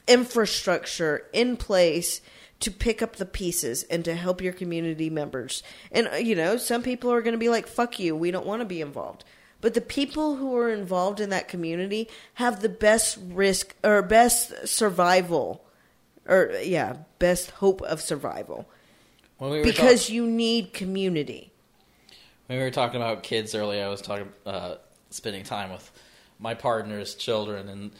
[0.07, 2.21] infrastructure in place
[2.59, 5.63] to pick up the pieces and to help your community members.
[5.91, 8.45] And uh, you know, some people are going to be like fuck you, we don't
[8.45, 9.23] want to be involved.
[9.61, 14.67] But the people who are involved in that community have the best risk or best
[14.67, 15.65] survival
[16.27, 18.69] or yeah, best hope of survival
[19.39, 21.51] we because you need community.
[22.47, 24.75] When we were talking about kids earlier, I was talking uh,
[25.09, 25.91] spending time with
[26.39, 27.91] my partner's children, and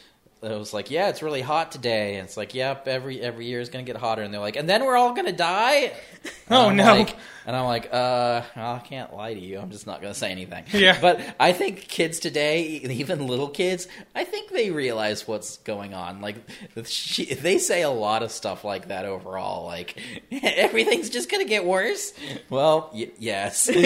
[0.44, 3.60] I was like, "Yeah, it's really hot today." And it's like, "Yep, every every year
[3.62, 5.94] is going to get hotter." And they're like, "And then we're all going to die."
[6.50, 6.84] Oh, I'm no.
[6.86, 7.16] like-
[7.48, 9.60] and I'm like, "Uh, I can't lie to you.
[9.60, 10.98] I'm just not going to say anything." Yeah.
[11.00, 16.22] But I think kids today, even little kids, I think they realize what's going on.
[16.22, 16.38] Like,
[16.86, 19.66] she, they say a lot of stuff like that overall.
[19.66, 20.00] Like,
[20.32, 22.14] everything's just going to get worse.
[22.50, 23.70] Well, y- yes.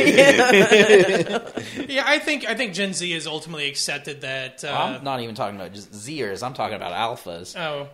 [1.89, 4.63] Yeah, I think I think Gen Z has ultimately accepted that.
[4.63, 6.38] Uh, I'm not even talking about just Zers.
[6.43, 7.57] I'm talking about alphas.
[7.57, 7.87] oh,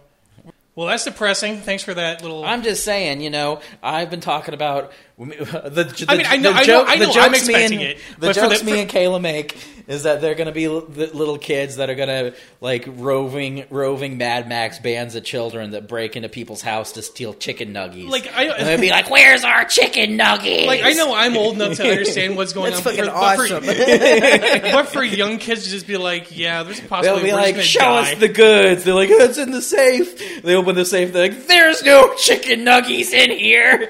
[0.76, 1.62] well, that's depressing.
[1.62, 2.44] Thanks for that little.
[2.44, 5.26] I'm just saying, you know, I've been talking about the.
[5.26, 7.80] the I mean, I know- the I know- joke- I the know jokes I'm expecting
[7.80, 10.52] and- it, The jokes the- me for- and Kayla make is that they're going to
[10.54, 15.24] be l- little kids that are going to like roving, roving Mad Max bands of
[15.24, 18.10] children that break into people's house to steal chicken nuggies.
[18.10, 21.56] Like, I- and they'll be like, "Where's our chicken nuggies?" like I know I'm old
[21.56, 22.82] enough to understand what's going on.
[22.82, 23.64] fucking but for- awesome.
[24.76, 27.80] But for young kids to just be like, yeah, there's a They'll be like, "Show
[27.82, 31.14] gonna us the goods." They're like, "It's in the safe." They open the safe.
[31.14, 33.88] They're like, "There's no chicken nuggies in here."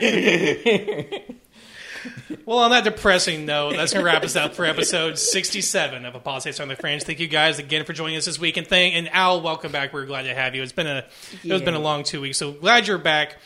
[2.45, 6.15] Well, on that depressing note, that's going to wrap us up for episode 67 of
[6.15, 7.03] Apologetics on the Fringe.
[7.03, 8.57] Thank you guys again for joining us this week.
[8.57, 9.93] And, thank, and Al, welcome back.
[9.93, 10.63] We're glad to have you.
[10.63, 11.05] It's been a
[11.43, 13.37] it's been a long two weeks, so glad you're back.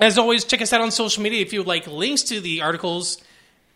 [0.00, 2.60] As always, check us out on social media if you would like links to the
[2.60, 3.22] articles.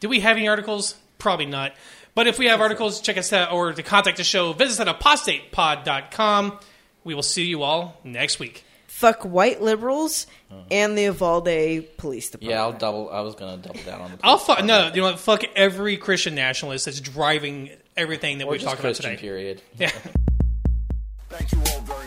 [0.00, 0.96] Do we have any articles?
[1.18, 1.72] Probably not.
[2.14, 4.86] But if we have articles, check us out or to contact the show, visit us
[4.86, 6.58] at apostatepod.com.
[7.04, 8.64] We will see you all next week.
[9.02, 10.60] Fuck white liberals uh-huh.
[10.70, 12.50] and the Uvalde Police Department.
[12.52, 13.10] yeah, I'll double.
[13.10, 14.18] I was going to double down on the.
[14.22, 14.94] I'll police fuck no, department.
[14.94, 15.18] you know what?
[15.18, 19.20] Fuck every Christian nationalist that's driving everything that or we just talked about Christian today.
[19.20, 19.62] period.
[19.76, 19.90] Yeah.
[21.30, 22.01] Thank you all very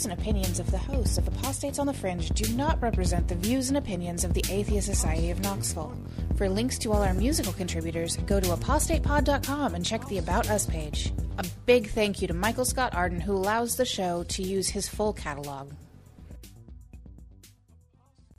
[0.00, 3.34] views and opinions of the hosts of Apostates on the Fringe do not represent the
[3.34, 5.94] views and opinions of the Atheist Society of Knoxville.
[6.36, 10.64] For links to all our musical contributors, go to apostatepod.com and check the About Us
[10.64, 11.12] page.
[11.36, 14.88] A big thank you to Michael Scott Arden, who allows the show to use his
[14.88, 15.70] full catalog.